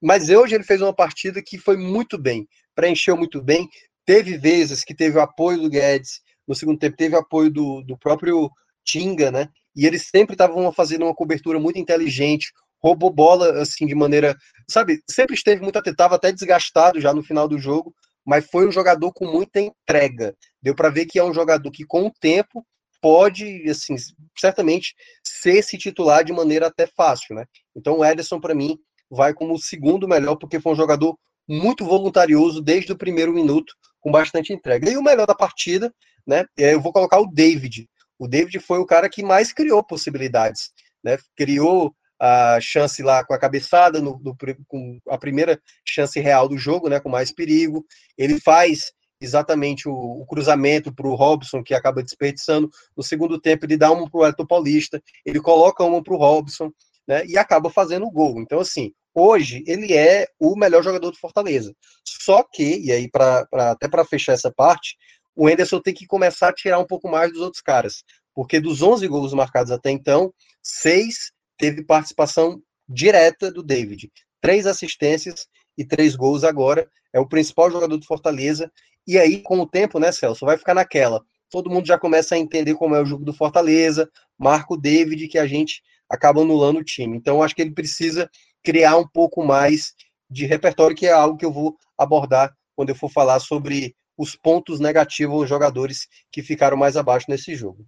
mas 0.02 0.30
hoje 0.30 0.56
ele 0.56 0.64
fez 0.64 0.82
uma 0.82 0.94
partida 0.94 1.42
que 1.42 1.58
foi 1.58 1.78
muito 1.78 2.18
bem, 2.18 2.48
preencheu 2.76 3.16
muito 3.16 3.42
bem, 3.42 3.70
Teve 4.06 4.38
vezes 4.38 4.84
que 4.84 4.96
teve 4.96 5.18
o 5.18 5.22
apoio 5.22 5.62
do 5.62 5.70
Guedes, 5.70 6.22
no 6.48 6.56
segundo 6.56 6.80
tempo 6.80 6.98
teve 6.98 7.16
o 7.16 7.20
apoio 7.20 7.50
do, 7.50 7.82
do 7.84 7.98
próprio 7.98 8.50
Tinga, 8.84 9.32
né? 9.32 9.48
E 9.76 9.86
eles 9.86 10.08
sempre 10.10 10.34
estavam 10.34 10.72
fazendo 10.72 11.06
uma 11.06 11.16
cobertura 11.16 11.60
muito 11.60 11.80
inteligente, 11.80 12.52
roubou 12.82 13.10
bola 13.10 13.62
assim 13.62 13.88
de 13.88 13.96
maneira, 13.96 14.36
sabe, 14.70 15.02
sempre 15.10 15.36
esteve 15.36 15.62
muito 15.62 15.80
atento, 15.80 15.94
estava 15.94 16.16
até 16.16 16.32
desgastado 16.32 17.00
já 17.00 17.14
no 17.14 17.24
final 17.24 17.48
do 17.48 17.58
jogo, 17.58 17.94
mas 18.26 18.46
foi 18.46 18.68
um 18.68 18.72
jogador 18.72 19.12
com 19.14 19.26
muita 19.26 19.60
entrega. 19.60 20.36
Deu 20.62 20.76
para 20.76 20.90
ver 20.90 21.06
que 21.06 21.18
é 21.18 21.24
um 21.24 21.34
jogador 21.34 21.72
que 21.72 21.86
com 21.86 22.08
o 22.08 22.12
tempo 22.12 22.66
pode, 23.02 23.70
assim, 23.70 23.96
certamente 24.38 24.94
ser 25.26 25.58
esse 25.58 25.78
titular 25.78 26.24
de 26.24 26.32
maneira 26.32 26.68
até 26.68 26.88
fácil, 26.88 27.36
né? 27.36 27.46
Então 27.76 28.00
o 28.00 28.06
Ederson 28.06 28.40
para 28.40 28.56
mim 28.56 28.78
vai 29.10 29.34
como 29.34 29.54
o 29.54 29.60
segundo 29.60 30.08
melhor 30.08 30.36
porque 30.36 30.60
foi 30.60 30.74
um 30.74 30.78
jogador 30.78 31.18
muito 31.48 31.86
voluntarioso 31.86 32.62
desde 32.62 32.92
o 32.92 32.98
primeiro 32.98 33.34
minuto, 33.34 33.74
com 34.00 34.12
bastante 34.12 34.54
entrega. 34.54 34.90
E 34.90 34.98
o 34.98 35.04
melhor 35.04 35.26
da 35.26 35.36
partida, 35.36 35.94
né? 36.26 36.46
É, 36.58 36.74
eu 36.74 36.82
vou 36.82 36.94
colocar 36.94 37.20
o 37.20 37.28
David. 37.28 37.90
O 38.18 38.28
David 38.28 38.60
foi 38.60 38.80
o 38.80 38.86
cara 38.86 39.10
que 39.10 39.24
mais 39.24 39.52
criou 39.52 39.84
possibilidades, 39.84 40.72
né? 41.04 41.18
Criou 41.36 41.94
a 42.20 42.60
chance 42.62 43.02
lá 43.04 43.26
com 43.26 43.34
a 43.34 43.40
cabeçada, 43.40 44.00
no, 44.02 44.20
no, 44.24 44.36
com 44.68 45.00
a 45.10 45.18
primeira 45.18 45.60
chance 45.86 46.20
real 46.20 46.48
do 46.48 46.58
jogo, 46.58 46.88
né? 46.90 47.00
Com 47.00 47.10
mais 47.10 47.32
perigo. 47.32 47.86
Ele 48.18 48.40
faz 48.40 48.94
exatamente 49.20 49.88
o, 49.88 49.94
o 49.94 50.26
cruzamento 50.26 50.94
para 50.94 51.08
o 51.08 51.16
Robson, 51.16 51.64
que 51.64 51.74
acaba 51.74 52.04
desperdiçando. 52.04 52.70
No 52.96 53.04
segundo 53.04 53.40
tempo, 53.40 53.66
ele 53.66 53.78
dá 53.78 53.92
uma 53.92 54.10
para 54.10 54.20
o 54.20 54.26
Elton 54.26 54.46
Paulista, 54.46 55.02
ele 55.26 55.42
coloca 55.42 55.84
uma 55.84 56.04
para 56.04 56.14
o 56.14 56.18
Robson, 56.18 56.72
né? 57.08 57.26
E 57.26 57.38
acaba 57.38 57.70
fazendo 57.70 58.06
o 58.06 58.12
gol. 58.12 58.40
Então, 58.40 58.60
assim, 58.60 58.94
hoje 59.14 59.64
ele 59.68 59.94
é 59.94 60.28
o 60.40 60.56
melhor 60.56 60.84
jogador 60.84 61.12
do 61.12 61.18
Fortaleza. 61.18 61.74
Só 62.04 62.44
que, 62.44 62.80
e 62.80 62.92
aí 62.92 63.10
pra, 63.10 63.46
pra 63.48 63.72
até 63.72 63.88
para 63.88 64.06
fechar 64.06 64.34
essa 64.34 64.52
parte, 64.52 64.96
o 65.36 65.50
Enderson 65.50 65.80
tem 65.80 65.94
que 65.94 66.06
começar 66.06 66.50
a 66.50 66.54
tirar 66.54 66.80
um 66.80 66.86
pouco 66.86 67.10
mais 67.10 67.32
dos 67.32 67.42
outros 67.42 67.62
caras, 67.62 68.04
porque 68.34 68.60
dos 68.60 68.82
11 68.82 69.08
gols 69.08 69.34
marcados 69.34 69.72
até 69.72 69.90
então, 69.90 70.34
seis 70.62 71.32
teve 71.58 71.84
participação 71.84 72.62
direta 72.88 73.52
do 73.52 73.64
David, 73.64 74.12
três 74.42 74.68
assistências 74.68 75.48
e 75.78 75.86
três 75.86 76.16
gols 76.16 76.44
agora, 76.44 76.88
é 77.14 77.20
o 77.20 77.28
principal 77.28 77.72
jogador 77.72 77.98
do 77.98 78.06
Fortaleza 78.06 78.72
E 79.08 79.18
aí, 79.18 79.42
com 79.42 79.60
o 79.60 79.68
tempo, 79.68 80.00
né, 80.00 80.12
Celso, 80.12 80.46
vai 80.46 80.58
ficar 80.58 80.74
naquela. 80.74 81.22
Todo 81.50 81.70
mundo 81.70 81.86
já 81.86 81.98
começa 82.00 82.36
a 82.36 82.38
entender 82.38 82.74
como 82.76 82.96
é 82.96 83.02
o 83.02 83.06
jogo 83.06 83.24
do 83.24 83.34
Fortaleza, 83.34 84.10
Marco 84.38 84.76
David, 84.76 85.28
que 85.28 85.38
a 85.38 85.46
gente 85.46 85.82
acaba 86.10 86.42
anulando 86.42 86.80
o 86.80 86.84
time. 86.84 87.18
Então, 87.18 87.44
acho 87.44 87.56
que 87.56 87.62
ele 87.62 87.74
precisa 87.74 88.30
criar 88.64 88.98
um 88.98 89.08
pouco 89.08 89.44
mais 89.44 89.94
de 90.30 90.46
repertório, 90.46 90.96
que 90.96 91.06
é 91.06 91.12
algo 91.12 91.38
que 91.38 91.46
eu 91.46 91.52
vou 91.52 91.78
abordar 91.98 92.54
quando 92.76 92.90
eu 92.90 92.96
for 92.96 93.10
falar 93.10 93.40
sobre 93.40 93.96
os 94.18 94.36
pontos 94.36 94.80
negativos 94.80 95.42
aos 95.42 95.50
jogadores 95.50 96.08
que 96.32 96.42
ficaram 96.42 96.78
mais 96.78 96.98
abaixo 96.98 97.26
nesse 97.30 97.56
jogo. 97.56 97.86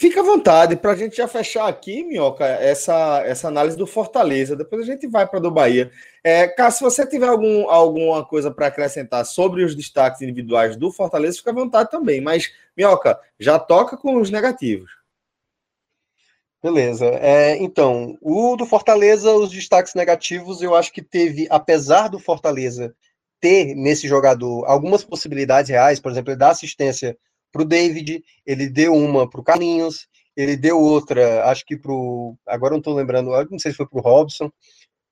Fica 0.00 0.20
à 0.20 0.22
vontade, 0.22 0.76
para 0.76 0.92
a 0.92 0.96
gente 0.96 1.16
já 1.16 1.26
fechar 1.26 1.66
aqui, 1.66 2.04
Minhoca, 2.04 2.44
essa, 2.44 3.20
essa 3.26 3.48
análise 3.48 3.76
do 3.76 3.84
Fortaleza. 3.84 4.54
Depois 4.54 4.82
a 4.82 4.84
gente 4.84 5.08
vai 5.08 5.26
para 5.26 5.40
do 5.40 5.50
Bahia. 5.50 5.90
É, 6.22 6.46
Cássio, 6.46 6.88
se 6.88 6.96
você 6.96 7.04
tiver 7.04 7.26
algum, 7.26 7.68
alguma 7.68 8.24
coisa 8.24 8.48
para 8.48 8.68
acrescentar 8.68 9.26
sobre 9.26 9.64
os 9.64 9.74
destaques 9.74 10.22
individuais 10.22 10.76
do 10.76 10.92
Fortaleza, 10.92 11.38
fica 11.38 11.50
à 11.50 11.54
vontade 11.54 11.90
também. 11.90 12.20
Mas, 12.20 12.48
Minhoca, 12.76 13.18
já 13.40 13.58
toca 13.58 13.96
com 13.96 14.20
os 14.20 14.30
negativos. 14.30 14.88
Beleza. 16.62 17.06
É, 17.20 17.56
então, 17.56 18.18
o 18.20 18.56
do 18.56 18.66
Fortaleza, 18.66 19.32
os 19.32 19.50
destaques 19.50 19.94
negativos, 19.94 20.60
eu 20.60 20.74
acho 20.74 20.92
que 20.92 21.02
teve, 21.02 21.46
apesar 21.50 22.08
do 22.08 22.18
Fortaleza 22.18 22.94
ter 23.40 23.76
nesse 23.76 24.08
jogador 24.08 24.64
algumas 24.66 25.04
possibilidades 25.04 25.70
reais, 25.70 26.00
por 26.00 26.10
exemplo, 26.10 26.32
ele 26.32 26.38
dá 26.38 26.50
assistência 26.50 27.16
para 27.52 27.62
o 27.62 27.64
David, 27.64 28.24
ele 28.44 28.68
deu 28.68 28.92
uma 28.92 29.28
para 29.30 29.40
o 29.40 29.44
Carlinhos, 29.44 30.08
ele 30.36 30.56
deu 30.56 30.78
outra, 30.80 31.44
acho 31.44 31.64
que 31.64 31.76
para 31.76 31.92
o. 31.92 32.36
Agora 32.46 32.72
não 32.72 32.78
estou 32.78 32.94
lembrando, 32.94 33.30
não 33.50 33.58
sei 33.58 33.70
se 33.70 33.76
foi 33.76 33.88
para 33.88 33.98
o 33.98 34.02
Robson, 34.02 34.50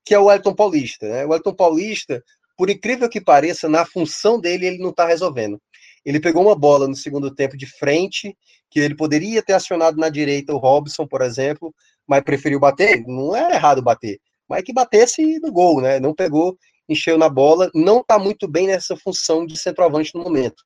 que 0.05 0.15
é 0.15 0.19
o 0.19 0.31
Elton 0.31 0.55
Paulista. 0.55 1.09
Né? 1.09 1.27
O 1.27 1.35
Elton 1.35 1.55
Paulista, 1.55 2.23
por 2.57 2.71
incrível 2.71 3.09
que 3.09 3.21
pareça, 3.21 3.69
na 3.69 3.85
função 3.85 4.41
dele, 4.41 4.67
ele 4.67 4.79
não 4.79 4.91
está 4.91 5.07
resolvendo. 5.07 5.61
Ele 6.05 6.21
pegou 6.21 6.43
uma 6.43 6.55
bola 6.55 6.87
no 6.87 6.95
segundo 6.95 7.35
tempo 7.35 7.57
de 7.57 7.67
frente, 7.67 8.37
que 8.71 8.81
ele 8.81 8.95
poderia 8.95 9.43
ter 9.43 9.55
acionado 9.55 9.97
na 9.97 10.09
direita 10.09 10.53
o 10.53 10.59
Robson, 10.59 11.07
por 11.07 11.23
exemplo, 11.23 11.75
mas 12.07 12.23
preferiu 12.23 12.61
bater. 12.61 13.05
Não 13.07 13.35
é 13.35 13.55
errado 13.55 13.83
bater, 13.83 14.19
mas 14.49 14.63
que 14.63 14.73
batesse 14.73 15.39
no 15.41 15.53
gol, 15.53 15.81
né? 15.81 16.01
Não 16.01 16.15
pegou, 16.15 16.57
encheu 16.89 17.19
na 17.19 17.29
bola, 17.29 17.71
não 17.75 18.01
está 18.01 18.19
muito 18.19 18.49
bem 18.49 18.67
nessa 18.67 18.97
função 18.97 19.47
de 19.47 19.59
centroavante 19.59 20.15
no 20.15 20.23
momento. 20.23 20.63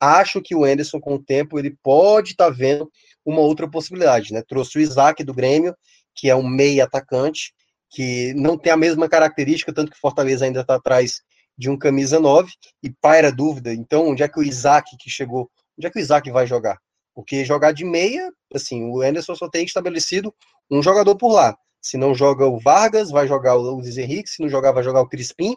Acho 0.00 0.42
que 0.42 0.54
o 0.54 0.64
Anderson, 0.64 1.00
com 1.00 1.14
o 1.14 1.22
tempo, 1.22 1.58
ele 1.58 1.76
pode 1.82 2.32
estar 2.32 2.46
tá 2.46 2.50
vendo 2.50 2.90
uma 3.24 3.40
outra 3.40 3.68
possibilidade, 3.68 4.32
né? 4.32 4.42
Trouxe 4.46 4.78
o 4.78 4.80
Isaac 4.80 5.22
do 5.24 5.32
Grêmio, 5.32 5.74
que 6.14 6.28
é 6.28 6.36
um 6.36 6.46
meia 6.46 6.84
atacante, 6.84 7.54
que 7.90 8.34
não 8.34 8.58
tem 8.58 8.72
a 8.72 8.76
mesma 8.76 9.08
característica, 9.08 9.72
tanto 9.72 9.90
que 9.90 9.98
Fortaleza 9.98 10.44
ainda 10.44 10.60
está 10.60 10.74
atrás 10.74 11.22
de 11.56 11.70
um 11.70 11.78
camisa 11.78 12.18
9, 12.18 12.50
e 12.82 12.90
paira 12.90 13.30
dúvida, 13.32 13.72
então, 13.72 14.08
onde 14.08 14.22
é 14.22 14.28
que 14.28 14.38
o 14.38 14.42
Isaac 14.42 14.96
que 14.98 15.08
chegou, 15.08 15.48
onde 15.78 15.86
é 15.86 15.90
que 15.90 15.98
o 15.98 16.00
Isaac 16.00 16.30
vai 16.30 16.46
jogar? 16.46 16.78
Porque 17.14 17.44
jogar 17.44 17.72
de 17.72 17.84
meia, 17.84 18.30
assim, 18.52 18.84
o 18.90 19.00
Anderson 19.00 19.34
só 19.34 19.48
tem 19.48 19.64
estabelecido 19.64 20.34
um 20.70 20.82
jogador 20.82 21.16
por 21.16 21.32
lá. 21.32 21.56
Se 21.80 21.96
não 21.96 22.14
joga 22.14 22.46
o 22.46 22.58
Vargas, 22.58 23.10
vai 23.10 23.28
jogar 23.28 23.56
o 23.56 23.60
Luiz 23.60 23.96
Henrique, 23.96 24.28
se 24.28 24.42
não 24.42 24.48
jogar, 24.48 24.72
vai 24.72 24.82
jogar 24.82 25.02
o 25.02 25.08
Crispim, 25.08 25.54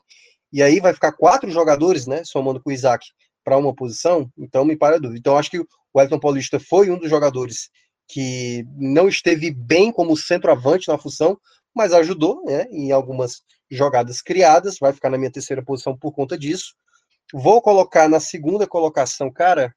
e 0.52 0.62
aí 0.62 0.80
vai 0.80 0.94
ficar 0.94 1.14
quatro 1.14 1.50
jogadores, 1.50 2.06
né, 2.06 2.24
somando 2.24 2.62
com 2.62 2.70
o 2.70 2.74
Isaac, 2.74 3.06
para 3.44 3.58
uma 3.58 3.74
posição, 3.74 4.30
então 4.38 4.66
me 4.66 4.76
para 4.76 4.98
a 4.98 5.00
dúvida. 5.00 5.20
Então 5.20 5.38
acho 5.38 5.50
que 5.50 5.60
o 5.60 6.02
Elton 6.02 6.20
Paulista 6.20 6.60
foi 6.60 6.90
um 6.90 7.00
dos 7.00 7.10
jogadores 7.10 7.70
que 8.10 8.66
não 8.76 9.08
esteve 9.08 9.52
bem 9.52 9.92
como 9.92 10.18
centroavante 10.18 10.90
na 10.90 10.98
função, 10.98 11.38
mas 11.74 11.94
ajudou 11.94 12.44
né, 12.44 12.66
em 12.72 12.92
algumas 12.92 13.42
jogadas 13.70 14.22
criadas, 14.22 14.78
vai 14.80 14.94
ficar 14.94 15.10
na 15.10 15.18
minha 15.18 15.32
terceira 15.32 15.64
posição 15.64 15.98
por 15.98 16.12
conta 16.12 16.38
disso. 16.38 16.74
Vou 17.34 17.62
colocar 17.62 18.08
na 18.08 18.20
segunda 18.20 18.66
colocação, 18.66 19.32
cara, 19.32 19.74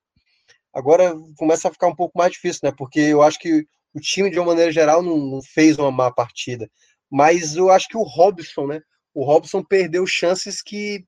agora 0.72 1.14
começa 1.36 1.68
a 1.68 1.72
ficar 1.72 1.88
um 1.88 1.94
pouco 1.94 2.18
mais 2.18 2.32
difícil, 2.32 2.60
né? 2.64 2.72
Porque 2.76 3.00
eu 3.00 3.22
acho 3.22 3.38
que 3.38 3.66
o 3.94 4.00
time, 4.00 4.30
de 4.30 4.38
uma 4.38 4.46
maneira 4.46 4.72
geral, 4.72 5.02
não, 5.02 5.16
não 5.18 5.42
fez 5.42 5.78
uma 5.78 5.90
má 5.90 6.10
partida. 6.10 6.68
Mas 7.10 7.56
eu 7.56 7.70
acho 7.70 7.88
que 7.88 7.96
o 7.96 8.02
Robson, 8.02 8.66
né? 8.66 8.80
O 9.12 9.24
Robson 9.24 9.62
perdeu 9.62 10.06
chances 10.06 10.62
que 10.62 11.04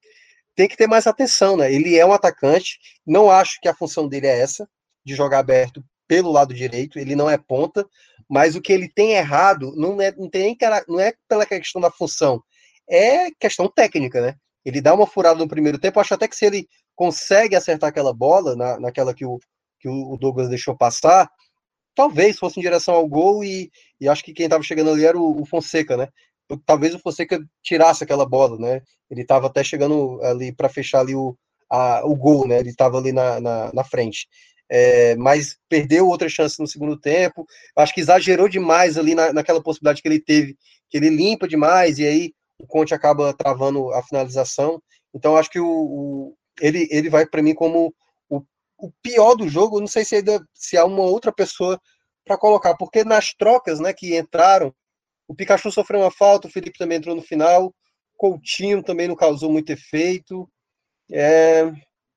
tem 0.54 0.68
que 0.68 0.76
ter 0.76 0.86
mais 0.86 1.06
atenção, 1.06 1.56
né? 1.56 1.72
Ele 1.72 1.96
é 1.96 2.04
um 2.04 2.12
atacante, 2.12 2.78
não 3.06 3.30
acho 3.30 3.58
que 3.60 3.68
a 3.68 3.74
função 3.74 4.08
dele 4.08 4.26
é 4.26 4.40
essa, 4.40 4.68
de 5.04 5.14
jogar 5.14 5.38
aberto 5.38 5.82
pelo 6.06 6.30
lado 6.30 6.52
direito, 6.52 6.98
ele 6.98 7.16
não 7.16 7.30
é 7.30 7.38
ponta, 7.38 7.86
mas 8.28 8.54
o 8.54 8.60
que 8.60 8.72
ele 8.72 8.88
tem 8.88 9.12
errado 9.12 9.72
não 9.76 10.00
é, 10.00 10.12
não 10.12 10.28
tem 10.28 10.42
nem 10.42 10.56
não 10.88 11.00
é 11.00 11.14
pela 11.28 11.46
questão 11.46 11.80
da 11.80 11.90
função, 11.90 12.42
é 12.88 13.30
questão 13.30 13.68
técnica, 13.68 14.20
né? 14.20 14.34
Ele 14.64 14.80
dá 14.80 14.94
uma 14.94 15.06
furada 15.06 15.38
no 15.38 15.48
primeiro 15.48 15.78
tempo, 15.78 15.98
acho 15.98 16.14
até 16.14 16.28
que 16.28 16.36
se 16.36 16.44
ele 16.44 16.68
consegue 16.94 17.56
acertar 17.56 17.88
aquela 17.88 18.12
bola, 18.12 18.54
na, 18.54 18.78
naquela 18.78 19.14
que 19.14 19.24
o, 19.24 19.40
que 19.82 19.88
o 19.88 20.16
Douglas 20.16 20.48
deixou 20.48 20.76
passar, 20.76 21.28
talvez 21.94 22.38
fosse 22.38 22.58
em 22.58 22.62
direção 22.62 22.94
ao 22.94 23.06
gol 23.06 23.42
e, 23.42 23.70
e 24.00 24.08
acho 24.08 24.24
que 24.24 24.32
quem 24.32 24.44
estava 24.44 24.62
chegando 24.62 24.90
ali 24.90 25.04
era 25.04 25.18
o, 25.18 25.42
o 25.42 25.44
Fonseca, 25.44 25.96
né? 25.96 26.08
talvez 26.66 26.94
o 26.94 26.98
Fonseca 26.98 27.40
tirasse 27.62 28.04
aquela 28.04 28.26
bola, 28.26 28.58
né? 28.58 28.82
Ele 29.10 29.22
estava 29.22 29.46
até 29.46 29.62
chegando 29.62 30.20
ali 30.22 30.52
para 30.52 30.68
fechar 30.68 31.00
ali 31.00 31.14
o, 31.14 31.36
a, 31.70 32.04
o 32.04 32.14
gol, 32.14 32.46
né? 32.46 32.58
Ele 32.58 32.70
estava 32.70 32.98
ali 32.98 33.12
na, 33.12 33.40
na, 33.40 33.72
na 33.72 33.84
frente. 33.84 34.26
É, 34.70 35.14
mas 35.16 35.56
perdeu 35.68 36.08
outra 36.08 36.28
chance 36.28 36.58
no 36.60 36.66
segundo 36.66 36.98
tempo. 36.98 37.46
Acho 37.76 37.94
que 37.94 38.00
exagerou 38.00 38.48
demais 38.48 38.96
ali 38.96 39.14
na, 39.14 39.32
naquela 39.32 39.62
possibilidade 39.62 40.00
que 40.02 40.08
ele 40.08 40.20
teve, 40.20 40.56
que 40.90 40.96
ele 40.96 41.10
limpa 41.10 41.46
demais 41.46 41.98
e 41.98 42.06
aí 42.06 42.32
o 42.58 42.66
Conte 42.66 42.94
acaba 42.94 43.34
travando 43.34 43.92
a 43.92 44.02
finalização. 44.02 44.82
Então 45.14 45.36
acho 45.36 45.50
que 45.50 45.60
o, 45.60 45.66
o 45.66 46.36
ele, 46.60 46.88
ele 46.90 47.10
vai 47.10 47.26
para 47.26 47.42
mim 47.42 47.54
como 47.54 47.94
o, 48.82 48.92
pior 49.02 49.34
do 49.34 49.48
jogo. 49.48 49.80
Não 49.80 49.86
sei 49.86 50.04
se 50.04 50.16
ainda 50.16 50.44
se 50.52 50.76
há 50.76 50.84
uma 50.84 51.02
outra 51.02 51.32
pessoa 51.32 51.80
para 52.24 52.38
colocar, 52.38 52.76
porque 52.76 53.04
nas 53.04 53.32
trocas, 53.34 53.80
né, 53.80 53.92
que 53.92 54.16
entraram 54.16 54.74
o 55.32 55.34
Pikachu 55.34 55.72
sofreu 55.72 56.00
uma 56.00 56.10
falta, 56.10 56.46
o 56.46 56.50
Felipe 56.50 56.78
também 56.78 56.98
entrou 56.98 57.16
no 57.16 57.22
final. 57.22 57.74
Coutinho 58.16 58.82
também 58.82 59.08
não 59.08 59.16
causou 59.16 59.50
muito 59.50 59.70
efeito. 59.70 60.48
É, 61.10 61.72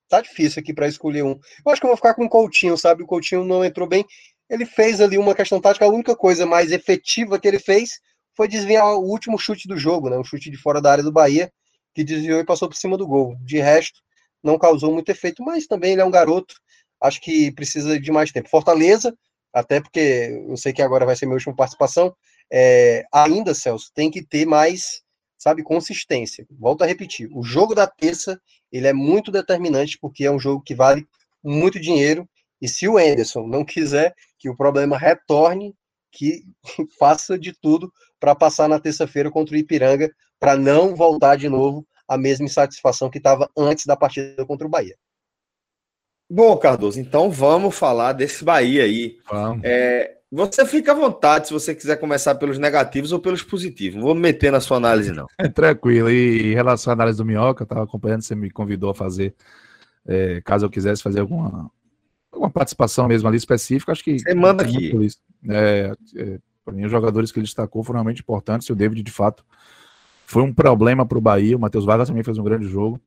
tá 0.09 0.21
difícil 0.21 0.59
aqui 0.59 0.73
para 0.73 0.87
escolher 0.87 1.23
um. 1.23 1.39
Eu 1.65 1.71
acho 1.71 1.79
que 1.79 1.85
eu 1.85 1.89
vou 1.89 1.95
ficar 1.95 2.13
com 2.13 2.25
o 2.25 2.29
Coutinho, 2.29 2.77
sabe? 2.77 3.03
O 3.03 3.07
Coutinho 3.07 3.45
não 3.45 3.63
entrou 3.63 3.87
bem. 3.87 4.05
Ele 4.49 4.65
fez 4.65 4.99
ali 4.99 5.17
uma 5.17 5.33
questão 5.33 5.61
tática. 5.61 5.85
A 5.85 5.89
única 5.89 6.15
coisa 6.15 6.45
mais 6.45 6.71
efetiva 6.71 7.39
que 7.39 7.47
ele 7.47 7.57
fez 7.57 8.01
foi 8.35 8.47
desviar 8.47 8.85
o 8.85 9.05
último 9.05 9.39
chute 9.39 9.67
do 9.67 9.77
jogo, 9.77 10.09
né? 10.09 10.17
Um 10.17 10.23
chute 10.23 10.49
de 10.49 10.57
fora 10.57 10.81
da 10.81 10.91
área 10.91 11.03
do 11.03 11.11
Bahia, 11.11 11.49
que 11.93 12.03
desviou 12.03 12.39
e 12.39 12.45
passou 12.45 12.67
por 12.67 12.75
cima 12.75 12.97
do 12.97 13.07
gol. 13.07 13.35
De 13.39 13.59
resto, 13.59 14.01
não 14.45 14.57
causou 14.57 14.93
muito 14.93 15.09
efeito, 15.09 15.43
mas 15.43 15.67
também 15.67 15.93
ele 15.93 16.01
é 16.01 16.05
um 16.05 16.11
garoto. 16.11 16.55
Acho 17.01 17.19
que 17.19 17.51
precisa 17.51 17.99
de 17.99 18.11
mais 18.11 18.31
tempo. 18.31 18.49
Fortaleza, 18.49 19.13
até 19.53 19.81
porque 19.81 20.43
eu 20.47 20.55
sei 20.55 20.71
que 20.71 20.81
agora 20.81 21.05
vai 21.05 21.15
ser 21.15 21.25
minha 21.25 21.35
última 21.35 21.55
participação 21.55 22.15
é, 22.51 23.03
ainda, 23.11 23.53
Celso, 23.53 23.91
tem 23.93 24.11
que 24.11 24.23
ter 24.23 24.45
mais, 24.45 25.01
sabe, 25.37 25.63
consistência. 25.63 26.45
Volto 26.51 26.83
a 26.83 26.87
repetir, 26.87 27.29
o 27.33 27.43
jogo 27.43 27.73
da 27.73 27.87
terça, 27.87 28.39
ele 28.71 28.87
é 28.87 28.93
muito 28.93 29.31
determinante, 29.31 29.97
porque 29.99 30.25
é 30.25 30.31
um 30.31 30.39
jogo 30.39 30.61
que 30.61 30.75
vale 30.75 31.07
muito 31.43 31.79
dinheiro, 31.79 32.27
e 32.61 32.67
se 32.67 32.87
o 32.87 32.97
Anderson 32.97 33.47
não 33.47 33.65
quiser 33.65 34.15
que 34.37 34.49
o 34.49 34.55
problema 34.55 34.97
retorne, 34.97 35.75
que 36.11 36.43
faça 36.97 37.37
de 37.37 37.53
tudo 37.53 37.91
para 38.19 38.35
passar 38.35 38.69
na 38.69 38.79
terça-feira 38.79 39.29
contra 39.29 39.55
o 39.55 39.57
Ipiranga, 39.57 40.09
para 40.39 40.55
não 40.55 40.95
voltar 40.95 41.35
de 41.35 41.49
novo 41.49 41.85
a 42.07 42.17
mesma 42.17 42.45
insatisfação 42.45 43.09
que 43.09 43.17
estava 43.17 43.49
antes 43.57 43.85
da 43.85 43.95
partida 43.95 44.45
contra 44.45 44.67
o 44.67 44.69
Bahia. 44.69 44.95
Bom, 46.29 46.57
Cardoso, 46.57 46.99
então 46.99 47.29
vamos 47.29 47.77
falar 47.77 48.13
desse 48.13 48.43
Bahia 48.43 48.83
aí. 48.83 49.17
Vamos. 49.29 49.61
É, 49.63 50.15
você 50.31 50.65
fica 50.65 50.91
à 50.91 50.95
vontade 50.95 51.47
se 51.47 51.53
você 51.53 51.75
quiser 51.75 51.97
começar 51.97 52.35
pelos 52.35 52.57
negativos 52.57 53.11
ou 53.11 53.19
pelos 53.19 53.43
positivos. 53.43 53.97
Não 53.97 54.03
vou 54.03 54.15
me 54.15 54.21
meter 54.21 54.51
na 54.51 54.59
sua 54.59 54.77
análise, 54.77 55.11
não. 55.11 55.27
É 55.37 55.47
tranquilo. 55.49 56.09
E 56.09 56.51
em 56.51 56.53
relação 56.53 56.91
à 56.91 56.93
análise 56.93 57.17
do 57.17 57.25
Minhoca, 57.25 57.61
eu 57.61 57.65
estava 57.65 57.83
acompanhando, 57.83 58.23
você 58.23 58.35
me 58.35 58.49
convidou 58.49 58.89
a 58.89 58.95
fazer, 58.95 59.35
é, 60.05 60.41
caso 60.41 60.65
eu 60.65 60.69
quisesse 60.69 61.03
fazer 61.03 61.19
alguma, 61.19 61.71
alguma 62.31 62.49
participação 62.49 63.07
mesmo 63.07 63.27
ali 63.27 63.37
específica, 63.37 63.91
acho 63.91 64.03
que. 64.03 64.19
Você 64.19 64.33
manda 64.33 64.63
aqui. 64.63 64.91
É, 65.47 65.91
é, 66.15 66.39
para 66.65 66.73
mim, 66.73 66.85
os 66.85 66.91
jogadores 66.91 67.31
que 67.31 67.37
ele 67.37 67.45
destacou 67.45 67.83
foram 67.83 67.99
realmente 67.99 68.21
importantes. 68.21 68.67
O 68.69 68.75
David, 68.75 69.03
de 69.03 69.11
fato, 69.11 69.45
foi 70.25 70.43
um 70.43 70.53
problema 70.53 71.05
para 71.05 71.17
o 71.17 71.21
Bahia. 71.21 71.55
O 71.55 71.59
Matheus 71.59 71.85
Vargas 71.85 72.07
também 72.07 72.23
fez 72.23 72.37
um 72.37 72.43
grande 72.43 72.67
jogo. 72.67 72.99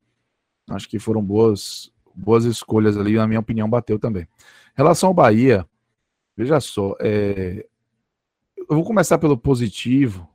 Acho 0.70 0.88
que 0.88 0.98
foram 0.98 1.22
boas, 1.22 1.92
boas 2.14 2.44
escolhas 2.44 2.96
ali, 2.96 3.14
na 3.14 3.26
minha 3.26 3.40
opinião, 3.40 3.68
bateu 3.68 3.98
também. 3.98 4.22
Em 4.22 4.76
relação 4.76 5.08
ao 5.08 5.14
Bahia, 5.14 5.66
veja 6.36 6.60
só, 6.60 6.94
é, 7.00 7.66
eu 8.56 8.76
vou 8.76 8.84
começar 8.84 9.18
pelo 9.18 9.36
positivo, 9.36 10.28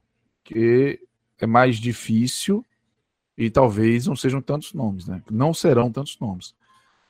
que 0.44 1.00
é 1.40 1.46
mais 1.46 1.78
difícil 1.78 2.66
e 3.38 3.50
talvez 3.50 4.08
não 4.08 4.16
sejam 4.16 4.42
tantos 4.42 4.74
nomes, 4.74 5.08
né? 5.08 5.24
Não 5.30 5.54
serão 5.54 5.92
tantos 5.92 6.20
nomes. 6.20 6.56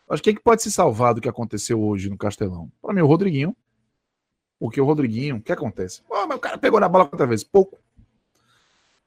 Acho 0.10 0.22
que 0.22 0.30
quem 0.30 0.36
que 0.36 0.44
pode 0.44 0.62
se 0.62 0.72
salvar 0.72 1.14
do 1.14 1.22
que 1.22 1.30
aconteceu 1.30 1.82
hoje 1.82 2.10
no 2.10 2.18
Castelão? 2.18 2.72
Para 2.82 2.94
mim, 2.94 3.02
o 3.02 3.08
Rodriguinho. 3.08 3.56
Porque 4.60 4.80
o 4.80 4.86
Rodriguinho, 4.86 5.38
o 5.38 5.42
que 5.42 5.52
acontece? 5.52 6.02
Oh, 6.10 6.28
mas 6.28 6.38
o 6.38 6.40
cara 6.40 6.58
pegou 6.58 6.80
na 6.80 6.88
bola 6.88 7.08
quantas 7.08 7.28
vezes? 7.28 7.44
Pouco. 7.44 7.80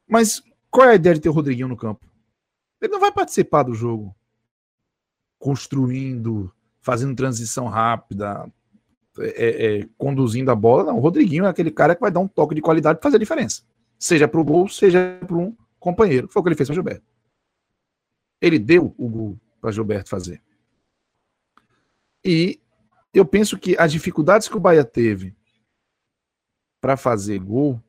Mas 0.06 0.42
qual 0.76 0.88
é 0.88 0.92
a 0.92 0.94
ideia 0.96 1.14
de 1.14 1.22
ter 1.22 1.30
o 1.30 1.32
Rodriguinho 1.32 1.68
no 1.68 1.76
campo? 1.76 2.06
Ele 2.82 2.92
não 2.92 3.00
vai 3.00 3.10
participar 3.10 3.62
do 3.62 3.72
jogo. 3.72 4.14
construindo, 5.38 6.52
fazendo 6.82 7.16
transição 7.16 7.66
rápida, 7.66 8.50
é, 9.18 9.78
é, 9.78 9.88
conduzindo 9.96 10.50
a 10.50 10.54
bola. 10.54 10.84
Não, 10.84 10.98
o 10.98 11.00
Rodriguinho 11.00 11.46
é 11.46 11.48
aquele 11.48 11.70
cara 11.70 11.94
que 11.94 12.00
vai 12.02 12.10
dar 12.10 12.20
um 12.20 12.28
toque 12.28 12.54
de 12.54 12.60
qualidade 12.60 12.98
para 12.98 13.04
fazer 13.04 13.16
a 13.16 13.20
diferença. 13.20 13.62
Seja 13.98 14.28
para 14.28 14.38
o 14.38 14.44
gol, 14.44 14.68
seja 14.68 15.18
para 15.26 15.36
um 15.36 15.56
companheiro. 15.78 16.28
Foi 16.28 16.40
o 16.40 16.42
que 16.42 16.48
ele 16.50 16.56
fez 16.56 16.68
para 16.68 16.72
o 16.72 16.74
Gilberto. 16.74 17.04
Ele 18.38 18.58
deu 18.58 18.94
o 18.98 19.08
gol 19.08 19.40
para 19.60 19.72
Gilberto 19.72 20.10
fazer. 20.10 20.42
E 22.22 22.60
eu 23.14 23.24
penso 23.24 23.58
que 23.58 23.76
as 23.78 23.92
dificuldades 23.92 24.46
que 24.46 24.56
o 24.58 24.60
Bahia 24.60 24.84
teve 24.84 25.34
para 26.82 26.98
fazer 26.98 27.38
gol, 27.38 27.82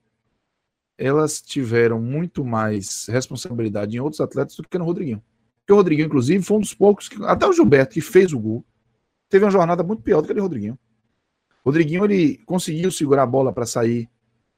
elas 0.97 1.41
tiveram 1.41 2.01
muito 2.01 2.43
mais 2.43 3.05
responsabilidade 3.07 3.95
em 3.95 3.99
outros 3.99 4.19
atletas 4.19 4.55
do 4.55 4.67
que 4.67 4.77
no 4.77 4.85
Rodriguinho. 4.85 5.21
Porque 5.59 5.73
o 5.73 5.75
Rodriguinho, 5.75 6.07
inclusive, 6.07 6.43
foi 6.43 6.57
um 6.57 6.61
dos 6.61 6.73
poucos, 6.73 7.07
que, 7.07 7.23
até 7.25 7.45
o 7.45 7.53
Gilberto, 7.53 7.93
que 7.93 8.01
fez 8.01 8.33
o 8.33 8.39
gol, 8.39 8.65
teve 9.29 9.45
uma 9.45 9.51
jornada 9.51 9.83
muito 9.83 10.01
pior 10.01 10.21
do 10.21 10.27
que 10.27 10.39
o 10.39 10.41
Rodriguinho. 10.41 10.79
O 11.63 11.69
Rodriguinho, 11.69 12.05
ele 12.05 12.37
conseguiu 12.45 12.89
segurar 12.91 13.23
a 13.23 13.27
bola 13.27 13.51
para 13.51 13.65
sair 13.65 14.09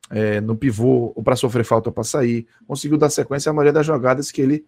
é, 0.10 0.40
no 0.40 0.56
pivô, 0.56 1.12
ou 1.16 1.24
para 1.24 1.36
sofrer 1.36 1.64
falta 1.64 1.92
para 1.92 2.04
sair, 2.04 2.48
conseguiu 2.68 2.98
dar 2.98 3.10
sequência 3.10 3.50
à 3.50 3.54
maioria 3.54 3.74
das 3.74 3.86
jogadas 3.86 4.32
que 4.32 4.42
ele 4.42 4.66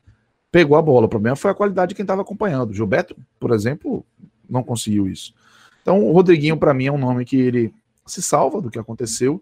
pegou 0.52 0.78
a 0.78 0.82
bola. 0.82 1.06
O 1.06 1.10
problema 1.10 1.36
foi 1.36 1.52
a 1.52 1.56
qualidade 1.56 1.90
de 1.90 1.96
quem 1.96 2.04
estava 2.04 2.22
acompanhando. 2.22 2.72
O 2.72 2.74
Gilberto, 2.74 3.16
por 3.40 3.52
exemplo, 3.52 4.06
não 4.50 4.64
conseguiu 4.64 5.08
isso. 5.08 5.34
Então, 5.82 6.04
o 6.04 6.12
Rodriguinho, 6.12 6.58
para 6.58 6.74
mim, 6.74 6.88
é 6.88 6.92
um 6.92 6.98
nome 6.98 7.26
que 7.26 7.38
ele 7.38 7.74
se 8.06 8.22
salva 8.22 8.62
do 8.62 8.70
que 8.70 8.78
aconteceu. 8.78 9.42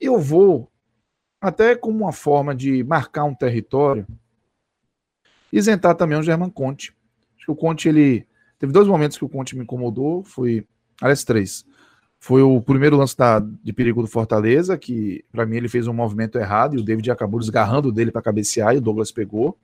Eu 0.00 0.18
vou, 0.18 0.70
até 1.46 1.76
como 1.76 2.04
uma 2.04 2.12
forma 2.12 2.54
de 2.54 2.82
marcar 2.82 3.24
um 3.24 3.34
território, 3.34 4.06
isentar 5.52 5.94
também 5.94 6.18
o 6.18 6.22
German 6.22 6.50
Conte. 6.50 6.92
Acho 7.36 7.46
que 7.46 7.52
o 7.52 7.56
Conte, 7.56 7.88
ele. 7.88 8.26
Teve 8.58 8.72
dois 8.72 8.88
momentos 8.88 9.18
que 9.18 9.24
o 9.24 9.28
Conte 9.28 9.54
me 9.54 9.62
incomodou, 9.62 10.22
foi. 10.24 10.66
Aliás, 11.00 11.24
três. 11.24 11.64
Foi 12.18 12.42
o 12.42 12.60
primeiro 12.60 12.96
lance 12.96 13.16
da, 13.16 13.38
de 13.38 13.72
perigo 13.72 14.00
do 14.00 14.08
Fortaleza, 14.08 14.76
que 14.76 15.24
para 15.30 15.44
mim 15.44 15.56
ele 15.56 15.68
fez 15.68 15.86
um 15.86 15.92
movimento 15.92 16.38
errado 16.38 16.74
e 16.74 16.78
o 16.78 16.82
David 16.82 17.10
acabou 17.10 17.38
desgarrando 17.38 17.92
dele 17.92 18.10
para 18.10 18.22
cabecear 18.22 18.74
e 18.74 18.78
o 18.78 18.80
Douglas 18.80 19.12
pegou. 19.12 19.56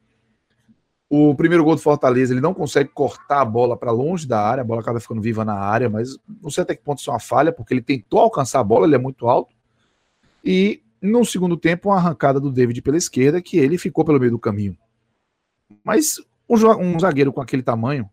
O 1.09 1.35
primeiro 1.35 1.65
gol 1.65 1.75
do 1.75 1.81
Fortaleza, 1.81 2.33
ele 2.33 2.41
não 2.41 2.55
consegue 2.55 2.91
cortar 2.91 3.41
a 3.41 3.45
bola 3.45 3.77
para 3.77 3.91
longe 3.91 4.27
da 4.27 4.41
área, 4.41 4.61
a 4.61 4.65
bola 4.65 4.81
acaba 4.81 5.01
ficando 5.01 5.21
viva 5.21 5.45
na 5.45 5.55
área, 5.55 5.91
mas 5.91 6.17
não 6.43 6.51
sei 6.51 6.63
até 6.63 6.75
que 6.75 6.83
ponto 6.83 7.01
isso 7.01 7.11
é 7.11 7.13
uma 7.13 7.21
falha, 7.21 7.53
porque 7.53 7.75
ele 7.75 7.83
tentou 7.83 8.21
alcançar 8.21 8.61
a 8.61 8.65
bola, 8.65 8.87
ele 8.87 8.95
é 8.95 8.99
muito 8.99 9.27
alto. 9.27 9.55
E 10.45 10.82
no 11.03 11.25
segundo 11.25 11.57
tempo, 11.57 11.89
uma 11.89 11.97
arrancada 11.97 12.39
do 12.41 12.51
David 12.51 12.81
pela 12.83 12.97
esquerda, 12.97 13.43
que 13.43 13.59
ele 13.59 13.77
ficou 13.77 14.05
pelo 14.05 14.21
meio 14.21 14.33
do 14.33 14.39
caminho. 14.39 14.77
Mas 15.83 16.21
um, 16.49 16.99
zagueiro 16.99 17.33
com 17.33 17.41
aquele 17.41 17.63
tamanho, 17.63 18.09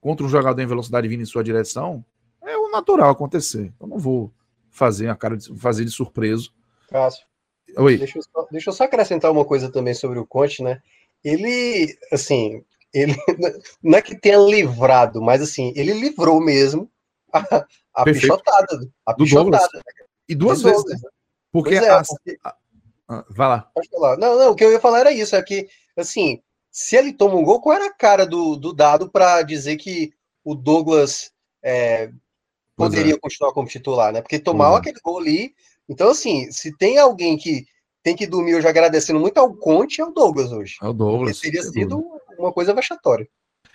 contra 0.00 0.24
um 0.24 0.28
jogador 0.28 0.60
em 0.60 0.66
velocidade 0.66 1.08
vindo 1.08 1.22
em 1.22 1.26
sua 1.26 1.44
direção, 1.44 2.04
é 2.42 2.56
o 2.56 2.70
natural 2.70 3.10
acontecer. 3.10 3.72
Eu 3.78 3.86
não 3.86 3.98
vou 3.98 4.32
fazer 4.70 5.08
a 5.08 5.16
cara 5.16 5.36
de, 5.36 5.54
fazer 5.58 5.84
de 5.84 5.90
surpreso. 5.90 6.52
Cássio. 6.88 7.26
Oi. 7.76 7.98
Deixa 7.98 8.18
eu, 8.18 8.22
só, 8.22 8.48
deixa 8.50 8.70
eu 8.70 8.74
só 8.74 8.84
acrescentar 8.84 9.30
uma 9.30 9.44
coisa 9.44 9.70
também 9.70 9.92
sobre 9.92 10.18
o 10.18 10.26
Conte, 10.26 10.62
né? 10.62 10.80
ele, 11.26 11.98
assim, 12.12 12.62
ele 12.94 13.14
não 13.82 13.98
é 13.98 14.02
que 14.02 14.18
tenha 14.18 14.38
livrado, 14.38 15.20
mas 15.20 15.42
assim, 15.42 15.72
ele 15.74 15.92
livrou 15.92 16.40
mesmo 16.40 16.88
a, 17.32 17.66
a 17.94 18.04
pichotada. 18.04 18.88
A 19.04 19.12
do 19.12 19.24
pichotada. 19.24 19.82
E 20.28 20.34
duas 20.34 20.62
vezes. 20.62 20.82
Douglas. 20.82 21.02
Né? 21.02 21.10
Porque, 21.52 21.74
é, 21.74 21.88
as... 21.88 22.08
porque... 22.08 22.38
Ah, 23.08 23.24
vai 23.30 23.48
lá. 23.48 23.70
Pode 23.74 23.88
falar. 23.88 24.16
Não, 24.16 24.38
não, 24.38 24.50
o 24.50 24.54
que 24.54 24.64
eu 24.64 24.72
ia 24.72 24.80
falar 24.80 25.00
era 25.00 25.12
isso, 25.12 25.36
é 25.36 25.42
que, 25.42 25.68
assim, 25.96 26.42
se 26.70 26.96
ele 26.96 27.12
toma 27.12 27.36
um 27.36 27.44
gol, 27.44 27.60
qual 27.60 27.76
era 27.76 27.86
a 27.86 27.94
cara 27.94 28.26
do, 28.26 28.56
do 28.56 28.72
dado 28.72 29.08
para 29.08 29.42
dizer 29.42 29.76
que 29.76 30.12
o 30.44 30.54
Douglas 30.54 31.32
é, 31.62 32.10
poderia 32.76 33.14
é. 33.14 33.18
continuar 33.18 33.52
como 33.52 33.68
titular, 33.68 34.12
né? 34.12 34.20
Porque 34.20 34.38
tomar 34.38 34.70
uhum. 34.70 34.76
aquele 34.76 35.00
gol 35.00 35.18
ali. 35.18 35.54
Então, 35.88 36.10
assim, 36.10 36.50
se 36.50 36.76
tem 36.76 36.98
alguém 36.98 37.36
que 37.36 37.64
tem 38.02 38.14
que 38.14 38.26
dormir 38.26 38.54
hoje 38.54 38.68
agradecendo 38.68 39.18
muito 39.18 39.38
ao 39.38 39.52
Conte 39.52 39.98
e 39.98 40.02
ao 40.02 40.12
Douglas 40.12 40.52
hoje. 40.52 40.76
É 40.80 40.86
o 40.86 40.92
Douglas. 40.92 41.38
Porque 41.38 41.50
teria 41.50 41.62
sido 41.68 42.04
uma 42.38 42.52
coisa 42.52 42.72
vexatória. 42.72 43.28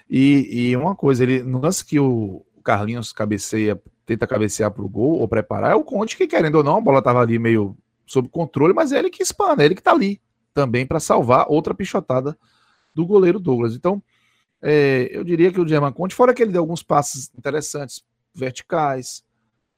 E, 0.09 0.69
e 0.69 0.77
uma 0.77 0.95
coisa, 0.95 1.23
ele, 1.23 1.43
no 1.43 1.59
lance 1.59 1.83
que 1.83 1.99
o 1.99 2.45
Carlinhos 2.61 3.11
cabeceia, 3.11 3.81
tenta 4.05 4.27
cabecear 4.27 4.71
para 4.71 4.83
o 4.83 4.89
gol 4.89 5.19
ou 5.19 5.27
preparar, 5.27 5.71
é 5.71 5.75
o 5.75 5.83
Conte 5.83 6.17
que, 6.17 6.27
querendo 6.27 6.55
ou 6.55 6.63
não, 6.63 6.77
a 6.77 6.81
bola 6.81 6.99
estava 6.99 7.21
ali 7.21 7.37
meio 7.39 7.77
sob 8.05 8.27
controle, 8.29 8.73
mas 8.73 8.91
é 8.91 8.99
ele 8.99 9.09
que 9.09 9.23
espana, 9.23 9.63
é 9.63 9.65
ele 9.65 9.75
que 9.75 9.81
está 9.81 9.91
ali 9.91 10.21
também 10.53 10.85
para 10.85 10.99
salvar 10.99 11.45
outra 11.47 11.73
pichotada 11.73 12.37
do 12.93 13.05
goleiro 13.05 13.39
Douglas. 13.39 13.75
Então, 13.75 14.03
é, 14.61 15.09
eu 15.11 15.23
diria 15.23 15.51
que 15.51 15.59
o 15.59 15.67
German 15.67 15.91
Conte, 15.93 16.13
fora 16.13 16.33
que 16.33 16.41
ele 16.41 16.51
deu 16.51 16.61
alguns 16.61 16.83
passes 16.83 17.31
interessantes, 17.37 18.03
verticais, 18.33 19.23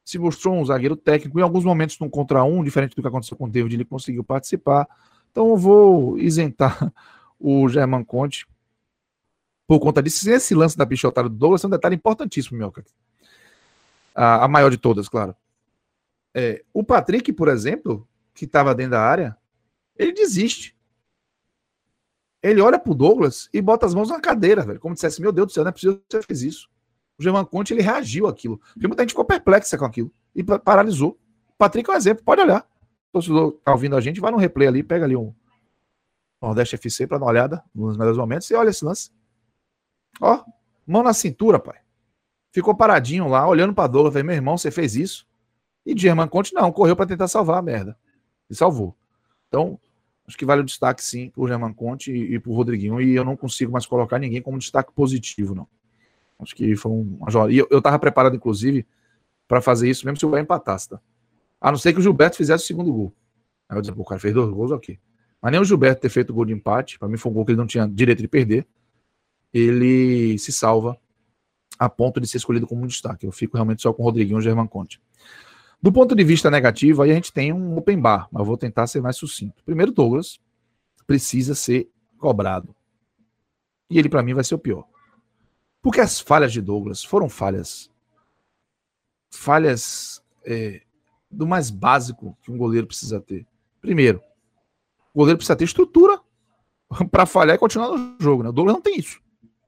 se 0.04 0.20
mostrou 0.20 0.56
um 0.56 0.66
zagueiro 0.66 0.96
técnico. 0.96 1.40
Em 1.40 1.44
alguns 1.44 1.64
momentos, 1.64 1.98
num 2.00 2.10
contra 2.10 2.44
um, 2.44 2.64
diferente 2.64 2.96
do 2.96 3.02
que 3.02 3.08
aconteceu 3.08 3.38
com 3.38 3.46
o 3.46 3.50
David, 3.50 3.76
ele 3.76 3.86
conseguiu 3.86 4.24
participar. 4.24 4.88
Então, 5.32 5.50
eu 5.50 5.58
vou 5.58 6.18
isentar 6.18 6.92
o 7.40 7.68
German 7.70 8.04
Conte 8.04 8.46
por 9.74 9.80
conta 9.80 10.04
disso. 10.04 10.30
Esse 10.30 10.54
lance 10.54 10.78
da 10.78 10.86
pichotada 10.86 11.28
do 11.28 11.36
Douglas 11.36 11.64
é 11.64 11.68
um 11.68 11.72
detalhe 11.72 11.96
importantíssimo, 11.96 12.58
meu 12.58 12.72
A, 14.14 14.46
a 14.46 14.48
maior 14.48 14.70
de 14.70 14.78
todas, 14.78 15.10
claro. 15.10 15.36
É, 16.32 16.64
o 16.72 16.84
Patrick, 16.84 17.34
por 17.34 17.48
exemplo, 17.48 18.08
que 18.36 18.46
estava 18.46 18.76
dentro 18.76 18.92
da 18.92 19.02
área, 19.02 19.36
ele 19.98 20.12
desiste. 20.12 20.78
Ele 22.44 22.62
olha 22.62 22.78
pro 22.78 22.94
Douglas 22.94 23.50
e 23.52 23.62
bota 23.62 23.88
as 23.88 23.96
mãos 23.96 24.10
na 24.10 24.20
cadeira, 24.20 24.64
velho. 24.64 24.80
Como 24.80 24.94
dissesse, 24.94 25.20
meu 25.20 25.32
Deus 25.32 25.48
do 25.48 25.54
céu, 25.54 25.64
não 25.64 25.70
é 25.70 25.72
possível 25.72 25.98
que 25.98 26.04
você 26.08 26.22
fez 26.22 26.44
isso. 26.44 26.70
O 27.18 27.24
German 27.24 27.46
Conte 27.46 27.74
ele 27.74 27.82
reagiu 27.82 28.28
àquilo. 28.28 28.60
Porque 28.74 28.88
muita 28.88 29.02
gente 29.02 29.12
ficou 29.12 29.26
perplexa 29.26 29.76
com 29.76 29.86
aquilo 29.86 30.12
e 30.36 30.44
paralisou. 30.44 31.18
O 31.50 31.58
Patrick 31.58 31.90
é 31.90 31.94
um 31.94 31.96
exemplo, 31.96 32.24
pode 32.24 32.42
olhar. 32.42 32.62
O 33.10 33.14
torcedor 33.14 33.54
tá 33.64 33.72
ouvindo 33.72 33.96
a 33.96 34.02
gente, 34.02 34.20
vai 34.20 34.32
no 34.32 34.38
replay 34.38 34.68
ali, 34.68 34.84
pega 34.84 35.06
ali 35.06 35.16
um 35.16 35.34
Nordeste 36.40 36.76
FC 36.76 37.08
para 37.08 37.18
dar 37.18 37.26
uma 37.26 37.32
olhada 37.32 37.64
nos 37.74 37.98
melhores 37.98 38.18
momentos 38.18 38.50
e 38.52 38.54
olha 38.54 38.70
esse 38.70 38.84
lance. 38.84 39.10
Ó, 40.22 40.44
mão 40.86 41.04
na 41.04 41.14
cintura, 41.14 41.60
pai. 41.60 41.78
Ficou 42.52 42.76
paradinho 42.76 43.28
lá, 43.28 43.48
olhando 43.48 43.74
para 43.74 43.88
Douglas, 43.88 44.14
falei, 44.14 44.24
meu 44.24 44.36
irmão, 44.36 44.58
você 44.58 44.70
fez 44.70 44.96
isso? 44.96 45.26
E 45.86 45.98
German 45.98 46.28
Conte 46.28 46.54
não, 46.54 46.72
correu 46.72 46.96
para 46.96 47.06
tentar 47.06 47.28
salvar 47.28 47.58
a 47.58 47.62
merda. 47.62 47.98
E 48.50 48.56
salvou. 48.56 48.96
Então, 49.48 49.80
acho 50.28 50.38
que 50.38 50.46
vale 50.46 50.62
o 50.62 50.66
destaque 50.66 51.04
sim 51.04 51.30
pro 51.30 51.48
German 51.48 51.74
Conte 51.74 52.12
e, 52.12 52.36
e 52.36 52.40
pro 52.40 52.54
Rodriguinho. 52.54 53.02
E 53.02 53.16
eu 53.16 53.26
não 53.26 53.36
consigo 53.36 53.72
mais 53.72 53.86
colocar 53.86 54.20
ninguém 54.20 54.42
como 54.42 54.58
destaque 54.58 54.92
positivo, 54.94 55.56
não. 55.56 55.68
Acho 56.40 56.56
que 56.56 56.76
foi 56.76 56.92
uma 56.92 57.30
jogada. 57.30 57.52
E 57.52 57.58
eu, 57.58 57.68
estava 57.72 57.98
preparado, 58.00 58.36
inclusive, 58.36 58.86
para 59.48 59.62
fazer 59.62 59.90
isso, 59.90 60.06
mesmo 60.06 60.20
se 60.20 60.26
o 60.26 60.30
Bahia 60.30 60.44
empatasse, 60.44 60.90
tá? 60.90 61.00
A 61.60 61.72
não 61.72 61.78
ser 61.78 61.94
que 61.94 62.00
o 62.00 62.02
Gilberto 62.02 62.36
fizesse 62.36 62.64
o 62.64 62.68
segundo 62.68 62.92
gol. 62.92 63.14
Aí 63.70 63.78
eu 63.78 63.82
disse, 63.82 63.94
o 63.96 64.04
cara 64.04 64.20
fez 64.20 64.34
dois 64.34 64.50
gols, 64.50 64.72
ok. 64.72 65.00
Mas 65.42 65.52
nem 65.52 65.62
o 65.62 65.66
Gilberto 65.66 66.02
ter 66.02 66.10
feito 66.10 66.30
o 66.30 66.34
gol 66.34 66.46
de 66.46 66.54
empate, 66.54 67.00
para 67.00 67.08
mim 67.08 67.18
foi 67.18 67.32
um 67.32 67.36
gol 67.36 67.46
que 67.46 67.52
ele 67.52 67.58
não 67.58 67.68
tinha 67.68 67.88
direito 67.88 68.22
de 68.22 68.28
perder. 68.28 68.68
Ele 69.54 70.38
se 70.40 70.52
salva 70.52 70.98
a 71.78 71.90
ponto 71.90 72.20
de 72.20 72.28
ser 72.28 72.38
escolhido 72.38 72.68
como 72.68 72.84
um 72.84 72.88
destaque. 72.88 73.26
Eu 73.26 73.32
fico 73.32 73.58
realmente 73.58 73.82
só 73.82 73.94
com 73.94 74.02
o 74.02 74.06
Rodriguinho 74.06 74.38
e 74.38 74.40
o 74.40 74.42
German 74.42 74.68
Conte. 74.68 75.02
Do 75.82 75.92
ponto 75.92 76.16
de 76.16 76.24
vista 76.24 76.50
negativo, 76.50 77.02
aí 77.02 77.12
a 77.12 77.14
gente 77.14 77.34
tem 77.34 77.52
um 77.52 77.78
open 77.78 78.00
bar, 78.00 78.28
mas 78.32 78.48
vou 78.48 78.58
tentar 78.58 78.88
ser 78.88 79.02
mais 79.02 79.18
sucinto. 79.18 79.62
Primeiro, 79.66 79.92
Douglas 79.92 80.40
precisa 81.06 81.54
ser 81.54 81.90
cobrado. 82.18 82.74
E 83.90 84.00
ele, 84.00 84.08
para 84.08 84.24
mim, 84.24 84.34
vai 84.34 84.44
ser 84.44 84.56
o 84.56 84.60
pior. 84.60 84.86
Porque 85.82 86.00
as 86.00 86.20
falhas 86.20 86.54
de 86.54 86.62
Douglas 86.62 87.04
foram 87.04 87.28
falhas. 87.28 87.92
Falhas 89.30 90.24
é, 90.46 90.82
do 91.30 91.46
mais 91.46 91.70
básico 91.70 92.38
que 92.42 92.50
um 92.50 92.58
goleiro 92.58 92.88
precisa 92.88 93.20
ter. 93.20 93.46
Primeiro, 93.82 94.22
o 95.14 95.20
goleiro 95.20 95.38
precisa 95.38 95.58
ter 95.58 95.66
estrutura 95.66 96.22
para 97.12 97.26
falhar 97.26 97.56
e 97.56 97.60
continuar 97.60 97.90
no 97.90 98.16
jogo. 98.20 98.44
Né? 98.44 98.50
O 98.50 98.54
Douglas 98.54 98.76
não 98.76 98.82
tem 98.82 98.98
isso. 98.98 99.22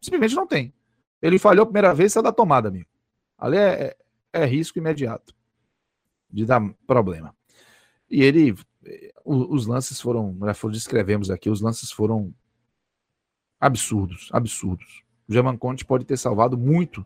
Simplesmente 0.06 0.36
não 0.36 0.46
tem. 0.46 0.74
Ele 1.22 1.40
falhou 1.40 1.64
a 1.64 1.66
primeira 1.66 1.94
vez, 1.94 2.14
saiu 2.14 2.24
da 2.24 2.32
tomada, 2.32 2.70
amigo. 2.70 2.88
Ali 3.38 3.58
é, 3.58 3.96
é, 4.34 4.44
é 4.44 4.46
risco 4.46 4.78
imediato 4.78 5.36
de 6.30 6.46
dar 6.46 6.62
problema. 6.86 7.36
E 8.10 8.22
ele, 8.22 8.56
os 9.26 9.66
lances 9.66 10.00
foram, 10.00 10.38
já 10.44 10.54
foram, 10.54 10.74
descrevemos 10.74 11.32
aqui, 11.32 11.50
os 11.50 11.62
lances 11.62 11.92
foram 11.92 12.34
absurdos, 13.60 14.30
absurdos. 14.32 15.04
O 15.28 15.34
German 15.34 15.58
Conte 15.58 15.84
pode 15.84 16.06
ter 16.06 16.18
salvado 16.18 16.56
muito 16.56 17.04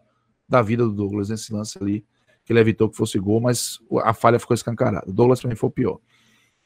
da 0.48 0.62
vida 0.62 0.84
do 0.84 0.92
Douglas 0.92 1.30
nesse 1.30 1.54
lance 1.54 1.78
ali, 1.82 2.06
que 2.44 2.52
ele 2.52 2.60
evitou 2.60 2.90
que 2.90 2.98
fosse 2.98 3.18
gol, 3.18 3.40
mas 3.40 3.80
a 4.04 4.14
falha 4.14 4.40
ficou 4.40 4.54
escancarada. 4.54 5.10
O 5.10 5.14
Douglas 5.14 5.42
mim 5.44 5.56
foi 5.56 5.70
o 5.70 5.72
pior. 5.72 6.00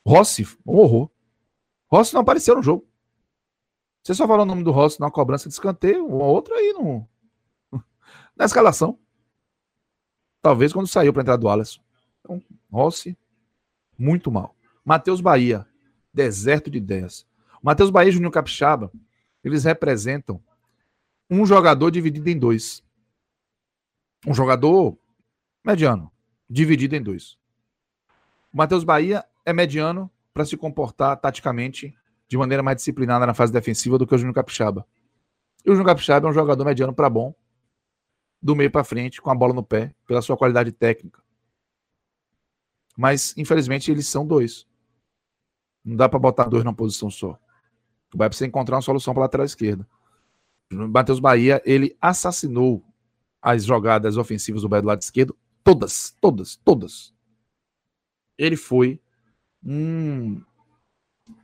Rossi, 0.04 0.48
um 0.66 0.78
horror. 0.78 1.12
Rossi 1.88 2.14
não 2.14 2.22
apareceu 2.22 2.56
no 2.56 2.64
jogo. 2.64 2.88
Você 4.04 4.14
só 4.14 4.28
falou 4.28 4.44
o 4.44 4.46
nome 4.46 4.64
do 4.64 4.72
Rossi 4.72 5.00
na 5.00 5.10
cobrança 5.10 5.48
de 5.48 5.54
escanteio, 5.54 6.06
uma 6.06 6.26
outra 6.26 6.56
aí 6.56 6.74
no... 6.74 7.08
na 8.36 8.44
escalação. 8.44 9.00
Talvez 10.42 10.74
quando 10.74 10.88
saiu 10.88 11.14
para 11.14 11.22
entrar 11.22 11.38
do 11.38 11.48
Alisson. 11.48 11.82
Então, 12.20 12.44
Rossi, 12.70 13.18
muito 13.98 14.30
mal. 14.30 14.56
Matheus 14.84 15.22
Bahia, 15.22 15.66
deserto 16.14 16.70
de 16.70 16.80
ideias. 16.80 17.26
Matheus 17.62 17.90
Bahia 17.90 18.10
e 18.10 18.12
Juninho 18.12 18.30
Capixaba, 18.30 18.92
eles 19.42 19.64
representam 19.64 20.44
um 21.30 21.46
jogador 21.46 21.90
dividido 21.90 22.30
em 22.30 22.38
dois. 22.38 22.84
Um 24.28 24.34
jogador 24.34 24.98
mediano, 25.64 26.12
dividido 26.50 26.94
em 26.96 27.02
dois. 27.02 27.38
O 28.52 28.58
Matheus 28.58 28.84
Bahia 28.84 29.24
é 29.46 29.54
mediano 29.54 30.12
para 30.34 30.44
se 30.46 30.58
comportar 30.58 31.16
taticamente 31.22 31.96
de 32.28 32.38
maneira 32.38 32.64
mais 32.64 32.78
disciplinada 32.78 33.26
na 33.26 33.34
fase 33.34 33.52
defensiva 33.52 33.98
do 33.98 34.08
que 34.08 34.16
o 34.16 34.18
Júnior 34.18 34.36
Capixaba. 34.36 34.88
E 35.66 35.70
o 35.70 35.74
Júnior 35.74 35.88
Capixaba 35.88 36.28
é 36.28 36.30
um 36.30 36.34
jogador 36.34 36.66
mediano 36.66 36.94
para 36.94 37.10
bom, 37.10 37.34
do 38.42 38.56
meio 38.56 38.72
para 38.72 38.84
frente, 38.84 39.22
com 39.22 39.30
a 39.30 39.36
bola 39.36 39.54
no 39.54 39.64
pé, 39.64 39.94
pela 40.06 40.22
sua 40.22 40.36
qualidade 40.36 40.72
técnica. 40.72 41.22
Mas, 42.98 43.34
infelizmente, 43.38 43.90
eles 43.90 44.08
são 44.08 44.26
dois. 44.26 44.68
Não 45.84 45.96
dá 45.96 46.08
para 46.08 46.20
botar 46.20 46.46
dois 46.46 46.64
numa 46.64 46.74
posição 46.74 47.10
só. 47.10 47.40
Vai 48.14 48.30
precisar 48.30 48.48
encontrar 48.48 48.76
uma 48.76 48.82
solução 48.82 49.14
para 49.14 49.22
lateral 49.24 49.46
esquerda. 49.46 49.88
Matheus 50.70 51.20
Bahia, 51.20 51.62
ele 51.66 51.98
assassinou 52.02 52.84
as 53.42 53.66
jogadas 53.66 54.18
ofensivas 54.18 54.62
do 54.62 54.70
Bahia 54.70 54.82
do 54.82 54.88
lado 54.88 55.02
esquerdo, 55.02 55.38
todas, 55.64 56.16
todas, 56.22 56.56
todas. 56.58 57.14
Ele 58.38 58.56
foi 58.56 59.02
um, 59.64 60.42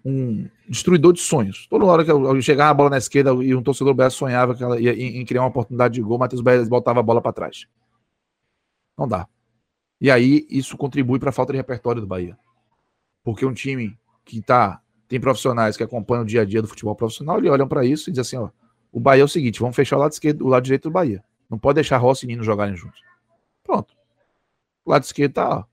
um 0.03 0.47
destruidor 0.67 1.13
de 1.13 1.21
sonhos. 1.21 1.67
Toda 1.67 1.85
hora 1.85 2.03
que 2.03 2.41
chegava 2.41 2.71
a 2.71 2.73
bola 2.73 2.89
na 2.91 2.97
esquerda 2.97 3.31
e 3.43 3.55
um 3.55 3.63
torcedor 3.63 3.93
do 3.93 3.97
Bahia 3.97 4.09
sonhava 4.09 4.55
que 4.55 4.63
ela 4.63 4.79
ia, 4.79 4.93
em, 4.93 5.25
criar 5.25 5.41
uma 5.41 5.49
oportunidade 5.49 5.93
de 5.93 6.01
gol, 6.01 6.17
Matheus 6.17 6.41
Bahia 6.41 6.63
botava 6.65 6.99
a 6.99 7.03
bola 7.03 7.21
para 7.21 7.33
trás. 7.33 7.67
Não 8.97 9.07
dá. 9.07 9.27
E 10.01 10.09
aí 10.09 10.45
isso 10.49 10.77
contribui 10.77 11.19
para 11.19 11.29
a 11.29 11.33
falta 11.33 11.53
de 11.53 11.57
repertório 11.57 12.01
do 12.01 12.07
Bahia. 12.07 12.37
Porque 13.23 13.45
um 13.45 13.53
time 13.53 13.97
que 14.25 14.41
tá 14.41 14.81
tem 15.07 15.19
profissionais 15.19 15.75
que 15.75 15.83
acompanham 15.83 16.21
o 16.21 16.25
dia 16.25 16.41
a 16.41 16.45
dia 16.45 16.61
do 16.61 16.67
futebol 16.67 16.95
profissional, 16.95 17.39
eles 17.39 17.49
olham 17.49 17.67
para 17.67 17.83
isso 17.83 18.09
e 18.09 18.13
dizem 18.13 18.21
assim, 18.21 18.37
ó, 18.37 18.51
o 18.91 18.99
Bahia 18.99 19.23
é 19.23 19.25
o 19.25 19.27
seguinte, 19.27 19.59
vamos 19.59 19.75
fechar 19.75 19.97
o 19.97 19.99
lado 19.99 20.11
esquerdo, 20.11 20.45
o 20.45 20.47
lado 20.47 20.63
direito 20.63 20.83
do 20.83 20.91
Bahia. 20.91 21.23
Não 21.49 21.57
pode 21.57 21.75
deixar 21.75 21.97
Rossi 21.97 22.25
e 22.25 22.27
Nino 22.27 22.43
jogarem 22.43 22.75
juntos. 22.75 23.01
Pronto. 23.63 23.95
O 24.85 24.91
lado 24.91 25.03
esquerdo 25.03 25.33
tá 25.33 25.65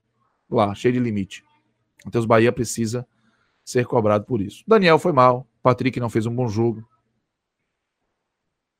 lá, 0.49 0.73
cheio 0.73 0.93
de 0.93 0.99
limite. 0.99 1.43
Os 2.11 2.25
Bahia 2.25 2.51
precisa 2.51 3.07
ser 3.67 3.85
cobrado 3.85 4.23
por 4.23 4.39
isso. 4.39 4.63
Daniel 4.65 4.97
foi 4.97 5.11
mal, 5.11 5.45
Patrick 5.61 5.99
não 5.99 6.09
fez 6.09 6.25
um 6.25 6.33
bom 6.33 6.47
jogo. 6.47 6.87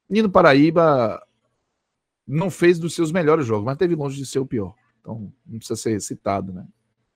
Nino 0.09 0.31
Paraíba 0.31 1.21
não 2.25 2.49
fez 2.49 2.79
dos 2.79 2.95
seus 2.95 3.11
melhores 3.11 3.45
jogos, 3.45 3.65
mas 3.65 3.77
teve 3.77 3.95
longe 3.95 4.15
de 4.15 4.25
ser 4.25 4.39
o 4.39 4.45
pior. 4.45 4.73
Então, 5.01 5.29
não 5.45 5.57
precisa 5.57 5.75
ser 5.75 5.99
citado, 5.99 6.53
né? 6.53 6.65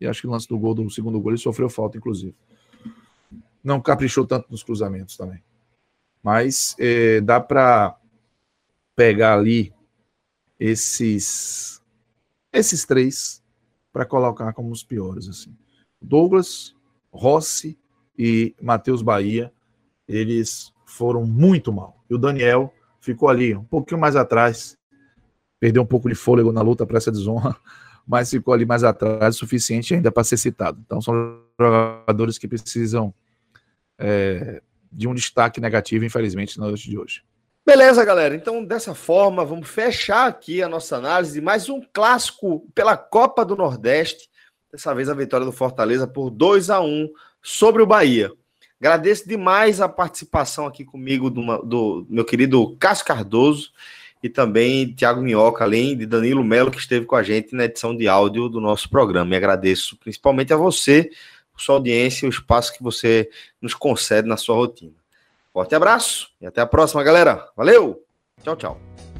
E 0.01 0.05
acho 0.05 0.19
que 0.19 0.27
o 0.27 0.31
lance 0.31 0.49
do 0.49 0.59
gol, 0.59 0.73
do 0.73 0.89
segundo 0.89 1.17
gol, 1.21 1.31
ele 1.31 1.37
sofreu 1.37 1.69
falta, 1.69 1.97
inclusive. 1.97 2.35
Não 3.63 3.79
caprichou 3.79 4.27
tanto 4.27 4.51
nos 4.51 4.63
cruzamentos 4.63 5.15
também. 5.15 5.41
Mas 6.21 6.75
é, 6.77 7.21
dá 7.21 7.39
para 7.39 7.97
pegar 8.97 9.35
ali 9.35 9.73
esses 10.59 11.81
esses 12.51 12.85
três 12.85 13.41
para 13.93 14.05
colocar 14.05 14.51
como 14.51 14.71
os 14.71 14.83
piores 14.83 15.29
assim. 15.29 15.55
Douglas, 16.01 16.75
Rossi 17.11 17.77
e 18.17 18.55
Matheus 18.61 19.01
Bahia, 19.01 19.51
eles 20.07 20.73
foram 20.85 21.25
muito 21.25 21.71
mal. 21.71 22.03
E 22.09 22.15
o 22.15 22.17
Daniel 22.17 22.73
ficou 22.99 23.29
ali 23.29 23.55
um 23.55 23.63
pouquinho 23.63 23.99
mais 23.99 24.15
atrás, 24.15 24.77
perdeu 25.59 25.81
um 25.81 25.85
pouco 25.85 26.09
de 26.09 26.15
fôlego 26.15 26.51
na 26.51 26.61
luta 26.61 26.85
para 26.85 26.97
essa 26.97 27.11
desonra, 27.11 27.55
mas 28.07 28.29
ficou 28.29 28.53
ali 28.53 28.65
mais 28.65 28.83
atrás 28.83 29.35
o 29.35 29.39
suficiente 29.39 29.93
ainda 29.93 30.11
para 30.11 30.23
ser 30.23 30.37
citado. 30.37 30.81
Então 30.85 31.01
são 31.01 31.41
jogadores 31.59 32.37
que 32.37 32.47
precisam 32.47 33.13
é, 33.97 34.61
de 34.91 35.07
um 35.07 35.13
destaque 35.13 35.61
negativo, 35.61 36.03
infelizmente, 36.03 36.59
na 36.59 36.67
noite 36.67 36.89
de 36.89 36.97
hoje. 36.97 37.23
Beleza, 37.65 38.03
galera. 38.03 38.35
Então, 38.35 38.65
dessa 38.65 38.95
forma, 38.95 39.45
vamos 39.45 39.69
fechar 39.69 40.27
aqui 40.27 40.63
a 40.63 40.67
nossa 40.67 40.97
análise 40.97 41.33
de 41.33 41.41
mais 41.41 41.69
um 41.69 41.79
clássico 41.93 42.67
pela 42.73 42.97
Copa 42.97 43.45
do 43.45 43.55
Nordeste. 43.55 44.30
Dessa 44.71 44.93
vez 44.95 45.09
a 45.09 45.13
vitória 45.13 45.45
do 45.45 45.51
Fortaleza 45.51 46.07
por 46.07 46.29
2 46.29 46.69
a 46.69 46.81
1 46.81 47.09
sobre 47.41 47.81
o 47.81 47.85
Bahia. 47.85 48.31
Agradeço 48.79 49.27
demais 49.27 49.81
a 49.81 49.89
participação 49.89 50.65
aqui 50.65 50.83
comigo 50.83 51.29
do, 51.29 51.57
do 51.59 52.07
meu 52.09 52.25
querido 52.25 52.75
Cássio 52.77 53.05
Cardoso 53.05 53.71
e 54.23 54.29
também 54.29 54.93
Tiago 54.93 55.21
Minhoca, 55.21 55.63
além 55.63 55.97
de 55.97 56.05
Danilo 56.05 56.43
Melo, 56.43 56.71
que 56.71 56.79
esteve 56.79 57.05
com 57.05 57.15
a 57.15 57.23
gente 57.23 57.55
na 57.55 57.65
edição 57.65 57.95
de 57.95 58.07
áudio 58.07 58.49
do 58.49 58.59
nosso 58.59 58.89
programa. 58.89 59.33
E 59.33 59.37
agradeço 59.37 59.97
principalmente 59.97 60.53
a 60.53 60.57
você, 60.57 61.11
sua 61.61 61.75
audiência 61.75 62.25
e 62.25 62.29
o 62.29 62.31
espaço 62.31 62.73
que 62.73 62.83
você 62.83 63.29
nos 63.61 63.73
concede 63.73 64.27
na 64.27 64.37
sua 64.37 64.55
rotina. 64.55 64.93
Forte 65.53 65.75
abraço 65.75 66.29
e 66.39 66.45
até 66.45 66.61
a 66.61 66.65
próxima, 66.65 67.03
galera. 67.03 67.47
Valeu! 67.55 68.03
Tchau, 68.43 68.55
tchau. 68.55 69.10